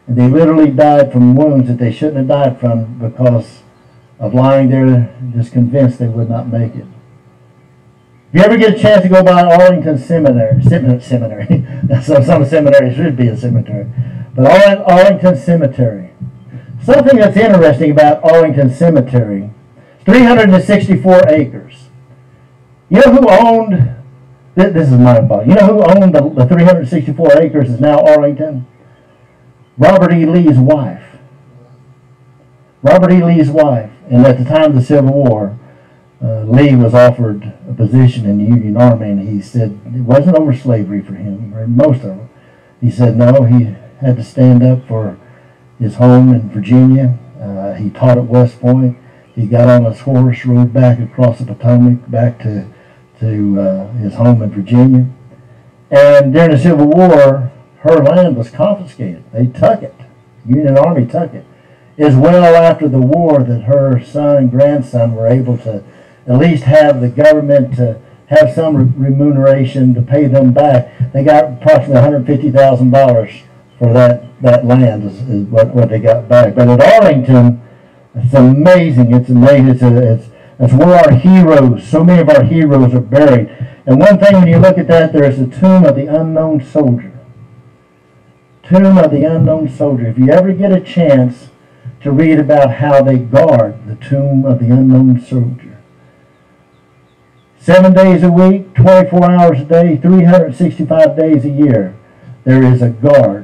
And 0.07 0.17
they 0.17 0.29
literally 0.29 0.71
died 0.71 1.13
from 1.13 1.35
wounds 1.35 1.69
that 1.69 1.79
they 1.79 1.93
shouldn't 1.93 2.17
have 2.17 2.29
died 2.29 2.61
from 2.61 2.99
because 2.99 3.63
of 4.19 4.35
lying 4.35 4.71
there 4.71 5.15
just 5.35 5.53
convinced 5.53 5.99
they 5.99 6.09
would 6.09 6.31
not 6.31 6.49
make 6.49 6.75
it. 6.75 6.87
If 8.33 8.41
you 8.41 8.41
ever 8.41 8.57
get 8.57 8.75
a 8.75 8.79
chance 8.79 9.03
to 9.03 9.09
go 9.09 9.23
by 9.23 9.43
Arlington 9.43 9.99
Seminary, 9.99 10.63
Seminary, 10.63 11.67
some, 12.03 12.25
some 12.25 12.45
seminaries 12.45 12.97
should 12.97 13.17
be 13.17 13.29
a 13.29 13.37
cemetery, 13.37 13.87
but 14.35 14.83
Arlington 14.91 15.37
Cemetery. 15.37 16.11
Something 16.83 17.19
that's 17.19 17.37
interesting 17.37 17.93
about 17.93 18.23
Arlington 18.25 18.73
Cemetery, 18.73 19.51
364 20.05 21.29
acres. 21.29 21.89
You 22.91 23.01
know 23.01 23.13
who 23.13 23.29
owned, 23.29 23.97
this 24.55 24.89
is 24.89 24.99
my 24.99 25.21
boggling 25.21 25.51
you 25.51 25.55
know 25.57 25.67
who 25.67 25.83
owned 25.83 26.15
the, 26.15 26.29
the 26.29 26.47
364 26.47 27.41
acres 27.41 27.71
is 27.71 27.81
now 27.81 28.05
Arlington? 28.05 28.67
Robert 29.79 30.13
E. 30.13 30.27
Lee's 30.27 30.59
wife. 30.59 31.03
Robert 32.83 33.13
E. 33.13 33.25
Lee's 33.25 33.51
wife. 33.51 33.91
And 34.11 34.27
at 34.27 34.39
the 34.39 34.45
time 34.45 34.65
of 34.65 34.75
the 34.75 34.83
Civil 34.83 35.15
War, 35.15 35.59
uh, 36.23 36.45
Lee 36.45 36.77
was 36.77 36.95
offered 36.95 37.53
a 37.69 37.73
position 37.73 38.27
in 38.27 38.39
the 38.39 38.45
Union 38.45 38.77
Army, 38.77 39.11
and 39.11 39.29
he 39.29 39.41
said 39.41 39.81
it 39.87 40.03
wasn't 40.03 40.37
over 40.37 40.55
slavery 40.55 41.03
for 41.03 41.15
him, 41.15 41.55
or 41.55 41.67
most 41.67 42.03
of 42.03 42.19
it. 42.19 42.29
He 42.81 42.91
said 42.91 43.17
no, 43.17 43.45
he 43.45 43.75
had 44.05 44.17
to 44.17 44.25
stand 44.25 44.63
up 44.63 44.87
for 44.87 45.19
his 45.79 45.97
home 45.97 46.33
in 46.33 46.51
Virginia. 46.51 47.19
Uh, 47.41 47.75
he 47.75 47.91
taught 47.91 48.19
at 48.19 48.27
West 48.27 48.61
Point. 48.61 48.99
He 49.35 49.47
got 49.47 49.69
on 49.69 49.91
his 49.91 50.01
horse, 50.01 50.45
rode 50.45 50.73
back 50.73 51.01
across 51.01 51.39
the 51.39 51.47
Potomac 51.47 52.11
back 52.11 52.39
to 52.41 52.69
to 53.21 53.61
uh, 53.61 53.93
his 53.93 54.15
home 54.15 54.43
in 54.43 54.51
Virginia. 54.51 55.07
And 55.91 56.33
during 56.33 56.51
the 56.51 56.59
Civil 56.59 56.87
War, 56.87 57.53
her 57.79 58.03
land 58.03 58.37
was 58.37 58.51
confiscated. 58.51 59.25
They 59.33 59.47
took 59.47 59.83
it. 59.83 59.95
Union 60.45 60.77
Army 60.77 61.07
took 61.07 61.33
it. 61.33 61.47
It 61.97 62.05
was 62.07 62.17
well 62.17 62.57
after 62.57 62.89
the 62.89 63.01
war 63.01 63.43
that 63.43 63.63
her 63.63 64.05
son 64.05 64.37
and 64.37 64.51
grandson 64.51 65.15
were 65.15 65.29
able 65.29 65.57
to 65.59 65.85
at 66.27 66.39
least 66.39 66.65
have 66.65 67.01
the 67.01 67.09
government 67.09 67.77
to 67.77 68.01
have 68.27 68.53
some 68.53 68.77
remuneration 68.97 69.95
to 69.95 70.03
pay 70.03 70.27
them 70.27 70.53
back. 70.53 71.13
They 71.13 71.23
got 71.23 71.45
approximately 71.45 71.95
$150,000 72.27 73.43
for 73.85 73.93
that, 73.93 74.43
that 74.43 74.67
land 74.67 75.05
is, 75.05 75.21
is 75.29 75.47
what, 75.47 75.75
what 75.75 75.89
they 75.89 75.99
got 75.99 76.29
back. 76.29 76.55
But 76.55 76.69
at 76.69 76.81
Arlington, 76.81 77.63
it's 78.15 78.35
amazing. 78.35 79.15
It's 79.15 79.29
amazing. 79.29 79.69
It's, 79.69 79.83
it's, 79.83 80.35
it's 80.59 80.73
where 80.73 80.99
our 80.99 81.13
heroes, 81.13 81.87
so 81.87 82.05
many 82.05 82.23
of 82.23 82.29
our 82.29 82.45
heroes 82.45 82.95
are 82.95 83.01
buried. 83.01 83.49
And 83.87 83.99
one 83.99 84.19
thing 84.19 84.35
when 84.35 84.49
you 84.49 84.59
look 84.59 84.79
at 84.79 84.89
that, 84.89 85.13
there's 85.13 85.39
the 85.39 85.47
tomb 85.47 85.85
of 85.85 85.97
the 85.97 86.07
unknown 86.07 86.65
soldier. 86.65 87.13
Tomb 88.63 88.97
of 88.97 89.11
the 89.11 89.25
unknown 89.25 89.69
soldier. 89.69 90.07
If 90.07 90.19
you 90.19 90.31
ever 90.31 90.53
get 90.53 90.73
a 90.73 90.81
chance 90.81 91.49
to 92.01 92.11
read 92.11 92.39
about 92.39 92.75
how 92.75 93.03
they 93.03 93.19
guard 93.19 93.87
the 93.87 93.97
tomb 93.97 94.47
of 94.47 94.59
the 94.61 94.67
unknown 94.67 95.21
soldier, 95.21 95.75
Seven 97.65 97.95
days 97.95 98.23
a 98.23 98.31
week, 98.31 98.75
24 98.75 99.31
hours 99.31 99.61
a 99.61 99.65
day, 99.65 99.97
365 99.97 101.17
days 101.17 101.47
a 101.47 101.49
year, 101.49 101.97
there 102.45 102.63
is 102.63 102.83
a 102.83 102.91
guard 102.91 103.44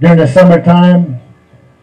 During 0.00 0.18
the 0.18 0.28
summertime, 0.28 1.20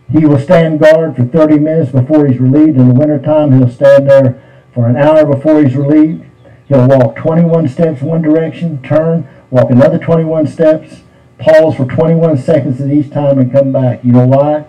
he 0.09 0.25
will 0.25 0.39
stand 0.39 0.79
guard 0.79 1.15
for 1.15 1.25
30 1.25 1.59
minutes 1.59 1.91
before 1.91 2.27
he's 2.27 2.39
relieved. 2.39 2.77
In 2.77 2.87
the 2.87 2.93
wintertime, 2.93 3.51
he'll 3.51 3.69
stand 3.69 4.09
there 4.09 4.41
for 4.73 4.87
an 4.87 4.95
hour 4.95 5.25
before 5.25 5.61
he's 5.61 5.75
relieved. 5.75 6.23
He'll 6.67 6.87
walk 6.87 7.15
21 7.17 7.67
steps 7.67 8.01
one 8.01 8.21
direction, 8.21 8.81
turn, 8.81 9.27
walk 9.51 9.69
another 9.69 9.99
21 9.99 10.47
steps, 10.47 11.01
pause 11.37 11.75
for 11.75 11.85
21 11.85 12.37
seconds 12.37 12.81
at 12.81 12.89
each 12.89 13.11
time, 13.11 13.37
and 13.39 13.51
come 13.51 13.71
back. 13.71 14.03
You 14.03 14.13
know 14.13 14.25
why? 14.25 14.65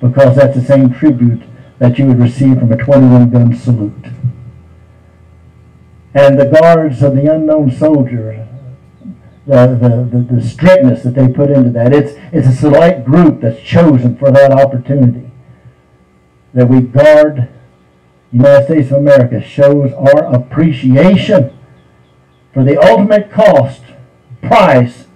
Because 0.00 0.36
that's 0.36 0.56
the 0.56 0.64
same 0.64 0.92
tribute 0.92 1.42
that 1.78 1.98
you 1.98 2.06
would 2.06 2.18
receive 2.18 2.58
from 2.58 2.72
a 2.72 2.76
21 2.76 3.30
gun 3.30 3.56
salute. 3.56 4.06
And 6.14 6.38
the 6.38 6.46
guards 6.46 7.02
of 7.02 7.14
the 7.14 7.32
unknown 7.32 7.70
soldier, 7.70 8.47
the, 9.48 10.08
the, 10.12 10.34
the, 10.34 10.42
strictness 10.42 11.02
that 11.02 11.14
they 11.14 11.26
put 11.26 11.50
into 11.50 11.70
that, 11.70 11.94
it's, 11.94 12.12
it's 12.32 12.46
a 12.46 12.52
select 12.52 13.06
group 13.06 13.40
that's 13.40 13.60
chosen 13.62 14.14
for 14.16 14.30
that 14.30 14.52
opportunity. 14.52 15.30
That 16.52 16.68
we 16.68 16.82
guard 16.82 17.48
United 18.30 18.66
States 18.66 18.90
of 18.90 18.98
America 18.98 19.40
shows 19.40 19.92
our 19.94 20.34
appreciation 20.34 21.58
for 22.52 22.62
the 22.62 22.78
ultimate 22.78 23.30
cost, 23.30 23.82
price 24.42 25.06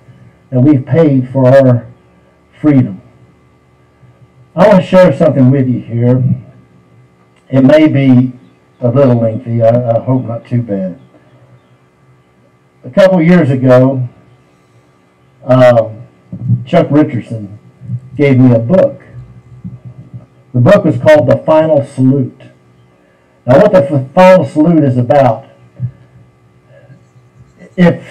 that 0.51 0.61
we've 0.61 0.87
paid 0.87 1.29
for 1.31 1.49
our 1.49 1.87
freedom. 2.59 3.03
I 4.57 4.67
want 4.67 4.83
to 4.83 4.87
share 4.87 5.17
something 5.17 5.51
with 5.51 5.69
you 5.69 5.81
here. 5.81 6.25
It 7.51 7.63
may 7.63 7.87
be 7.87 8.33
a 8.81 8.89
little 8.89 9.21
lengthy. 9.21 9.63
I, 9.63 9.97
I 9.97 10.03
hope 10.03 10.25
not 10.25 10.47
too 10.47 10.63
bad. 10.63 10.99
A 12.85 12.91
couple 12.91 13.21
years 13.21 13.51
ago, 13.51 14.09
uh, 15.45 15.91
Chuck 16.67 16.87
Richardson 16.91 17.59
gave 18.17 18.39
me 18.39 18.55
a 18.55 18.59
book. 18.59 19.01
The 20.53 20.61
book 20.61 20.85
was 20.85 20.99
called 20.99 21.29
The 21.29 21.39
Final 21.39 21.85
Salute. 21.85 22.43
Now, 23.47 23.59
what 23.59 23.73
the 23.73 24.09
final 24.15 24.45
salute 24.45 24.85
is 24.85 24.97
about, 24.97 25.47
if 27.77 28.07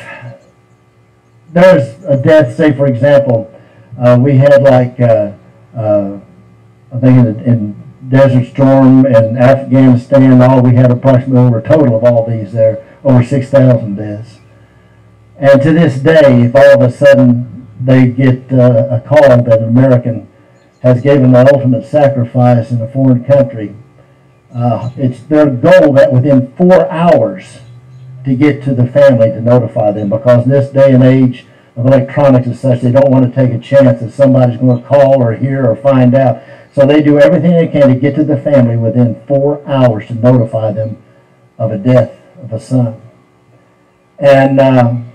there's 1.53 2.03
a 2.03 2.17
death, 2.21 2.55
say 2.55 2.73
for 2.73 2.88
example, 2.88 3.53
uh, 3.97 4.17
we 4.19 4.36
had 4.38 4.61
like, 4.61 4.99
uh, 4.99 5.32
uh, 5.75 6.19
I 6.93 6.99
think 6.99 7.17
in, 7.17 7.39
in, 7.41 7.82
Desert 8.09 8.45
Storm 8.47 9.05
and 9.05 9.38
Afghanistan, 9.38 10.41
all 10.41 10.61
we 10.61 10.75
had 10.75 10.91
approximately 10.91 11.38
over 11.38 11.59
a 11.59 11.63
total 11.63 11.95
of 11.95 12.03
all 12.03 12.27
these 12.27 12.51
there, 12.51 12.86
over 13.05 13.23
6,000 13.23 13.95
deaths. 13.95 14.40
And 15.41 15.59
to 15.63 15.73
this 15.73 15.99
day, 15.99 16.43
if 16.43 16.55
all 16.55 16.75
of 16.75 16.81
a 16.81 16.91
sudden 16.95 17.67
they 17.81 18.07
get 18.09 18.53
uh, 18.53 18.87
a 18.91 19.01
call 19.01 19.21
that 19.21 19.57
an 19.57 19.69
American 19.69 20.29
has 20.83 21.01
given 21.01 21.31
the 21.31 21.51
ultimate 21.51 21.83
sacrifice 21.83 22.69
in 22.69 22.79
a 22.79 22.87
foreign 22.87 23.25
country, 23.25 23.75
uh, 24.53 24.91
it's 24.97 25.21
their 25.23 25.47
goal 25.47 25.93
that 25.93 26.13
within 26.13 26.53
four 26.53 26.87
hours 26.91 27.57
to 28.23 28.35
get 28.35 28.63
to 28.65 28.75
the 28.75 28.85
family 28.85 29.29
to 29.29 29.41
notify 29.41 29.91
them 29.91 30.09
because 30.11 30.45
this 30.45 30.69
day 30.69 30.93
and 30.93 31.03
age 31.03 31.47
of 31.75 31.87
electronics 31.87 32.45
and 32.45 32.55
such, 32.55 32.81
they 32.81 32.91
don't 32.91 33.09
want 33.09 33.25
to 33.25 33.31
take 33.33 33.51
a 33.51 33.59
chance 33.59 33.99
that 33.99 34.11
somebody's 34.11 34.59
going 34.59 34.79
to 34.79 34.87
call 34.87 35.23
or 35.23 35.33
hear 35.33 35.65
or 35.65 35.75
find 35.75 36.13
out. 36.13 36.43
So 36.71 36.85
they 36.85 37.01
do 37.01 37.19
everything 37.19 37.53
they 37.53 37.67
can 37.67 37.87
to 37.87 37.95
get 37.95 38.13
to 38.13 38.23
the 38.23 38.37
family 38.37 38.77
within 38.77 39.19
four 39.25 39.67
hours 39.67 40.05
to 40.07 40.13
notify 40.13 40.71
them 40.71 41.01
of 41.57 41.71
a 41.71 41.79
death 41.79 42.15
of 42.43 42.53
a 42.53 42.59
son. 42.59 43.01
And 44.19 44.59
um, 44.59 45.11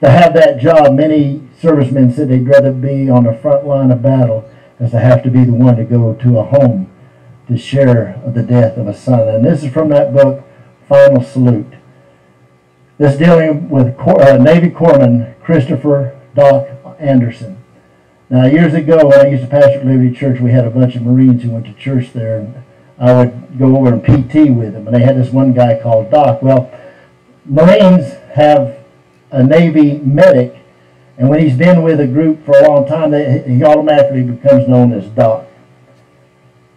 to 0.00 0.10
have 0.10 0.34
that 0.34 0.58
job, 0.58 0.94
many 0.94 1.48
servicemen 1.60 2.12
said 2.12 2.28
they'd 2.28 2.46
rather 2.46 2.72
be 2.72 3.08
on 3.08 3.24
the 3.24 3.32
front 3.34 3.66
line 3.66 3.90
of 3.90 4.02
battle 4.02 4.48
as 4.78 4.90
to 4.90 4.98
have 4.98 5.22
to 5.22 5.30
be 5.30 5.44
the 5.44 5.52
one 5.52 5.76
to 5.76 5.84
go 5.84 6.14
to 6.14 6.38
a 6.38 6.44
home 6.44 6.90
to 7.48 7.56
share 7.56 8.20
the 8.26 8.42
death 8.42 8.76
of 8.76 8.86
a 8.86 8.94
son. 8.94 9.28
And 9.28 9.44
this 9.44 9.62
is 9.62 9.72
from 9.72 9.88
that 9.90 10.12
book, 10.12 10.44
Final 10.88 11.22
Salute. 11.22 11.74
This 12.98 13.16
dealing 13.16 13.68
with 13.68 13.98
uh, 13.98 14.36
Navy 14.38 14.70
Corpsman 14.70 15.38
Christopher 15.40 16.18
Doc 16.34 16.68
Anderson. 16.98 17.62
Now, 18.28 18.46
years 18.46 18.74
ago, 18.74 19.06
when 19.06 19.20
I 19.20 19.28
used 19.28 19.44
to 19.44 19.48
pastor 19.48 19.84
Liberty 19.84 20.14
Church, 20.14 20.40
we 20.40 20.50
had 20.50 20.64
a 20.64 20.70
bunch 20.70 20.96
of 20.96 21.02
Marines 21.02 21.42
who 21.42 21.50
went 21.50 21.66
to 21.66 21.74
church 21.74 22.12
there, 22.12 22.38
and 22.38 22.64
I 22.98 23.12
would 23.12 23.58
go 23.58 23.76
over 23.76 23.92
and 23.92 24.02
PT 24.02 24.50
with 24.50 24.72
them. 24.72 24.88
And 24.88 24.96
they 24.96 25.02
had 25.02 25.16
this 25.16 25.30
one 25.30 25.52
guy 25.52 25.78
called 25.80 26.10
Doc. 26.10 26.42
Well, 26.42 26.70
Marines 27.44 28.14
have 28.34 28.75
a 29.30 29.42
Navy 29.42 29.98
medic, 29.98 30.56
and 31.18 31.28
when 31.28 31.40
he's 31.40 31.56
been 31.56 31.82
with 31.82 32.00
a 32.00 32.06
group 32.06 32.44
for 32.44 32.56
a 32.56 32.68
long 32.68 32.86
time, 32.86 33.10
they, 33.10 33.42
he 33.46 33.64
automatically 33.64 34.22
becomes 34.22 34.68
known 34.68 34.92
as 34.92 35.06
Doc. 35.08 35.46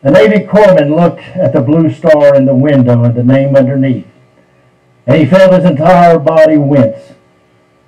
The 0.02 0.12
Navy 0.12 0.45
corpsman 0.45 0.95
looked 0.95 1.22
at 1.36 1.54
the 1.54 1.62
blue 1.62 1.91
star 1.91 2.36
in 2.36 2.45
the 2.45 2.56
window 2.56 3.04
and 3.04 3.16
the 3.16 3.24
name 3.24 3.56
underneath, 3.56 4.08
and 5.06 5.18
he 5.18 5.26
felt 5.26 5.54
his 5.54 5.66
entire 5.66 6.18
body 6.20 6.58
wince 6.58 7.14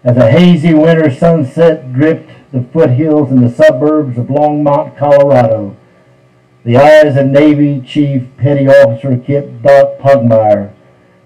as 0.04 0.18
a 0.18 0.32
hazy 0.32 0.74
winter 0.74 1.14
sunset 1.14 1.94
dripped 1.94 2.30
the 2.52 2.64
foothills 2.74 3.32
and 3.32 3.44
the 3.44 3.50
suburbs 3.50 4.18
of 4.18 4.26
Longmont, 4.28 4.98
Colorado. 4.98 5.78
The 6.64 6.78
eyes 6.78 7.16
of 7.16 7.28
Navy 7.28 7.82
Chief 7.82 8.24
Petty 8.38 8.68
Officer 8.68 9.18
Kip 9.18 9.62
Doc 9.62 10.00
Pugmire, 10.00 10.74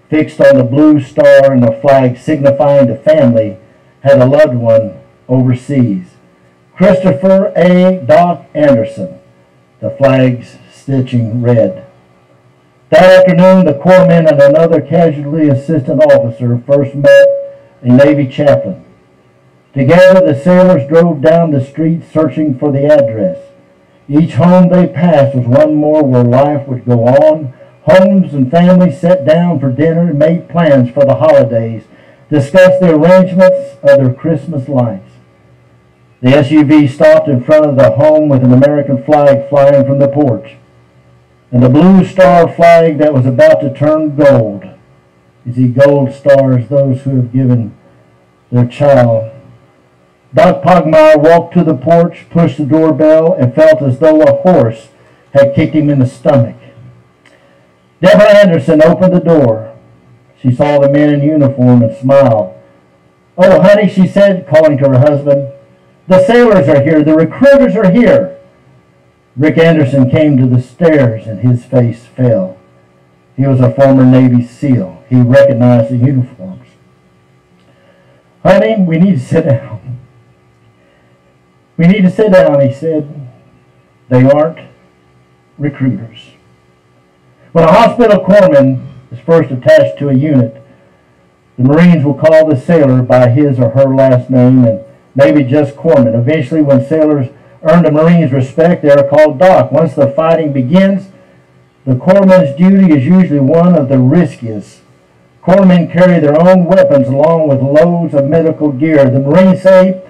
fixed 0.08 0.40
on 0.40 0.56
the 0.56 0.64
blue 0.64 1.00
star 1.00 1.52
and 1.52 1.62
the 1.62 1.78
flag 1.80 2.16
signifying 2.16 2.86
the 2.86 2.96
family 2.96 3.58
had 4.02 4.20
a 4.20 4.26
loved 4.26 4.54
one 4.54 5.00
overseas. 5.28 6.06
Christopher 6.76 7.52
A. 7.56 8.04
Doc 8.06 8.46
Anderson, 8.54 9.18
the 9.80 9.90
flag's 9.90 10.56
stitching 10.72 11.42
red. 11.42 11.86
That 12.90 13.20
afternoon, 13.20 13.64
the 13.64 13.72
corpsman 13.72 14.30
and 14.30 14.40
another 14.40 14.80
casualty 14.80 15.48
assistant 15.48 16.00
officer 16.02 16.62
first 16.66 16.94
met 16.94 17.28
a 17.82 17.88
Navy 17.88 18.28
chaplain. 18.28 18.84
Together, 19.74 20.24
the 20.24 20.40
sailors 20.40 20.88
drove 20.88 21.20
down 21.20 21.50
the 21.50 21.64
street 21.64 22.02
searching 22.12 22.58
for 22.58 22.70
the 22.70 22.86
address. 22.86 23.38
Each 24.08 24.34
home 24.34 24.68
they 24.68 24.86
passed 24.86 25.34
was 25.34 25.46
one 25.46 25.74
more 25.74 26.04
where 26.04 26.22
life 26.22 26.68
would 26.68 26.84
go 26.84 27.06
on. 27.06 27.52
Homes 27.86 28.34
and 28.34 28.50
families 28.50 29.00
sat 29.00 29.24
down 29.24 29.60
for 29.60 29.70
dinner 29.70 30.08
and 30.08 30.18
made 30.18 30.48
plans 30.48 30.90
for 30.90 31.04
the 31.04 31.14
holidays, 31.14 31.84
discussed 32.30 32.80
the 32.80 32.94
arrangements 32.94 33.76
of 33.82 33.98
their 33.98 34.12
Christmas 34.12 34.68
lights. 34.68 35.12
The 36.20 36.30
SUV 36.30 36.88
stopped 36.88 37.28
in 37.28 37.44
front 37.44 37.66
of 37.66 37.76
the 37.76 37.92
home 37.92 38.28
with 38.28 38.42
an 38.42 38.52
American 38.52 39.02
flag 39.04 39.48
flying 39.48 39.86
from 39.86 39.98
the 39.98 40.08
porch 40.08 40.56
and 41.52 41.62
the 41.62 41.68
blue 41.68 42.04
star 42.04 42.52
flag 42.52 42.98
that 42.98 43.14
was 43.14 43.26
about 43.26 43.60
to 43.60 43.72
turn 43.72 44.16
gold. 44.16 44.64
You 45.44 45.52
see, 45.52 45.68
gold 45.68 46.12
stars 46.12 46.68
those 46.68 47.02
who 47.02 47.16
have 47.16 47.32
given 47.32 47.76
their 48.50 48.66
child. 48.66 49.32
Doc 50.34 50.62
Pugmire 50.62 51.16
walked 51.16 51.54
to 51.54 51.64
the 51.64 51.76
porch, 51.76 52.26
pushed 52.30 52.58
the 52.58 52.66
doorbell, 52.66 53.32
and 53.32 53.54
felt 53.54 53.80
as 53.80 54.00
though 54.00 54.22
a 54.22 54.42
horse 54.42 54.88
had 55.32 55.54
kicked 55.54 55.74
him 55.74 55.88
in 55.88 56.00
the 56.00 56.06
stomach. 56.06 56.55
Deborah 58.06 58.38
Anderson 58.38 58.80
opened 58.84 59.14
the 59.14 59.20
door. 59.20 59.76
She 60.40 60.54
saw 60.54 60.78
the 60.78 60.88
men 60.88 61.12
in 61.12 61.22
uniform 61.22 61.82
and 61.82 61.96
smiled. 61.96 62.54
Oh, 63.36 63.60
honey, 63.60 63.88
she 63.88 64.06
said, 64.06 64.46
calling 64.46 64.78
to 64.78 64.88
her 64.90 65.00
husband, 65.00 65.52
the 66.06 66.24
sailors 66.24 66.68
are 66.68 66.84
here. 66.84 67.02
The 67.02 67.16
recruiters 67.16 67.74
are 67.74 67.90
here. 67.90 68.38
Rick 69.36 69.58
Anderson 69.58 70.08
came 70.08 70.36
to 70.36 70.46
the 70.46 70.62
stairs 70.62 71.26
and 71.26 71.40
his 71.40 71.64
face 71.64 72.06
fell. 72.06 72.56
He 73.36 73.44
was 73.44 73.60
a 73.60 73.74
former 73.74 74.04
Navy 74.04 74.46
SEAL. 74.46 75.02
He 75.08 75.16
recognized 75.16 75.90
the 75.90 75.96
uniforms. 75.96 76.68
Honey, 78.44 78.84
we 78.84 78.98
need 78.98 79.18
to 79.18 79.26
sit 79.26 79.46
down. 79.46 79.98
We 81.76 81.88
need 81.88 82.02
to 82.02 82.10
sit 82.10 82.32
down, 82.32 82.60
he 82.60 82.72
said. 82.72 83.28
They 84.08 84.24
aren't 84.24 84.60
recruiters. 85.58 86.25
When 87.56 87.64
a 87.64 87.72
hospital 87.72 88.22
corpsman 88.22 88.86
is 89.10 89.18
first 89.20 89.50
attached 89.50 89.98
to 90.00 90.10
a 90.10 90.12
unit, 90.12 90.62
the 91.56 91.64
Marines 91.64 92.04
will 92.04 92.12
call 92.12 92.46
the 92.46 92.54
sailor 92.54 93.00
by 93.00 93.30
his 93.30 93.58
or 93.58 93.70
her 93.70 93.86
last 93.94 94.28
name 94.28 94.66
and 94.66 94.84
maybe 95.14 95.42
just 95.42 95.74
corpsman. 95.74 96.20
Eventually, 96.20 96.60
when 96.60 96.86
sailors 96.86 97.30
earn 97.62 97.82
the 97.82 97.90
Marines' 97.90 98.30
respect, 98.30 98.82
they 98.82 98.90
are 98.90 99.08
called 99.08 99.38
Doc. 99.38 99.72
Once 99.72 99.94
the 99.94 100.08
fighting 100.08 100.52
begins, 100.52 101.08
the 101.86 101.94
corpsman's 101.94 102.54
duty 102.58 102.92
is 102.92 103.06
usually 103.06 103.40
one 103.40 103.74
of 103.74 103.88
the 103.88 103.98
riskiest. 103.98 104.82
Corpsmen 105.42 105.90
carry 105.90 106.20
their 106.20 106.38
own 106.38 106.66
weapons 106.66 107.08
along 107.08 107.48
with 107.48 107.62
loads 107.62 108.12
of 108.12 108.28
medical 108.28 108.70
gear. 108.70 109.08
The 109.08 109.20
Marines 109.20 109.62
say 109.62 110.02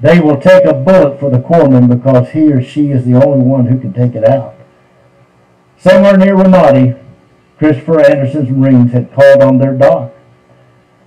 they 0.00 0.20
will 0.20 0.40
take 0.40 0.64
a 0.64 0.72
bullet 0.72 1.20
for 1.20 1.28
the 1.28 1.36
corpsman 1.36 1.86
because 1.86 2.30
he 2.30 2.50
or 2.50 2.62
she 2.62 2.92
is 2.92 3.04
the 3.04 3.22
only 3.22 3.44
one 3.44 3.66
who 3.66 3.78
can 3.78 3.92
take 3.92 4.14
it 4.14 4.24
out. 4.24 4.54
Somewhere 5.84 6.16
near 6.16 6.34
Ramadi, 6.34 6.98
Christopher 7.58 8.00
Anderson's 8.00 8.48
Marines 8.48 8.92
had 8.92 9.12
called 9.12 9.42
on 9.42 9.58
their 9.58 9.74
doc. 9.74 10.12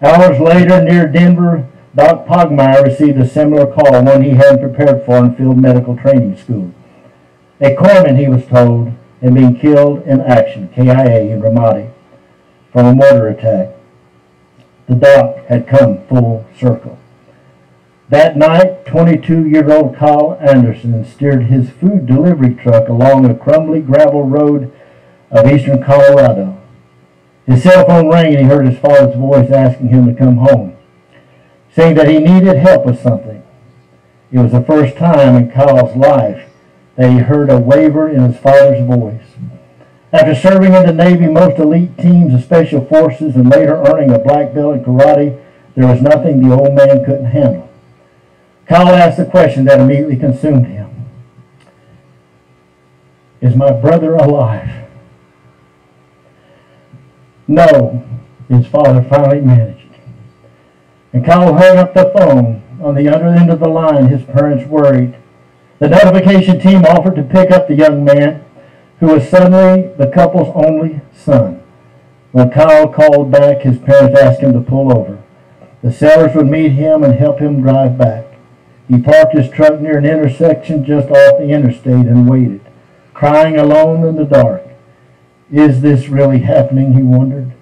Hours 0.03 0.39
later, 0.39 0.83
near 0.83 1.07
Denver, 1.07 1.67
Doc 1.95 2.27
Pugmire 2.27 2.83
received 2.83 3.17
a 3.17 3.27
similar 3.27 3.65
call, 3.65 4.03
one 4.03 4.21
he 4.21 4.35
hadn't 4.35 4.61
prepared 4.61 5.03
for 5.03 5.17
in 5.17 5.35
field 5.35 5.57
medical 5.57 5.97
training 5.97 6.37
school. 6.37 6.71
A 7.59 7.75
corpsman, 7.75 8.19
he 8.19 8.27
was 8.27 8.45
told, 8.45 8.93
had 9.19 9.33
been 9.33 9.59
killed 9.59 10.03
in 10.03 10.21
action, 10.21 10.69
KIA 10.75 11.21
in 11.21 11.41
Ramadi, 11.41 11.91
from 12.71 12.85
a 12.85 12.93
mortar 12.93 13.29
attack. 13.29 13.69
The 14.87 14.93
doc 14.93 15.37
had 15.47 15.67
come 15.67 16.05
full 16.05 16.45
circle. 16.55 16.99
That 18.09 18.37
night, 18.37 18.85
22-year-old 18.85 19.97
Kyle 19.97 20.37
Anderson 20.39 21.03
steered 21.05 21.45
his 21.45 21.69
food 21.69 22.05
delivery 22.05 22.55
truck 22.55 22.87
along 22.87 23.25
a 23.25 23.35
crumbly 23.35 23.81
gravel 23.81 24.23
road 24.23 24.71
of 25.29 25.51
eastern 25.51 25.83
Colorado. 25.83 26.61
His 27.45 27.63
cell 27.63 27.85
phone 27.85 28.09
rang 28.09 28.35
and 28.35 28.39
he 28.39 28.43
heard 28.43 28.67
his 28.67 28.79
father's 28.79 29.15
voice 29.15 29.51
asking 29.51 29.89
him 29.89 30.07
to 30.07 30.15
come 30.15 30.37
home 30.37 30.77
saying 31.77 31.93
that 31.93 32.09
he 32.09 32.17
needed 32.17 32.57
help 32.57 32.87
with 32.87 32.99
something. 32.99 33.43
It 34.31 34.39
was 34.39 34.51
the 34.51 34.63
first 34.63 34.97
time 34.97 35.35
in 35.35 35.51
Kyle's 35.51 35.95
life 35.95 36.49
that 36.95 37.11
he 37.11 37.19
heard 37.19 37.51
a 37.51 37.59
waver 37.59 38.09
in 38.09 38.23
his 38.23 38.41
father's 38.41 38.83
voice. 38.87 39.21
After 40.11 40.33
serving 40.33 40.73
in 40.73 40.87
the 40.87 40.93
Navy, 40.93 41.27
most 41.27 41.59
elite 41.59 41.95
teams 41.99 42.33
of 42.33 42.43
special 42.43 42.83
forces, 42.85 43.35
and 43.35 43.51
later 43.51 43.75
earning 43.75 44.11
a 44.11 44.17
black 44.17 44.55
belt 44.55 44.77
in 44.77 44.83
karate, 44.83 45.39
there 45.75 45.87
was 45.87 46.01
nothing 46.01 46.41
the 46.41 46.55
old 46.55 46.73
man 46.73 47.05
couldn't 47.05 47.25
handle. 47.25 47.66
Kyle 48.67 48.89
asked 48.89 49.17
the 49.17 49.25
question 49.25 49.65
that 49.65 49.79
immediately 49.79 50.17
consumed 50.17 50.67
him. 50.67 50.89
Is 53.39 53.55
my 53.55 53.71
brother 53.71 54.15
alive? 54.15 54.89
No, 57.47 58.03
his 58.49 58.67
father 58.67 59.01
finally 59.03 59.39
managed. 59.39 59.87
And 61.13 61.25
Kyle 61.25 61.53
hung 61.53 61.77
up 61.77 61.93
the 61.93 62.11
phone. 62.17 62.63
On 62.81 62.93
the 62.93 63.07
other 63.07 63.27
end 63.27 63.49
of 63.49 63.59
the 63.59 63.69
line, 63.69 64.07
his 64.07 64.23
parents 64.23 64.67
worried. 64.67 65.15
The 65.79 65.89
notification 65.89 66.59
team 66.59 66.83
offered 66.83 67.15
to 67.15 67.23
pick 67.23 67.51
up 67.51 67.67
the 67.67 67.75
young 67.75 68.03
man, 68.03 68.43
who 68.99 69.07
was 69.07 69.29
suddenly 69.29 69.93
the 69.97 70.11
couple's 70.13 70.51
only 70.55 71.01
son. 71.13 71.63
When 72.33 72.51
Kyle 72.51 72.89
called 72.89 73.31
back, 73.31 73.61
his 73.61 73.79
parents 73.79 74.19
asked 74.19 74.41
him 74.41 74.53
to 74.53 74.61
pull 74.61 74.95
over. 74.95 75.23
The 75.81 75.91
sailors 75.91 76.35
would 76.35 76.47
meet 76.47 76.73
him 76.73 77.03
and 77.03 77.15
help 77.15 77.39
him 77.39 77.61
drive 77.61 77.97
back. 77.97 78.26
He 78.87 79.01
parked 79.01 79.33
his 79.33 79.49
truck 79.49 79.81
near 79.81 79.97
an 79.97 80.05
intersection 80.05 80.85
just 80.85 81.09
off 81.09 81.39
the 81.39 81.49
interstate 81.49 82.07
and 82.07 82.29
waited, 82.29 82.61
crying 83.13 83.57
alone 83.57 84.05
in 84.05 84.15
the 84.15 84.25
dark. 84.25 84.63
Is 85.51 85.81
this 85.81 86.07
really 86.07 86.39
happening, 86.39 86.93
he 86.93 87.01
wondered. 87.01 87.53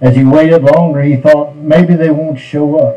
As 0.00 0.16
he 0.16 0.24
waited 0.24 0.62
longer, 0.62 1.02
he 1.02 1.16
thought 1.16 1.56
maybe 1.56 1.94
they 1.94 2.10
won't 2.10 2.38
show 2.38 2.78
up. 2.78 2.96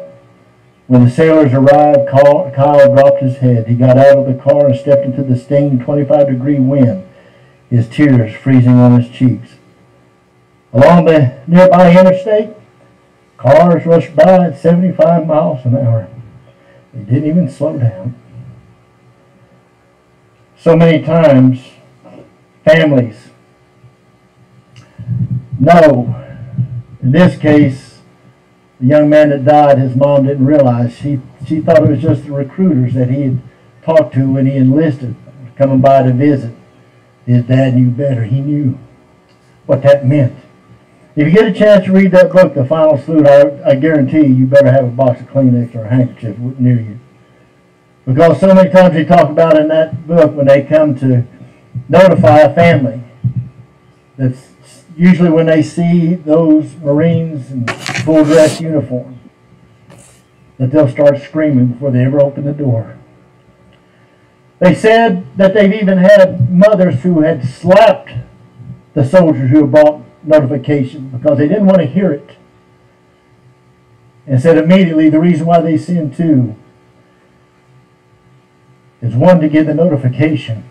When 0.87 1.03
the 1.05 1.11
sailors 1.11 1.53
arrived, 1.53 2.09
Kyle 2.09 2.93
dropped 2.93 3.21
his 3.21 3.37
head. 3.37 3.67
He 3.67 3.75
got 3.75 3.97
out 3.97 4.17
of 4.17 4.25
the 4.27 4.41
car 4.41 4.67
and 4.67 4.79
stepped 4.79 5.05
into 5.05 5.23
the 5.23 5.37
stinging 5.37 5.79
25 5.79 6.27
degree 6.27 6.59
wind, 6.59 7.07
his 7.69 7.89
tears 7.89 8.35
freezing 8.35 8.79
on 8.79 9.01
his 9.01 9.11
cheeks. 9.11 9.55
Along 10.71 11.05
the 11.05 11.41
nearby 11.47 11.91
interstate, 11.97 12.55
cars 13.37 13.85
rushed 13.85 14.15
by 14.15 14.47
at 14.47 14.57
75 14.57 15.27
miles 15.27 15.65
an 15.65 15.75
hour. 15.75 16.09
They 16.93 17.03
didn't 17.03 17.29
even 17.29 17.49
slow 17.49 17.77
down. 17.77 18.15
So 20.57 20.75
many 20.75 21.03
times, 21.03 21.59
families 22.63 23.29
know 25.59 26.23
in 27.01 27.11
this 27.11 27.37
case, 27.37 27.99
the 28.79 28.87
young 28.87 29.09
man 29.09 29.29
that 29.29 29.43
died, 29.43 29.77
his 29.77 29.95
mom 29.95 30.25
didn't 30.25 30.45
realize. 30.45 30.95
She, 30.95 31.19
she 31.45 31.59
thought 31.59 31.83
it 31.83 31.89
was 31.89 32.01
just 32.01 32.23
the 32.23 32.31
recruiters 32.31 32.93
that 32.93 33.09
he 33.09 33.23
had 33.23 33.41
talked 33.83 34.13
to 34.15 34.31
when 34.31 34.45
he 34.45 34.55
enlisted, 34.55 35.15
coming 35.57 35.81
by 35.81 36.03
to 36.03 36.13
visit. 36.13 36.53
His 37.25 37.43
dad 37.43 37.75
knew 37.75 37.89
better. 37.89 38.23
He 38.23 38.39
knew 38.39 38.77
what 39.65 39.83
that 39.83 40.05
meant. 40.05 40.33
If 41.15 41.27
you 41.27 41.31
get 41.31 41.45
a 41.45 41.53
chance 41.53 41.85
to 41.85 41.91
read 41.91 42.11
that 42.11 42.31
book, 42.31 42.55
The 42.55 42.65
Final 42.65 42.97
Salute, 42.97 43.27
I, 43.27 43.71
I 43.71 43.75
guarantee 43.75 44.21
you, 44.21 44.33
you 44.33 44.45
better 44.47 44.71
have 44.71 44.85
a 44.85 44.91
box 44.91 45.21
of 45.21 45.27
Kleenex 45.27 45.75
or 45.75 45.85
a 45.85 45.89
handkerchief 45.89 46.39
near 46.39 46.79
you. 46.79 46.99
Because 48.05 48.39
so 48.39 48.53
many 48.53 48.71
times 48.71 48.95
they 48.95 49.05
talk 49.05 49.29
about 49.29 49.55
in 49.55 49.67
that 49.67 50.07
book 50.07 50.33
when 50.33 50.47
they 50.47 50.63
come 50.63 50.95
to 50.95 51.23
notify 51.87 52.39
a 52.39 52.53
family 52.53 53.03
that's 54.17 54.49
usually 54.97 55.29
when 55.29 55.45
they 55.45 55.61
see 55.61 56.15
those 56.15 56.75
Marines 56.77 57.51
in 57.51 57.67
full 57.67 58.23
dress 58.23 58.59
uniform, 58.59 59.19
that 60.57 60.71
they'll 60.71 60.89
start 60.89 61.21
screaming 61.21 61.67
before 61.67 61.91
they 61.91 62.03
ever 62.03 62.19
open 62.19 62.43
the 62.43 62.53
door. 62.53 62.97
They 64.57 64.73
said 64.73 65.27
that 65.37 65.53
they've 65.53 65.73
even 65.73 65.99
had 65.99 66.49
mothers 66.49 67.03
who 67.03 67.21
had 67.21 67.47
slapped 67.47 68.13
the 68.95 69.05
soldiers 69.05 69.51
who 69.51 69.61
had 69.61 69.71
brought 69.71 70.03
notification 70.23 71.09
because 71.09 71.37
they 71.37 71.47
didn't 71.47 71.65
want 71.65 71.79
to 71.79 71.85
hear 71.85 72.11
it. 72.11 72.37
And 74.25 74.41
said 74.41 74.57
immediately 74.57 75.09
the 75.09 75.19
reason 75.19 75.45
why 75.45 75.59
they 75.61 75.77
send 75.77 76.15
two 76.15 76.55
is 79.01 79.15
one 79.15 79.41
to 79.41 79.49
get 79.49 79.65
the 79.65 79.73
notification 79.73 80.63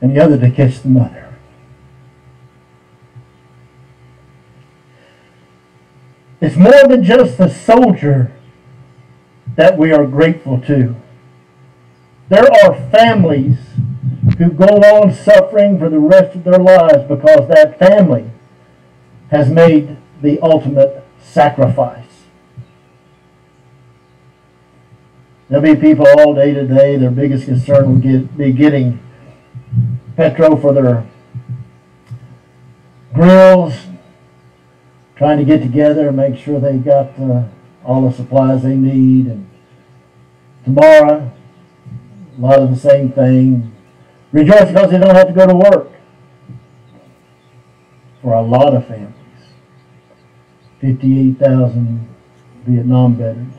and 0.00 0.14
the 0.14 0.22
other 0.22 0.38
to 0.38 0.50
catch 0.50 0.80
the 0.80 0.88
mother. 0.88 1.36
It's 6.40 6.56
more 6.56 6.86
than 6.86 7.02
just 7.02 7.36
the 7.36 7.48
soldier 7.48 8.32
that 9.56 9.76
we 9.76 9.92
are 9.92 10.06
grateful 10.06 10.60
to. 10.62 10.94
There 12.28 12.46
are 12.64 12.90
families 12.90 13.58
who 14.38 14.50
go 14.52 14.66
on 14.66 15.12
suffering 15.12 15.78
for 15.78 15.90
the 15.90 15.98
rest 15.98 16.36
of 16.36 16.44
their 16.44 16.58
lives 16.58 17.04
because 17.08 17.48
that 17.48 17.78
family 17.78 18.30
has 19.30 19.50
made 19.50 19.96
the 20.22 20.38
ultimate 20.40 21.04
sacrifice. 21.20 22.04
There'll 25.48 25.62
be 25.62 25.80
people 25.80 26.06
all 26.06 26.34
day 26.34 26.54
today, 26.54 26.96
their 26.96 27.10
biggest 27.10 27.46
concern 27.46 27.88
will 27.88 28.00
get, 28.00 28.36
be 28.36 28.52
getting 28.52 29.00
petrol 30.16 30.56
for 30.56 30.72
their 30.72 31.06
grills, 33.12 33.74
trying 35.16 35.38
to 35.38 35.44
get 35.44 35.62
together 35.62 36.08
and 36.08 36.16
make 36.16 36.36
sure 36.36 36.60
they've 36.60 36.84
got 36.84 37.18
uh, 37.18 37.44
all 37.84 38.08
the 38.08 38.14
supplies 38.14 38.62
they 38.62 38.76
need. 38.76 39.26
And 39.26 39.50
tomorrow, 40.64 41.32
a 42.36 42.40
lot 42.40 42.60
of 42.60 42.70
the 42.70 42.76
same 42.76 43.10
thing. 43.10 43.74
Rejoice 44.32 44.68
because 44.68 44.90
they 44.90 44.98
don't 44.98 45.14
have 45.14 45.28
to 45.28 45.32
go 45.32 45.46
to 45.46 45.54
work. 45.54 45.92
For 48.22 48.34
a 48.34 48.42
lot 48.42 48.74
of 48.74 48.86
families. 48.86 49.14
58,000 50.80 52.08
Vietnam 52.66 53.16
veterans. 53.16 53.54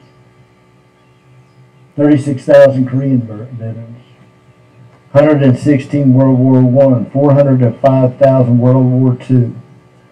36,000 1.95 2.87
Korean 2.87 3.21
veterans. 3.21 3.97
116 5.11 6.13
World 6.13 6.37
War 6.37 6.61
One, 6.61 7.09
400 7.09 7.59
to 7.59 7.71
5,000 7.79 8.59
World 8.59 8.85
War 8.85 9.15
Two 9.15 9.55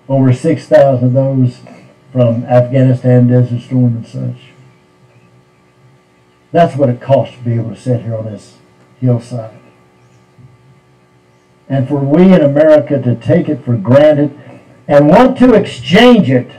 over 0.10 0.34
6,000 0.34 1.08
of 1.08 1.14
those 1.14 1.60
from 2.12 2.46
Afghanistan, 2.46 3.28
Desert 3.28 3.62
Storm, 3.62 3.98
and 3.98 4.08
such. 4.08 4.52
That's 6.52 6.78
what 6.78 6.90
it 6.90 7.02
costs 7.02 7.36
to 7.36 7.44
be 7.44 7.54
able 7.54 7.72
to 7.72 7.80
sit 7.80 8.02
here 8.02 8.16
on 8.16 8.26
this 8.26 8.58
hillside. 9.00 9.60
And 11.70 11.88
for 11.88 12.00
we 12.00 12.34
in 12.34 12.42
America 12.42 13.02
to 13.02 13.16
take 13.16 13.50
it 13.50 13.64
for 13.64 13.76
granted 13.76 14.38
and 14.88 15.08
want 15.08 15.38
to 15.40 15.54
exchange 15.54 16.30
it 16.30 16.50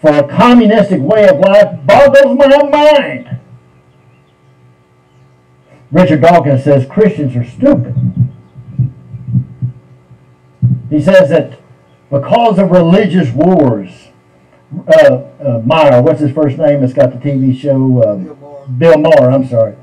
for 0.00 0.10
a 0.10 0.26
communistic 0.28 1.00
way 1.00 1.28
of 1.28 1.38
life 1.38 1.84
boggles 1.86 2.36
my 2.38 2.62
mind. 2.70 3.40
Richard 5.92 6.20
Dawkins 6.22 6.64
says 6.64 6.86
Christians 6.86 7.36
are 7.36 7.44
stupid. 7.44 7.94
He 10.90 11.00
says 11.00 11.30
that 11.30 11.58
because 12.10 12.58
of 12.58 12.70
religious 12.70 13.30
wars. 13.32 14.08
Uh, 14.88 15.22
uh, 15.40 15.62
Meyer, 15.64 16.02
what's 16.02 16.20
his 16.20 16.32
first 16.32 16.58
name? 16.58 16.82
It's 16.82 16.92
got 16.92 17.12
the 17.12 17.18
TV 17.18 17.56
show. 17.56 18.02
Um, 18.02 18.24
Bill 18.24 18.34
Maher. 18.34 18.66
Bill 18.68 18.98
Maher. 18.98 19.30
I'm 19.30 19.46
sorry. 19.46 19.76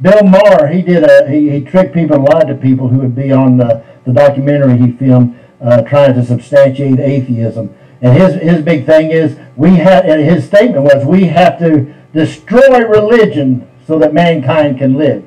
Bill 0.00 0.22
Maher. 0.22 0.68
He 0.68 0.82
did 0.82 1.04
a 1.04 1.28
he, 1.30 1.50
he 1.50 1.60
tricked 1.60 1.94
people 1.94 2.16
and 2.16 2.24
lied 2.24 2.48
to 2.48 2.54
people 2.54 2.88
who 2.88 2.98
would 2.98 3.14
be 3.14 3.32
on 3.32 3.56
the, 3.56 3.84
the 4.04 4.12
documentary 4.12 4.76
he 4.78 4.92
filmed 4.92 5.38
uh, 5.60 5.82
trying 5.82 6.14
to 6.14 6.24
substantiate 6.24 6.98
atheism. 6.98 7.74
And 8.02 8.16
his 8.16 8.34
his 8.34 8.62
big 8.62 8.86
thing 8.86 9.10
is 9.10 9.38
we 9.56 9.76
have. 9.76 10.04
And 10.04 10.22
his 10.22 10.46
statement 10.46 10.82
was 10.82 11.04
we 11.04 11.24
have 11.24 11.58
to 11.60 11.94
destroy 12.12 12.86
religion 12.86 13.68
so 13.86 13.98
that 13.98 14.12
mankind 14.12 14.78
can 14.78 14.94
live. 14.94 15.24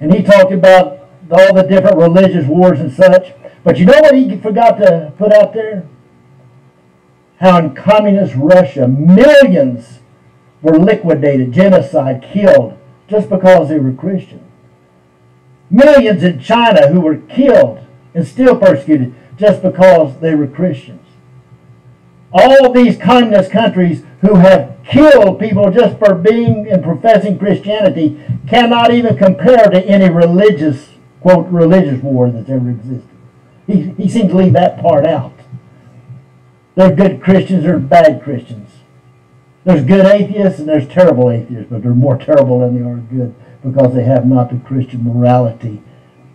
And 0.00 0.14
he 0.14 0.22
talked 0.22 0.52
about 0.52 1.08
all 1.30 1.54
the 1.54 1.62
different 1.62 1.96
religious 1.96 2.46
wars 2.46 2.80
and 2.80 2.92
such. 2.92 3.32
But 3.62 3.78
you 3.78 3.84
know 3.84 4.00
what 4.00 4.14
he 4.14 4.36
forgot 4.38 4.78
to 4.78 5.12
put 5.18 5.32
out 5.32 5.52
there? 5.52 5.86
How 7.38 7.58
in 7.58 7.74
communist 7.74 8.34
Russia, 8.34 8.88
millions 8.88 10.00
were 10.62 10.78
liquidated, 10.78 11.52
genocide, 11.52 12.22
killed, 12.22 12.78
just 13.10 13.28
because 13.28 13.68
they 13.68 13.78
were 13.78 13.92
Christian. 13.92 14.40
Millions 15.68 16.22
in 16.22 16.40
China 16.40 16.88
who 16.88 17.00
were 17.00 17.16
killed 17.16 17.84
and 18.14 18.26
still 18.26 18.56
persecuted 18.56 19.14
just 19.36 19.62
because 19.62 20.18
they 20.20 20.34
were 20.34 20.46
Christians. 20.46 21.06
All 22.32 22.72
these 22.72 22.96
communist 22.96 23.50
countries 23.50 24.04
who 24.20 24.36
have 24.36 24.76
killed 24.84 25.40
people 25.40 25.70
just 25.70 25.98
for 25.98 26.14
being 26.14 26.68
and 26.70 26.82
professing 26.82 27.38
Christianity 27.38 28.22
cannot 28.48 28.92
even 28.92 29.16
compare 29.16 29.68
to 29.68 29.84
any 29.84 30.08
religious, 30.12 30.90
quote, 31.20 31.46
religious 31.48 32.02
war 32.02 32.30
that's 32.30 32.48
ever 32.48 32.70
existed. 32.70 33.08
He, 33.66 33.82
he 33.90 34.08
seems 34.08 34.30
to 34.30 34.36
leave 34.36 34.52
that 34.52 34.80
part 34.80 35.06
out. 35.06 35.32
There's 36.76 36.96
good 36.96 37.20
Christians, 37.20 37.64
or 37.66 37.78
bad 37.78 38.22
Christians. 38.22 38.69
There's 39.64 39.84
good 39.84 40.06
atheists 40.06 40.58
and 40.58 40.68
there's 40.68 40.88
terrible 40.88 41.30
atheists, 41.30 41.70
but 41.70 41.82
they're 41.82 41.92
more 41.92 42.16
terrible 42.16 42.60
than 42.60 42.74
they 42.74 42.88
are 42.88 42.96
good 42.96 43.34
because 43.62 43.94
they 43.94 44.04
have 44.04 44.26
not 44.26 44.50
the 44.50 44.58
Christian 44.58 45.04
morality 45.04 45.82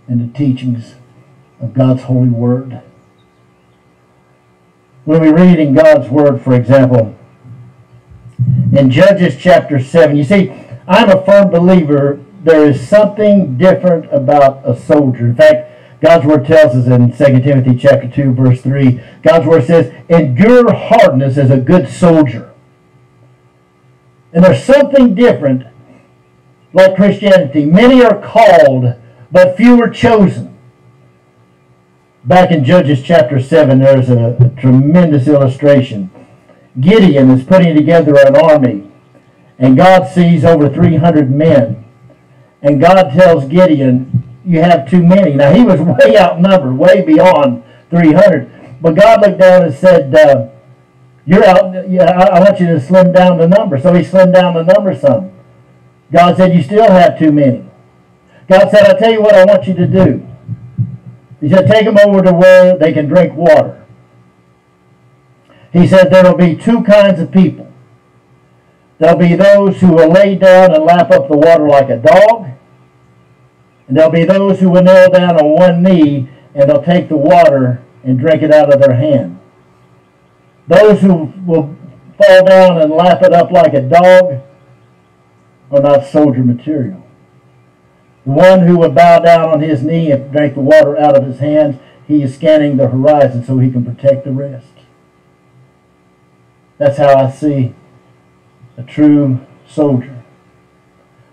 and 0.08 0.22
the 0.22 0.38
teachings 0.38 0.96
of 1.60 1.74
God's 1.74 2.04
holy 2.04 2.30
word. 2.30 2.82
When 5.06 5.22
we 5.22 5.30
read 5.30 5.60
in 5.60 5.74
God's 5.74 6.10
word, 6.10 6.42
for 6.42 6.54
example, 6.54 7.16
in 8.72 8.92
Judges 8.92 9.38
chapter 9.38 9.80
7, 9.80 10.16
you 10.16 10.24
see, 10.24 10.52
I'm 10.88 11.10
a 11.10 11.26
firm 11.26 11.50
believer 11.50 12.22
there 12.44 12.70
is 12.70 12.88
something 12.88 13.58
different 13.58 14.06
about 14.14 14.62
a 14.64 14.80
soldier. 14.80 15.26
In 15.26 15.36
fact, 15.36 15.72
God's 16.00 16.26
word 16.26 16.46
tells 16.46 16.76
us 16.76 16.86
in 16.86 17.12
2 17.12 17.42
Timothy 17.42 17.76
chapter 17.76 18.08
2, 18.08 18.34
verse 18.34 18.62
3, 18.62 19.02
God's 19.24 19.48
word 19.48 19.66
says, 19.66 19.92
endure 20.10 20.72
hardness 20.72 21.38
as 21.38 21.50
a 21.50 21.58
good 21.58 21.90
soldier. 21.90 22.54
And 24.36 24.44
there's 24.44 24.66
something 24.66 25.16
different 25.16 25.66
like 26.74 26.98
Christianity. 26.98 27.66
Many 27.66 28.04
are 28.04 28.22
called, 28.22 28.94
but 29.32 29.56
few 29.56 29.82
are 29.82 29.90
chosen. 29.90 30.58
Back 32.26 32.52
in 32.52 32.66
Judges 32.66 33.02
chapter 33.02 33.40
7, 33.40 33.80
there's 33.80 34.10
a, 34.10 34.36
a 34.42 34.50
tremendous 34.60 35.30
illustration. 35.30 36.12
Gideon 36.82 37.32
is 37.32 37.46
putting 37.46 37.78
together 37.78 38.18
an 38.18 38.36
army, 38.36 38.92
and 39.58 39.78
God 39.78 40.06
sees 40.14 40.44
over 40.44 40.68
300 40.68 41.32
men. 41.32 41.86
And 42.62 42.82
God 42.82 43.12
tells 43.14 43.46
Gideon, 43.46 44.24
You 44.44 44.62
have 44.62 44.90
too 44.90 45.02
many. 45.02 45.34
Now, 45.34 45.54
he 45.54 45.64
was 45.64 45.80
way 45.80 46.18
outnumbered, 46.18 46.78
way 46.78 47.04
beyond 47.04 47.64
300. 47.90 48.82
But 48.82 48.96
God 48.96 49.22
looked 49.22 49.40
down 49.40 49.64
and 49.64 49.74
said, 49.74 50.14
uh, 50.14 50.50
You're 51.26 51.46
out. 51.46 51.90
Yeah, 51.90 52.12
I, 52.12 52.40
want 52.40 52.60
you 52.60 52.68
to 52.68 52.80
slim 52.80 53.12
down 53.12 53.38
the 53.38 53.48
number. 53.48 53.80
So 53.80 53.94
he 53.94 54.04
slimmed 54.04 54.34
down 54.34 54.54
the 54.54 54.64
number 54.64 54.96
some. 54.96 55.32
God 56.12 56.38
said, 56.38 56.54
You 56.54 56.62
still 56.62 56.90
have 56.90 57.18
too 57.18 57.32
many. 57.32 57.66
God 58.48 58.70
said, 58.70 58.86
I'll 58.86 58.98
tell 58.98 59.12
you 59.12 59.22
what 59.22 59.36
I 59.36 59.44
want 59.44 59.68
you 59.68 59.74
to 59.74 59.88
do. 59.88 60.28
He 61.42 61.50
said, 61.50 61.68
Take 61.68 61.86
them 61.86 61.98
over 61.98 62.22
to 62.22 62.32
where 62.32 62.78
they 62.78 62.94
can 62.94 63.08
drink 63.08 63.34
water. 63.34 63.84
He 65.74 65.88
said, 65.88 66.12
There 66.12 66.24
will 66.24 66.38
be 66.38 66.56
two 66.56 66.84
kinds 66.84 67.20
of 67.20 67.32
people. 67.32 67.72
There'll 69.00 69.18
be 69.18 69.36
those 69.36 69.82
who 69.82 69.94
will 69.94 70.10
lay 70.10 70.36
down 70.36 70.74
and 70.74 70.84
lap 70.84 71.12
up 71.12 71.28
the 71.28 71.38
water 71.38 71.68
like 71.68 71.90
a 71.90 71.98
dog. 71.98 72.52
And 73.88 73.98
there'll 73.98 74.12
be 74.12 74.24
those 74.24 74.60
who 74.60 74.70
will 74.70 74.84
kneel 74.84 75.10
down 75.10 75.38
on 75.38 75.50
one 75.52 75.84
knee 75.84 76.30
and 76.54 76.70
they'll 76.70 76.82
take 76.82 77.10
the 77.10 77.18
water 77.18 77.84
and 78.04 78.18
drink 78.18 78.42
it 78.42 78.54
out 78.54 78.74
of 78.74 78.80
their 78.80 78.96
hand. 78.96 79.35
Those 80.68 81.02
who 81.02 81.34
will 81.46 81.76
fall 82.18 82.46
down 82.46 82.82
and 82.82 82.92
lap 82.92 83.22
it 83.22 83.34
up 83.34 83.52
like 83.52 83.74
a 83.74 83.82
dog 83.82 84.42
are 85.72 85.82
not 85.82 86.06
soldier 86.06 86.44
material. 86.44 87.06
The 88.26 88.32
one 88.32 88.60
who 88.62 88.78
would 88.80 88.96
bow 88.96 89.20
down 89.20 89.50
on 89.50 89.62
his 89.62 89.84
knee 89.84 90.12
and 90.12 90.32
drink 90.32 90.56
the 90.56 90.62
water 90.62 90.98
out 90.98 91.16
of 91.16 91.26
his 91.26 91.40
hands, 91.40 91.80
he 92.08 92.24
is 92.24 92.36
scanning 92.36 92.78
the 92.78 92.88
horizon 92.88 93.44
so 93.44 93.60
he 93.60 93.70
can 93.70 93.86
protect 93.86 94.26
the 94.26 94.32
rest. 94.32 94.68
That's 96.78 96.98
how 96.98 97.16
I 97.16 97.30
see 97.32 97.74
a 98.78 98.84
true 98.84 99.46
soldier. 99.68 100.24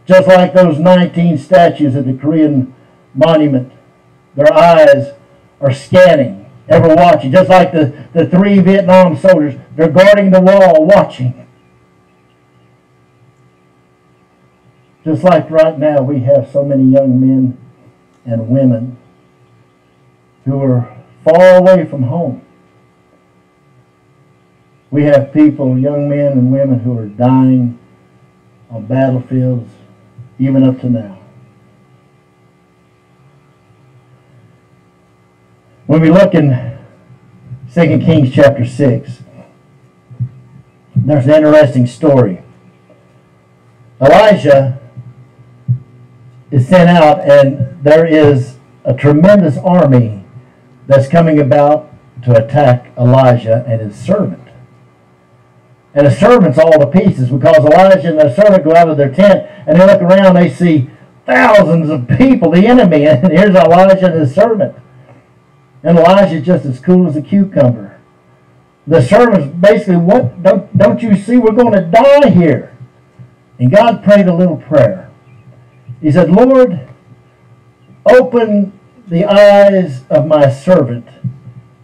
Just 0.06 0.28
like 0.28 0.52
those 0.52 0.78
19 0.78 1.38
statues 1.38 1.96
at 1.96 2.06
the 2.06 2.14
Korean 2.14 2.74
monument, 3.14 3.72
their 4.34 4.52
eyes 4.52 5.12
are 5.60 5.72
scanning, 5.72 6.41
ever 6.72 6.94
watching. 6.94 7.30
Just 7.30 7.50
like 7.50 7.72
the, 7.72 8.06
the 8.12 8.26
three 8.26 8.58
Vietnam 8.60 9.16
soldiers, 9.16 9.54
they're 9.76 9.90
guarding 9.90 10.30
the 10.30 10.40
wall, 10.40 10.86
watching. 10.86 11.46
Just 15.04 15.24
like 15.24 15.50
right 15.50 15.78
now, 15.78 16.02
we 16.02 16.20
have 16.20 16.48
so 16.52 16.64
many 16.64 16.84
young 16.84 17.20
men 17.20 17.58
and 18.24 18.48
women 18.48 18.96
who 20.44 20.60
are 20.60 20.96
far 21.24 21.56
away 21.56 21.84
from 21.84 22.04
home. 22.04 22.44
We 24.90 25.04
have 25.04 25.32
people, 25.32 25.78
young 25.78 26.08
men 26.08 26.32
and 26.32 26.52
women, 26.52 26.80
who 26.80 26.98
are 26.98 27.06
dying 27.06 27.78
on 28.70 28.86
battlefields, 28.86 29.70
even 30.38 30.62
up 30.62 30.80
to 30.80 30.90
now. 30.90 31.21
When 35.92 36.00
we 36.00 36.10
look 36.10 36.32
in 36.32 36.78
2 37.74 37.80
Kings 37.98 38.34
chapter 38.34 38.64
6, 38.64 39.22
there's 40.96 41.26
an 41.26 41.34
interesting 41.34 41.86
story. 41.86 42.42
Elijah 44.00 44.80
is 46.50 46.66
sent 46.66 46.88
out, 46.88 47.20
and 47.20 47.84
there 47.84 48.06
is 48.06 48.56
a 48.86 48.94
tremendous 48.94 49.58
army 49.58 50.24
that's 50.86 51.08
coming 51.08 51.38
about 51.38 51.92
to 52.22 52.42
attack 52.42 52.90
Elijah 52.96 53.62
and 53.68 53.82
his 53.82 53.94
servant. 53.94 54.48
And 55.92 56.06
the 56.06 56.10
servant's 56.10 56.56
all 56.56 56.72
to 56.72 56.86
pieces 56.86 57.28
because 57.28 57.58
Elijah 57.58 58.08
and 58.08 58.18
the 58.18 58.34
servant 58.34 58.64
go 58.64 58.74
out 58.74 58.88
of 58.88 58.96
their 58.96 59.12
tent 59.12 59.46
and 59.66 59.78
they 59.78 59.84
look 59.84 60.00
around, 60.00 60.36
they 60.36 60.48
see 60.48 60.88
thousands 61.26 61.90
of 61.90 62.08
people, 62.16 62.50
the 62.50 62.66
enemy, 62.66 63.06
and 63.08 63.30
here's 63.30 63.54
Elijah 63.54 64.06
and 64.06 64.20
his 64.22 64.34
servant. 64.34 64.74
And 65.82 65.98
Elijah's 65.98 66.46
just 66.46 66.64
as 66.64 66.78
cool 66.78 67.06
as 67.06 67.16
a 67.16 67.22
cucumber. 67.22 68.00
The 68.86 69.02
servant's 69.02 69.54
basically, 69.56 69.96
what 69.96 70.42
don't, 70.42 70.76
don't 70.76 71.02
you 71.02 71.16
see 71.16 71.36
we're 71.36 71.52
going 71.52 71.72
to 71.72 71.90
die 71.90 72.30
here? 72.30 72.76
And 73.58 73.70
God 73.70 74.02
prayed 74.02 74.26
a 74.26 74.34
little 74.34 74.56
prayer. 74.56 75.10
He 76.00 76.10
said, 76.10 76.30
Lord, 76.30 76.88
open 78.04 78.78
the 79.06 79.24
eyes 79.24 80.04
of 80.08 80.26
my 80.26 80.50
servant 80.50 81.06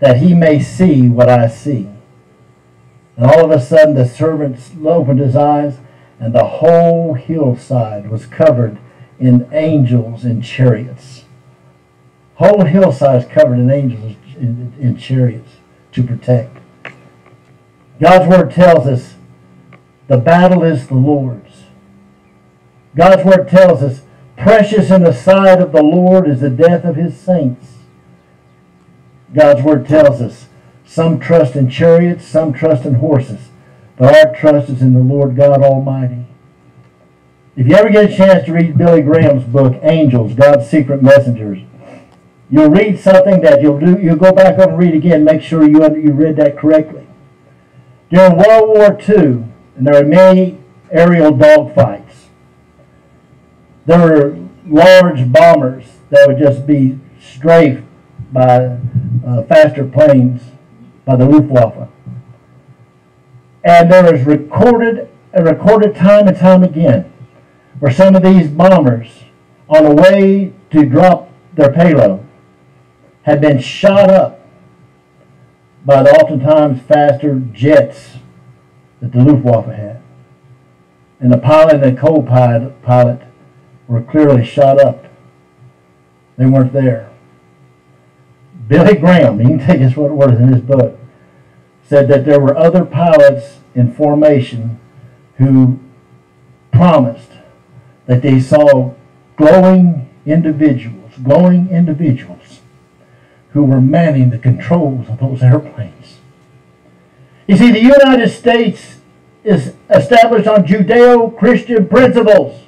that 0.01 0.19
he 0.19 0.35
may 0.35 0.61
see 0.61 1.09
what 1.09 1.29
I 1.29 1.49
see. 1.49 1.89
And 3.17 3.27
all 3.27 3.45
of 3.45 3.51
a 3.51 3.61
sudden 3.61 3.95
the 3.95 4.07
servant 4.07 4.59
opened 4.85 5.21
his 5.21 5.37
eyes, 5.37 5.79
and 6.21 6.35
the 6.35 6.45
whole 6.45 7.15
hillside 7.15 8.11
was 8.11 8.27
covered 8.27 8.79
in 9.19 9.49
angels 9.53 10.25
and 10.25 10.43
chariots. 10.43 11.18
Whole 12.39 12.65
hillside 12.65 13.25
is 13.25 13.29
covered 13.29 13.59
in 13.59 13.69
angels 13.69 14.15
in, 14.37 14.73
in 14.79 14.97
chariots 14.97 15.51
to 15.91 16.05
protect. 16.05 16.57
God's 18.01 18.29
word 18.29 18.53
tells 18.53 18.87
us 18.87 19.17
the 20.07 20.19
battle 20.19 20.63
is 20.63 20.87
the 20.87 20.95
Lord's. 20.95 21.65
God's 22.95 23.25
word 23.25 23.49
tells 23.49 23.83
us 23.83 24.03
precious 24.37 24.89
in 24.93 25.03
the 25.03 25.13
sight 25.13 25.61
of 25.61 25.73
the 25.73 25.83
Lord 25.83 26.29
is 26.29 26.41
the 26.41 26.49
death 26.49 26.85
of 26.85 26.95
his 26.95 27.19
saints. 27.19 27.79
God's 29.35 29.63
word 29.63 29.89
tells 29.89 30.21
us 30.21 30.47
some 30.87 31.19
trust 31.19 31.57
in 31.57 31.69
chariots, 31.69 32.25
some 32.25 32.53
trust 32.53 32.85
in 32.85 32.95
horses. 32.95 33.49
But 33.97 34.15
our 34.15 34.33
trust 34.33 34.71
is 34.71 34.81
in 34.81 34.95
the 34.95 35.01
Lord 35.01 35.35
God 35.35 35.61
Almighty. 35.61 36.27
If 37.57 37.67
you 37.67 37.75
ever 37.75 37.91
get 37.91 38.13
a 38.13 38.17
chance 38.17 38.45
to 38.45 38.53
read 38.53 38.79
Billy 38.79 39.03
Graham's 39.03 39.43
book, 39.43 39.77
Angels, 39.83 40.35
God's 40.35 40.71
Secret 40.71 41.03
Messengers, 41.03 41.59
you'll 42.51 42.71
read 42.71 42.99
something 42.99 43.41
that 43.43 43.63
you'll 43.63 43.79
do. 43.79 43.99
You'll 43.99 44.17
go 44.17 44.33
back 44.33 44.59
up 44.59 44.71
and 44.71 44.79
read 44.79 44.95
again. 44.95 45.25
Make 45.25 45.43
sure 45.43 45.69
you 45.69 45.83
you 45.97 46.13
read 46.13 46.37
that 46.37 46.57
correctly. 46.57 47.07
During 48.11 48.39
World 48.39 48.69
War 48.69 48.99
II, 49.09 49.45
and 49.77 49.87
there 49.87 50.03
were 50.03 50.09
many 50.09 50.59
aerial 50.91 51.33
dogfights. 51.33 52.27
There 53.87 53.99
were 53.99 54.39
large 54.67 55.31
bombers 55.31 55.87
that 56.11 56.27
would 56.27 56.39
just 56.39 56.67
be 56.67 56.99
strafed 57.21 57.85
by 58.33 58.79
uh, 59.27 59.43
faster 59.45 59.85
planes 59.85 60.43
by 61.05 61.17
the 61.17 61.27
Luftwaffe. 61.27 61.89
And 63.65 63.91
there 63.91 64.15
is 64.15 64.27
recorded, 64.27 65.09
a 65.33 65.43
recorded 65.43 65.95
time 65.95 66.29
and 66.29 66.37
time 66.37 66.63
again 66.63 67.11
where 67.79 67.93
some 67.93 68.15
of 68.17 68.23
these 68.23 68.49
bombers 68.49 69.25
on 69.69 69.85
the 69.85 69.95
way 69.95 70.53
to 70.71 70.85
drop 70.85 71.31
their 71.55 71.73
payload 71.73 72.28
had 73.29 73.43
been 73.43 73.61
shot 73.61 74.09
up 74.09 74.41
by 75.85 76.03
the 76.03 76.11
oftentimes 76.13 76.81
faster 76.81 77.39
jets 77.53 78.17
that 79.03 79.13
the 79.13 79.23
Luftwaffe 79.23 79.67
had. 79.67 80.01
and 81.21 81.31
the 81.31 81.37
pilot 81.37 81.75
and 81.75 81.97
the 81.97 82.01
co-pilot 82.01 83.21
were 83.87 84.01
clearly 84.01 84.43
shot 84.43 84.81
up. 84.81 85.05
They 86.39 86.47
weren't 86.47 86.73
there. 86.73 87.11
Billy 88.67 88.97
Graham, 88.97 89.41
you 89.43 89.49
can 89.49 89.59
take 89.59 89.81
his 89.81 89.95
word 89.95 90.35
in 90.35 90.49
his 90.49 90.63
book, 90.63 90.99
said 91.83 92.09
that 92.09 92.25
there 92.25 92.41
were 92.41 92.57
other 92.57 92.87
pilots 92.87 93.59
in 93.75 93.93
formation 93.93 94.81
who 95.37 95.79
promised 96.73 97.33
that 98.07 98.23
they 98.23 98.41
saw 98.41 98.95
glowing 99.37 100.09
individuals, 100.25 101.13
glowing 101.23 101.69
individuals 101.69 102.38
who 103.53 103.65
were 103.65 103.81
manning 103.81 104.31
the 104.31 104.39
controls 104.39 105.09
of 105.09 105.19
those 105.21 105.43
airplanes. 105.43 106.19
You 107.47 107.57
see, 107.57 107.73
the 107.73 107.81
United 107.81 108.29
States 108.29 108.99
is 109.43 109.75
established 109.89 110.47
on 110.47 110.67
Judeo-Christian 110.67 111.89
principles. 111.89 112.65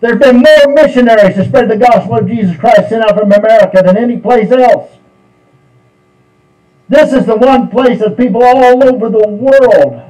There 0.00 0.12
have 0.12 0.20
been 0.20 0.36
more 0.36 0.74
missionaries 0.74 1.36
to 1.36 1.44
spread 1.44 1.68
the 1.68 1.76
gospel 1.76 2.18
of 2.18 2.28
Jesus 2.28 2.56
Christ 2.56 2.88
sent 2.88 3.04
out 3.04 3.18
from 3.18 3.32
America 3.32 3.82
than 3.84 3.96
any 3.96 4.18
place 4.18 4.50
else. 4.50 4.90
This 6.88 7.12
is 7.12 7.26
the 7.26 7.36
one 7.36 7.68
place 7.68 8.00
that 8.00 8.16
people 8.16 8.42
all 8.42 8.84
over 8.84 9.08
the 9.08 9.26
world 9.28 10.02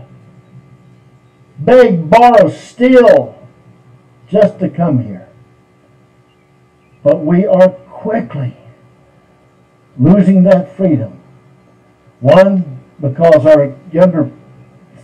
beg, 1.58 2.10
borrow, 2.10 2.48
steal 2.50 3.38
just 4.28 4.58
to 4.58 4.68
come 4.68 5.04
here. 5.04 5.28
But 7.02 7.24
we 7.24 7.46
are 7.46 7.68
quickly 7.68 8.56
losing 9.98 10.42
that 10.44 10.76
freedom. 10.76 11.18
One, 12.20 12.80
because 13.00 13.46
our 13.46 13.74
younger 13.92 14.30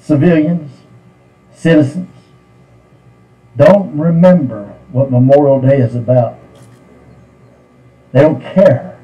civilians, 0.01 0.70
citizens, 1.53 2.09
don't 3.57 3.99
remember 3.99 4.74
what 4.93 5.11
Memorial 5.11 5.61
Day 5.61 5.78
is 5.78 5.95
about. 5.95 6.39
They 8.12 8.20
don't 8.20 8.41
care. 8.41 8.99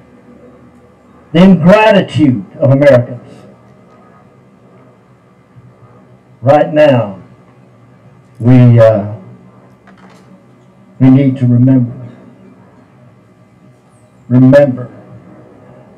The 1.32 1.42
ingratitude 1.42 2.46
of 2.58 2.70
Americans. 2.70 3.20
Right 6.40 6.72
now, 6.72 7.20
we 8.38 8.78
uh, 8.78 9.14
we 11.00 11.10
need 11.10 11.36
to 11.38 11.46
remember. 11.46 12.08
Remember. 14.28 15.03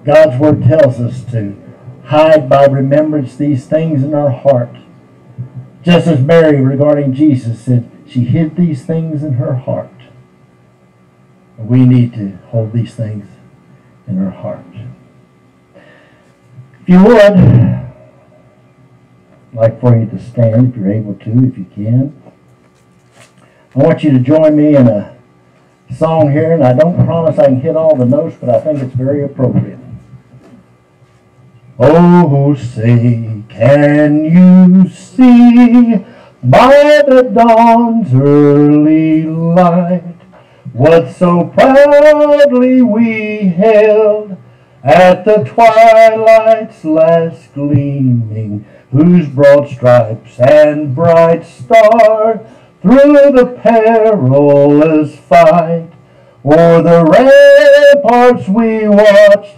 God's 0.07 0.39
word 0.39 0.63
tells 0.63 1.01
us 1.01 1.25
to 1.33 1.57
hide 2.05 2.49
by 2.49 2.67
remembrance 2.67 3.37
these 3.37 3.67
things 3.67 4.05
in 4.05 4.15
our 4.15 4.31
heart. 4.31 4.71
Just 5.83 6.07
as 6.07 6.21
Mary 6.21 6.61
regarding 6.61 7.13
Jesus 7.13 7.61
said, 7.61 7.91
she 8.09 8.21
hid 8.21 8.55
these 8.55 8.87
things 8.87 9.25
in 9.25 9.33
her 9.35 9.57
heart. 9.57 9.91
We 11.59 11.85
need 11.85 12.15
to 12.15 12.37
hold 12.51 12.73
these 12.73 12.95
things 12.95 13.27
in 14.07 14.25
our 14.25 14.31
heart. 14.31 14.65
If 16.83 16.89
you 16.89 17.03
would, 17.03 17.21
I'd 17.21 17.93
like 19.53 19.81
for 19.81 19.99
you 19.99 20.07
to 20.07 20.23
stand 20.23 20.71
if 20.71 20.77
you're 20.77 20.93
able 20.93 21.15
to, 21.15 21.45
if 21.45 21.59
you 21.59 21.67
can. 21.75 22.23
I 23.75 23.79
want 23.81 24.05
you 24.05 24.13
to 24.13 24.21
join 24.21 24.57
me 24.57 24.77
in 24.77 24.87
a 24.87 25.19
song 25.97 26.31
here, 26.31 26.53
and 26.53 26.63
I 26.63 26.75
don't 26.75 27.05
promise 27.05 27.41
I 27.41 27.47
can 27.47 27.61
hit 27.61 27.75
all 27.75 27.97
the 27.97 28.07
notes, 28.07 28.37
but 28.41 28.51
I 28.51 28.61
think 28.61 28.79
it's 28.79 28.95
very 28.95 29.25
appropriate. 29.25 29.76
Oh, 31.79 32.55
say, 32.55 33.43
can 33.51 34.25
you 34.25 34.89
see 34.89 36.07
by 36.43 37.03
the 37.07 37.31
dawn's 37.35 38.15
early 38.15 39.25
light, 39.25 40.17
what 40.73 41.13
so 41.13 41.45
proudly 41.45 42.81
we 42.81 43.49
hailed 43.49 44.39
at 44.83 45.27
the 45.27 45.45
twilight's 45.45 46.83
last 46.83 47.53
gleaming, 47.53 48.65
whose 48.91 49.29
broad 49.29 49.69
stripes 49.69 50.41
and 50.41 50.95
bright 50.95 51.45
star 51.45 52.41
through 52.81 53.33
the 53.33 53.59
perilous 53.63 55.15
fight 55.19 55.91
o'er 56.43 56.81
the 56.81 57.05
ramparts 57.05 58.49
we 58.49 58.89
watched 58.89 59.57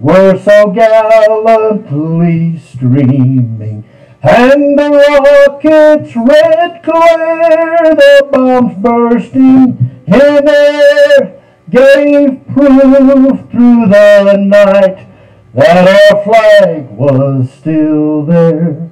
were 0.00 0.38
so 0.38 0.70
gallantly 0.72 2.58
streaming 2.58 3.84
and 4.22 4.78
the 4.78 4.90
rocket's 4.90 6.16
red 6.16 6.82
glare, 6.82 7.94
the 7.94 8.28
bombs 8.30 8.76
bursting 8.78 10.02
in 10.06 10.48
air, 10.48 11.40
gave 11.70 12.46
proof 12.48 13.50
through 13.50 13.86
the 13.88 14.36
night 14.36 15.06
that 15.54 15.88
our 15.88 16.24
flag 16.24 16.90
was 16.90 17.50
still 17.52 18.24
there. 18.24 18.90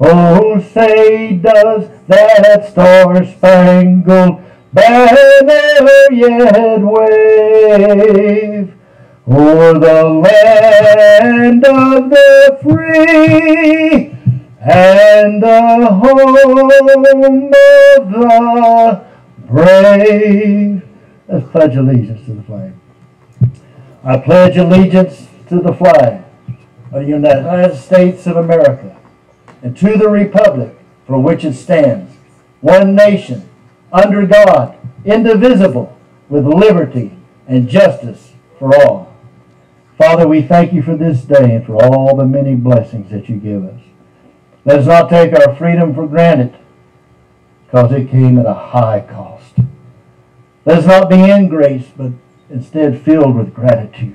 Oh, 0.00 0.60
say 0.60 1.34
does 1.34 1.88
that 2.06 2.68
star-spangled 2.70 4.42
banner 4.72 6.12
yet 6.12 6.80
wave 6.80 8.77
o'er 9.30 9.74
the 9.78 10.04
land 10.04 11.64
of 11.64 12.08
the 12.08 12.58
free 12.62 14.16
and 14.60 15.42
the 15.42 15.86
home 15.86 16.34
of 16.34 18.10
the 18.10 19.04
brave. 19.46 20.82
Let's 21.28 21.50
pledge 21.50 21.76
allegiance 21.76 22.24
to 22.24 22.32
the 22.32 22.42
flag. 22.42 22.72
I 24.02 24.16
pledge 24.16 24.56
allegiance 24.56 25.28
to 25.48 25.60
the 25.60 25.74
flag 25.74 26.24
of 26.90 27.02
the 27.02 27.08
United 27.08 27.76
States 27.76 28.26
of 28.26 28.36
America 28.36 28.96
and 29.62 29.76
to 29.76 29.98
the 29.98 30.08
republic 30.08 30.74
for 31.06 31.18
which 31.18 31.44
it 31.44 31.52
stands, 31.54 32.16
one 32.60 32.94
nation, 32.94 33.48
under 33.92 34.24
God, 34.26 34.78
indivisible, 35.04 35.98
with 36.28 36.46
liberty 36.46 37.16
and 37.46 37.68
justice 37.68 38.32
for 38.58 38.74
all. 38.74 39.07
Father, 39.98 40.28
we 40.28 40.42
thank 40.42 40.72
you 40.72 40.80
for 40.80 40.96
this 40.96 41.22
day 41.22 41.56
and 41.56 41.66
for 41.66 41.74
all 41.74 42.16
the 42.16 42.24
many 42.24 42.54
blessings 42.54 43.10
that 43.10 43.28
you 43.28 43.36
give 43.36 43.64
us. 43.64 43.80
Let 44.64 44.78
us 44.78 44.86
not 44.86 45.10
take 45.10 45.32
our 45.32 45.56
freedom 45.56 45.92
for 45.92 46.06
granted 46.06 46.56
because 47.66 47.90
it 47.90 48.08
came 48.08 48.38
at 48.38 48.46
a 48.46 48.54
high 48.54 49.00
cost. 49.00 49.54
Let 50.64 50.78
us 50.78 50.86
not 50.86 51.10
be 51.10 51.28
ingrates, 51.28 51.88
but 51.96 52.12
instead 52.48 53.02
filled 53.02 53.34
with 53.34 53.52
gratitude. 53.52 54.14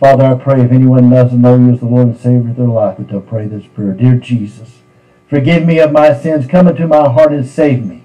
Father, 0.00 0.24
I 0.24 0.34
pray 0.34 0.62
if 0.62 0.72
anyone 0.72 1.08
doesn't 1.08 1.40
know 1.40 1.56
you 1.56 1.72
as 1.72 1.80
the 1.80 1.86
Lord 1.86 2.08
and 2.08 2.16
Savior 2.16 2.50
of 2.50 2.56
their 2.56 2.66
life, 2.66 2.98
that 2.98 3.08
they'll 3.08 3.20
pray 3.20 3.46
this 3.46 3.66
prayer. 3.66 3.92
Dear 3.92 4.16
Jesus, 4.16 4.80
forgive 5.28 5.66
me 5.66 5.78
of 5.78 5.92
my 5.92 6.12
sins. 6.12 6.46
Come 6.46 6.66
into 6.66 6.86
my 6.88 7.08
heart 7.08 7.32
and 7.32 7.46
save 7.46 7.86
me. 7.86 8.04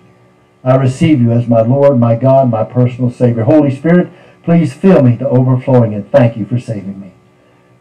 I 0.64 0.76
receive 0.76 1.20
you 1.20 1.32
as 1.32 1.48
my 1.48 1.62
Lord, 1.62 2.00
my 2.00 2.16
God, 2.16 2.50
my 2.52 2.64
personal 2.64 3.10
Savior. 3.10 3.44
Holy 3.44 3.76
Spirit, 3.76 4.12
please 4.44 4.74
fill 4.74 5.02
me 5.02 5.18
to 5.18 5.28
overflowing 5.28 5.94
and 5.94 6.10
thank 6.12 6.38
you 6.38 6.46
for 6.46 6.60
saving 6.60 7.00
me. 7.00 7.14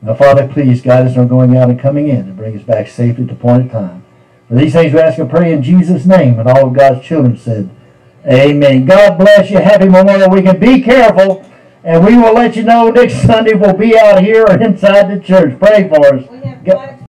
Now, 0.00 0.14
Father, 0.14 0.48
please 0.48 0.82
guide 0.82 1.06
us 1.06 1.16
in 1.16 1.28
going 1.28 1.56
out 1.56 1.70
and 1.70 1.78
coming 1.78 2.08
in 2.08 2.20
and 2.20 2.36
bring 2.36 2.58
us 2.58 2.64
back 2.64 2.88
safely 2.88 3.24
to 3.26 3.34
the 3.34 3.38
appointed 3.38 3.70
time. 3.70 4.04
For 4.48 4.56
these 4.56 4.72
things 4.72 4.92
we 4.92 5.00
ask 5.00 5.18
and 5.18 5.30
pray 5.30 5.52
in 5.52 5.62
Jesus' 5.62 6.04
name. 6.04 6.38
And 6.38 6.48
all 6.48 6.66
of 6.66 6.74
God's 6.74 7.04
children 7.04 7.36
said, 7.36 7.70
Amen. 8.26 8.84
God 8.84 9.18
bless 9.18 9.50
you. 9.50 9.58
Happy 9.58 9.88
Memorial 9.88 10.30
Weekend. 10.30 10.60
Be 10.60 10.82
careful. 10.82 11.48
And 11.84 12.04
we 12.04 12.16
will 12.16 12.34
let 12.34 12.54
you 12.54 12.62
know 12.62 12.90
next 12.90 13.22
Sunday 13.26 13.54
we'll 13.54 13.76
be 13.76 13.98
out 13.98 14.22
here 14.22 14.44
or 14.44 14.60
inside 14.60 15.08
the 15.08 15.24
church. 15.24 15.58
Pray 15.58 15.88
for 15.88 16.14
us. 16.14 16.24